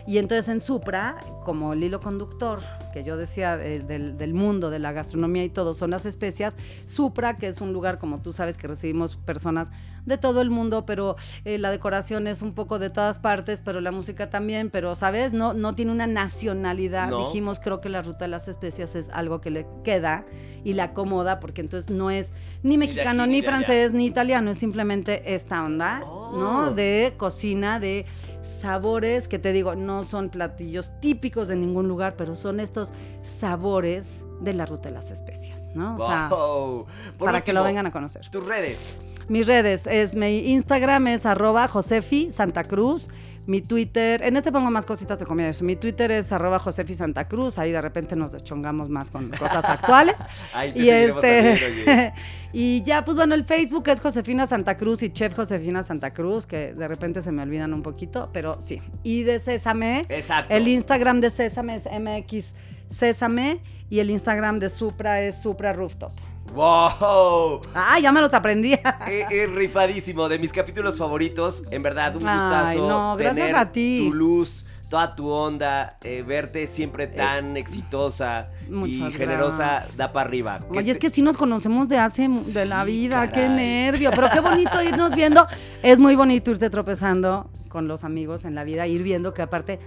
Y 0.07 0.19
entonces 0.19 0.49
en 0.49 0.61
Supra, 0.61 1.19
como 1.45 1.73
el 1.75 1.83
hilo 1.83 2.01
conductor 2.01 2.61
que 2.93 3.05
yo 3.05 3.17
decía 3.17 3.55
eh, 3.63 3.81
del, 3.81 4.17
del 4.17 4.35
mundo, 4.35 4.71
de 4.71 4.79
la 4.79 4.93
gastronomía 4.93 5.45
y 5.45 5.51
todo, 5.51 5.75
son 5.75 5.91
las 5.91 6.07
especias, 6.07 6.57
Supra, 6.87 7.37
que 7.37 7.49
es 7.49 7.61
un 7.61 7.73
lugar, 7.73 7.99
como 7.99 8.21
tú 8.21 8.33
sabes, 8.33 8.57
que 8.57 8.67
recibimos 8.69 9.17
personas 9.17 9.71
de 10.09 10.19
todo 10.19 10.41
el 10.41 10.51
mundo, 10.51 10.87
pero 10.87 11.17
eh, 11.45 11.59
la 11.59 11.71
decoración 11.71 12.27
es 12.27 12.43
un 12.43 12.55
poco 12.55 12.79
de 12.79 12.91
todas 12.91 13.19
partes, 13.19 13.61
pero 13.65 13.81
la 13.81 13.93
música 13.93 14.31
también, 14.31 14.71
pero, 14.71 14.95
¿sabes? 14.95 15.33
No, 15.33 15.53
no 15.53 15.75
tiene 15.75 15.93
una 15.93 16.07
nacionalidad. 16.07 17.11
No. 17.11 17.27
Dijimos, 17.27 17.61
creo 17.61 17.81
que 17.81 17.89
la 17.89 18.03
ruta 18.03 18.25
de 18.25 18.29
las 18.29 18.49
especias 18.49 18.95
es 18.95 19.09
algo 19.11 19.41
que 19.41 19.51
le 19.51 19.67
queda 19.85 20.25
y 20.69 20.75
le 20.75 20.83
acomoda, 20.83 21.41
porque 21.41 21.63
entonces 21.63 21.89
no 21.91 22.11
es 22.11 22.33
ni 22.63 22.77
mexicano, 22.77 23.27
ni 23.27 23.37
ni 23.37 23.41
de 23.41 23.47
allá. 23.49 23.57
francés, 23.57 23.93
ni 23.95 24.05
italiano, 24.05 24.51
es 24.51 24.59
simplemente 24.59 25.35
esta 25.35 25.65
onda, 25.65 26.03
Oh. 26.05 26.37
¿no? 26.39 26.71
De 26.73 27.15
cocina, 27.17 27.81
de 27.81 28.05
sabores 28.43 29.29
que 29.29 29.39
te 29.39 29.53
digo, 29.53 29.75
no 29.75 30.03
son 30.03 30.29
platillos 30.29 30.91
típicos 31.01 31.49
de 31.49 31.57
ningún 31.57 31.89
lugar, 31.89 32.17
pero 32.17 32.35
son 32.35 32.61
estos 32.61 32.93
sabores 33.23 34.25
de 34.41 34.53
la 34.53 34.67
ruta 34.67 34.89
de 34.91 34.95
las 34.95 35.11
especias, 35.11 35.71
¿no? 35.75 35.97
O 35.97 36.07
sea, 36.07 36.29
Wow. 36.29 36.87
Para 37.19 37.41
que 37.43 37.53
lo 37.53 37.65
vengan 37.65 37.87
a 37.87 37.91
conocer. 37.91 38.29
Tus 38.29 38.47
redes. 38.47 38.97
Mis 39.29 39.47
redes 39.47 39.87
es 39.87 40.15
mi 40.15 40.51
Instagram 40.53 41.07
es 41.09 41.27
arroba 41.27 41.69
Josefi 41.69 42.31
Santa 42.31 42.65
Cruz. 42.65 43.09
Mi 43.49 43.63
Twitter, 43.63 44.23
en 44.25 44.37
este 44.37 44.53
pongo 44.53 44.71
más 44.71 44.85
cositas 44.85 45.19
de 45.19 45.25
comida. 45.25 45.51
Mi 45.63 45.75
Twitter 45.75 46.11
es 46.11 46.33
arroba 46.33 46.59
Josefi 46.59 46.95
Santa 46.95 47.29
Cruz. 47.29 47.57
Ahí 47.57 47.73
de 47.73 47.81
repente 47.81 48.15
nos 48.15 48.31
deschongamos 48.31 48.91
más 48.91 49.11
con 49.11 49.31
cosas 49.31 49.65
actuales. 49.65 50.17
Ahí 50.53 50.75
te 50.75 50.81
y 50.81 50.91
este 50.91 51.57
también, 51.59 52.13
y 52.53 52.83
ya, 52.83 53.07
pues 53.07 53.17
bueno, 53.17 53.35
el 53.35 53.47
Facebook 53.47 53.89
es 53.89 54.01
Josefina 54.01 54.47
Santa 54.47 54.77
Cruz 54.77 55.03
y 55.03 55.09
Chef 55.09 55.35
Josefina 55.35 55.83
Santa 55.83 56.13
Cruz, 56.13 56.45
que 56.45 56.75
de 56.75 56.87
repente 56.87 57.23
se 57.23 57.33
me 57.33 57.43
olvidan 57.43 57.73
un 57.73 57.83
poquito, 57.83 58.29
pero 58.35 58.61
sí. 58.61 58.83
Y 59.03 59.23
de 59.23 59.39
Sésame, 59.39 60.03
Exacto. 60.11 60.55
el 60.55 60.69
Instagram 60.69 61.21
de 61.21 61.31
Sésame 61.31 61.77
es 61.77 61.87
MX 61.87 62.55
Sésame 62.91 63.63
y 63.89 64.01
el 64.01 64.11
Instagram 64.11 64.59
de 64.59 64.69
Supra 64.69 65.23
es 65.23 65.41
Supra 65.41 65.73
Rooftop. 65.73 66.13
¡Wow! 66.55 67.61
Ah, 67.75 67.99
ya 68.01 68.13
me 68.13 68.21
los 68.21 68.33
aprendí. 68.35 68.75
Eh, 69.07 69.47
rifadísimo, 69.47 70.29
de 70.29 70.39
mis 70.39 70.53
capítulos 70.53 70.99
favoritos. 70.99 71.65
En 71.71 71.83
verdad, 71.83 72.17
un 72.17 72.27
Ay, 72.27 72.39
gustazo. 72.39 72.89
no, 72.89 73.17
gracias 73.17 73.37
tener 73.47 73.57
a 73.57 73.71
ti. 73.73 74.05
Tu 74.09 74.15
luz, 74.15 74.65
toda 74.89 75.15
tu 75.15 75.29
onda, 75.29 75.99
eh, 76.03 76.23
verte 76.27 76.67
siempre 76.67 77.07
tan 77.07 77.57
exitosa 77.57 78.49
y 78.87 79.13
generosa, 79.13 79.87
da 79.97 80.13
para 80.13 80.29
arriba. 80.29 80.61
¿Qué 80.73 80.79
Oye, 80.79 80.93
es 80.93 80.99
que 80.99 81.11
sí 81.11 81.23
nos 81.23 81.37
conocemos 81.37 81.89
de 81.89 81.99
hace, 81.99 82.29
de 82.29 82.65
la 82.65 82.85
vida, 82.85 83.31
qué 83.31 83.49
nervio, 83.49 84.11
pero 84.15 84.29
qué 84.33 84.41
bonito 84.41 84.83
irnos 84.83 85.15
viendo. 85.15 85.47
Es 85.83 85.99
muy 85.99 86.17
bonito 86.17 86.51
irte 86.51 86.71
tropezando 86.71 87.51
con 87.69 87.87
los 87.89 88.05
amigos 88.05 88.45
en 88.45 88.55
la 88.55 88.65
vida, 88.65 88.87
ir 88.87 89.03
viendo 89.03 89.35
que 89.35 89.43
aparte, 89.43 89.79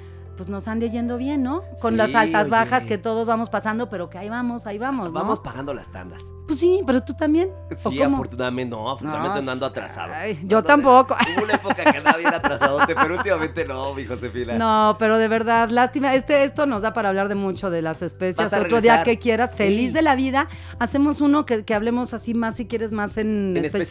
pues 0.41 0.49
nos 0.49 0.67
ande 0.67 0.89
yendo 0.89 1.17
bien, 1.17 1.43
¿no? 1.43 1.61
Con 1.79 1.91
Sí, 1.93 1.97
las 1.97 2.15
altas, 2.15 2.41
oye. 2.43 2.49
bajas 2.49 2.83
que 2.85 2.97
todos 2.97 3.27
vamos 3.27 3.51
pasando, 3.51 3.89
pero 3.89 4.09
que 4.09 4.17
ahí 4.17 4.27
vamos, 4.27 4.65
ahí 4.65 4.79
vamos, 4.79 5.13
¿no? 5.13 5.19
Vamos 5.19 5.39
pagando 5.39 5.71
las 5.71 5.91
tandas. 5.91 6.19
Pues 6.47 6.57
sí, 6.59 6.81
pero 6.87 7.01
tú 7.01 7.13
también. 7.13 7.51
¿o 7.83 7.89
Sí, 7.91 8.01
afortunadamente 8.01 8.75
no, 8.75 8.89
afortunadamente 8.89 9.41
no, 9.45 9.51
ando 9.51 9.65
atrasado. 9.67 10.11
ay, 10.15 10.39
yo 10.43 10.63
tampoco. 10.63 11.15
Hubo 11.35 11.43
una 11.43 11.53
época 11.53 11.83
que 11.91 11.97
andaba 11.97 12.17
bien 12.17 12.33
atrasadote, 12.33 12.95
pero 12.95 13.15
últimamente 13.17 13.65
no, 13.65 13.93
mi 13.93 14.03
Josefina. 14.05 14.57
No, 14.57 14.95
pero 14.97 15.19
de 15.19 15.27
verdad, 15.27 15.69
lástima. 15.69 16.15
Este, 16.15 16.43
esto 16.43 16.65
nos 16.65 16.81
da 16.81 16.91
para 16.91 17.09
hablar 17.09 17.29
de 17.29 17.35
mucho 17.35 17.69
de 17.69 17.83
las 17.83 18.01
a 18.01 18.59
Otro 18.61 18.81
día 18.81 19.03
que 19.03 19.19
quieras, 19.19 19.53
feliz 19.53 19.89
Sí. 19.89 19.93
de 19.93 20.01
la 20.01 20.15
vida. 20.15 20.47
Hacemos 20.79 21.21
uno 21.21 21.45
que, 21.45 21.63
que 21.63 21.75
hablemos 21.75 22.15
así 22.15 22.33
más, 22.33 22.55
si 22.55 22.65
quieres, 22.65 22.91
más 22.91 23.17
en, 23.17 23.55
En 23.55 23.65
específico, 23.65 23.81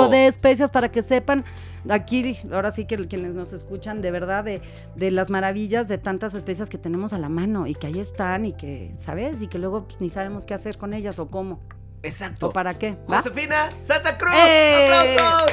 específico. 0.00 0.08
de 0.08 0.26
especias 0.26 0.70
para 0.70 0.90
que 0.90 1.02
sepan. 1.02 1.44
Aquí, 1.88 2.36
ahora 2.52 2.72
sí 2.72 2.84
que 2.84 2.96
quienes 3.08 3.34
nos 3.34 3.52
escuchan, 3.54 4.02
de 4.02 4.10
verdad, 4.10 4.44
de, 4.44 4.60
de 4.96 5.10
las 5.10 5.30
maravillas 5.30 5.88
de 5.88 5.96
tantas 6.00 6.34
especias 6.34 6.68
que 6.68 6.78
tenemos 6.78 7.12
a 7.12 7.18
la 7.18 7.28
mano 7.28 7.66
y 7.66 7.74
que 7.74 7.86
ahí 7.86 7.98
están 8.00 8.44
y 8.44 8.52
que, 8.52 8.94
¿sabes? 8.98 9.42
Y 9.42 9.48
que 9.48 9.58
luego 9.58 9.84
pues, 9.84 10.00
ni 10.00 10.08
sabemos 10.08 10.44
qué 10.44 10.54
hacer 10.54 10.78
con 10.78 10.94
ellas 10.94 11.18
o 11.18 11.28
cómo 11.28 11.60
Exacto. 12.02 12.48
o 12.48 12.52
para 12.52 12.78
qué. 12.78 12.96
¿va? 13.10 13.18
Josefina 13.18 13.68
Santa 13.80 14.16
Cruz. 14.16 14.32
¡Eh! 14.34 14.88
¡Aplausos! 14.92 15.52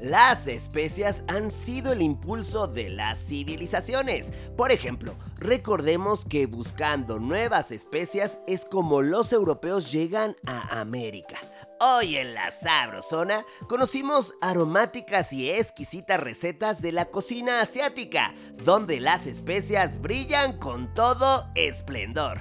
Las 0.00 0.48
especias 0.48 1.24
han 1.28 1.50
sido 1.50 1.92
el 1.92 2.02
impulso 2.02 2.66
de 2.66 2.90
las 2.90 3.18
civilizaciones. 3.18 4.34
Por 4.54 4.70
ejemplo, 4.70 5.16
recordemos 5.38 6.26
que 6.26 6.44
buscando 6.44 7.18
nuevas 7.18 7.72
especias 7.72 8.38
es 8.46 8.66
como 8.66 9.00
los 9.00 9.32
europeos 9.32 9.90
llegan 9.90 10.36
a 10.44 10.78
América. 10.80 11.36
Hoy 11.80 12.16
en 12.16 12.34
la 12.34 12.50
Sabrosona 12.50 13.44
conocimos 13.68 14.34
aromáticas 14.40 15.32
y 15.32 15.50
exquisitas 15.50 16.20
recetas 16.20 16.80
de 16.80 16.92
la 16.92 17.06
cocina 17.06 17.60
asiática, 17.60 18.32
donde 18.62 19.00
las 19.00 19.26
especias 19.26 20.00
brillan 20.00 20.58
con 20.58 20.94
todo 20.94 21.50
esplendor. 21.56 22.40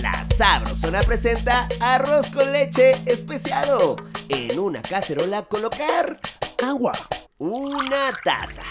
La 0.00 0.24
Sabrosona 0.34 1.00
presenta 1.02 1.68
arroz 1.80 2.30
con 2.30 2.50
leche 2.52 2.92
especiado. 3.04 3.96
En 4.30 4.58
una 4.58 4.80
cacerola 4.80 5.42
colocar 5.42 6.18
Agua. 6.62 6.92
una 7.38 8.12
taza, 8.22 8.62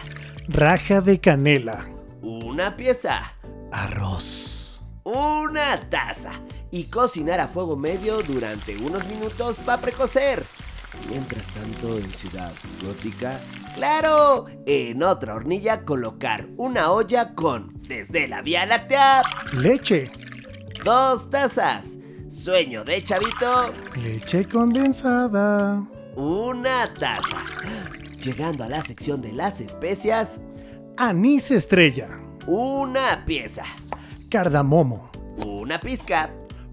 Raja 0.47 1.01
de 1.01 1.19
canela. 1.19 1.85
una 2.21 2.75
pieza, 2.75 3.33
Arroz. 3.71 4.79
una 5.03 5.89
taza 5.89 6.31
y 6.71 6.85
cocinar 6.85 7.39
a 7.39 7.47
fuego 7.47 7.75
medio 7.75 8.21
durante 8.21 8.75
unos 8.77 9.05
minutos 9.07 9.57
para 9.59 9.81
precocer. 9.81 10.43
Mientras 11.09 11.47
tanto, 11.47 11.97
en 11.97 12.09
Ciudad 12.13 12.51
Gótica, 12.83 13.39
claro, 13.75 14.45
en 14.65 15.01
otra 15.03 15.35
hornilla 15.35 15.83
colocar 15.83 16.47
una 16.57 16.91
olla 16.91 17.33
con, 17.35 17.73
desde 17.87 18.27
la 18.27 18.41
Vía 18.41 18.65
Láctea, 18.65 19.23
Leche. 19.53 20.11
dos 20.83 21.29
tazas. 21.29 21.97
Sueño 22.29 22.83
de 22.83 23.03
chavito, 23.03 23.71
Leche 23.95 24.45
condensada. 24.45 25.83
Una 26.15 26.89
taza. 26.93 27.37
Llegando 28.21 28.63
a 28.63 28.69
la 28.69 28.81
sección 28.83 29.21
de 29.21 29.33
las 29.33 29.59
especias, 29.61 30.41
Anís 30.97 31.51
estrella. 31.51 32.07
una 32.47 33.23
pieza, 33.25 33.63
Cardamomo. 34.29 35.09
una 35.45 35.79
pizca, 35.79 36.29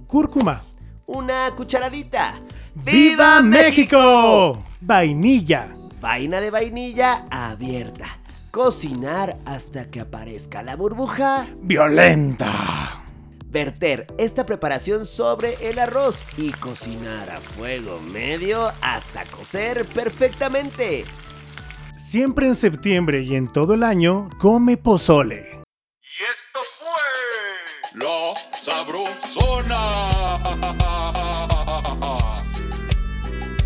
Cúrcuma. 0.06 0.60
una 1.06 1.52
cucharadita. 1.56 2.34
¡Viva 2.74 3.40
México! 3.40 4.58
Vainilla. 4.80 5.68
Vaina 6.00 6.40
de 6.40 6.50
vainilla 6.50 7.26
abierta. 7.30 8.06
Cocinar 8.50 9.36
hasta 9.44 9.90
que 9.90 10.00
aparezca 10.00 10.62
la 10.62 10.76
burbuja. 10.76 11.46
Violenta. 11.60 12.99
Verter 13.50 14.06
esta 14.16 14.44
preparación 14.44 15.04
sobre 15.04 15.56
el 15.68 15.80
arroz 15.80 16.22
y 16.36 16.52
cocinar 16.52 17.28
a 17.30 17.40
fuego 17.40 18.00
medio 18.00 18.70
hasta 18.80 19.24
cocer 19.24 19.84
perfectamente. 19.86 21.04
Siempre 21.96 22.46
en 22.46 22.54
septiembre 22.54 23.22
y 23.22 23.34
en 23.34 23.52
todo 23.52 23.74
el 23.74 23.82
año, 23.82 24.30
come 24.38 24.76
pozole. 24.76 25.62
Y 26.02 26.22
esto 26.22 26.60
fue 26.78 28.04
La 28.04 28.34
Sabrosona. 28.56 29.82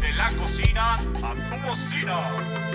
De 0.00 0.12
la 0.14 0.30
cocina 0.30 0.94
a 0.94 1.34
tu 1.34 1.68
bocina. 1.68 2.73